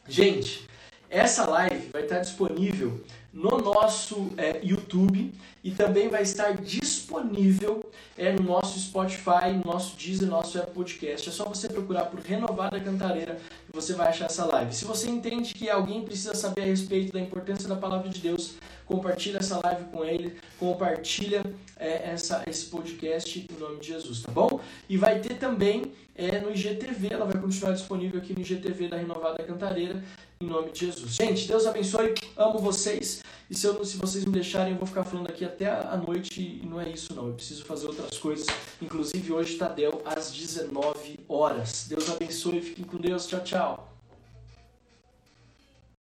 Gente, 0.08 0.68
essa 1.08 1.48
live 1.48 1.88
vai 1.92 2.02
estar 2.02 2.18
disponível 2.18 3.00
no 3.34 3.58
nosso 3.58 4.30
é, 4.36 4.60
YouTube 4.62 5.34
e 5.62 5.72
também 5.72 6.08
vai 6.08 6.22
estar 6.22 6.56
disponível 6.56 7.90
é, 8.16 8.32
no 8.32 8.42
nosso 8.42 8.78
Spotify, 8.78 9.50
no 9.52 9.72
nosso 9.72 9.96
Deezer, 9.96 10.28
no 10.28 10.36
nosso 10.36 10.56
Apple 10.56 10.72
Podcast. 10.72 11.28
É 11.28 11.32
só 11.32 11.44
você 11.44 11.68
procurar 11.68 12.04
por 12.04 12.20
Renovada 12.20 12.78
Cantareira 12.78 13.40
e 13.68 13.74
você 13.74 13.92
vai 13.92 14.08
achar 14.08 14.26
essa 14.26 14.44
live. 14.44 14.72
Se 14.72 14.84
você 14.84 15.10
entende 15.10 15.52
que 15.52 15.68
alguém 15.68 16.04
precisa 16.04 16.34
saber 16.34 16.62
a 16.62 16.66
respeito 16.66 17.12
da 17.12 17.20
importância 17.20 17.68
da 17.68 17.74
palavra 17.74 18.08
de 18.08 18.20
Deus, 18.20 18.54
compartilha 18.86 19.38
essa 19.38 19.58
live 19.64 19.84
com 19.90 20.04
ele, 20.04 20.36
compartilha 20.60 21.42
é, 21.76 22.10
essa, 22.10 22.44
esse 22.46 22.66
podcast 22.66 23.46
em 23.50 23.58
nome 23.58 23.80
de 23.80 23.88
Jesus, 23.88 24.22
tá 24.22 24.30
bom? 24.30 24.60
E 24.88 24.96
vai 24.96 25.18
ter 25.18 25.34
também 25.38 25.92
é, 26.16 26.38
no 26.38 26.52
IGTV, 26.52 27.08
ela 27.12 27.24
vai 27.24 27.40
continuar 27.40 27.72
disponível 27.72 28.20
aqui 28.20 28.32
no 28.32 28.40
IGTV 28.40 28.88
da 28.88 28.96
Renovada 28.96 29.42
Cantareira, 29.42 30.02
em 30.40 30.46
nome 30.46 30.70
de 30.72 30.80
Jesus. 30.86 31.14
Gente, 31.14 31.46
Deus 31.46 31.66
abençoe, 31.66 32.14
amo 32.36 32.58
vocês. 32.58 33.22
E 33.48 33.54
se, 33.54 33.66
eu, 33.66 33.84
se 33.84 33.96
vocês 33.96 34.24
me 34.24 34.32
deixarem, 34.32 34.72
eu 34.72 34.78
vou 34.78 34.86
ficar 34.86 35.04
falando 35.04 35.28
aqui 35.28 35.44
até 35.44 35.66
a 35.66 35.96
noite 35.96 36.40
e 36.40 36.66
não 36.66 36.80
é 36.80 36.88
isso 36.88 37.14
não. 37.14 37.28
Eu 37.28 37.34
preciso 37.34 37.64
fazer 37.64 37.86
outras 37.86 38.18
coisas. 38.18 38.46
Inclusive 38.80 39.32
hoje, 39.32 39.56
Tadel, 39.56 40.02
às 40.04 40.32
19 40.32 41.20
horas. 41.28 41.86
Deus 41.88 42.10
abençoe, 42.10 42.60
fiquem 42.60 42.84
com 42.84 42.96
Deus. 42.96 43.26
Tchau, 43.26 43.40
tchau. 43.40 43.93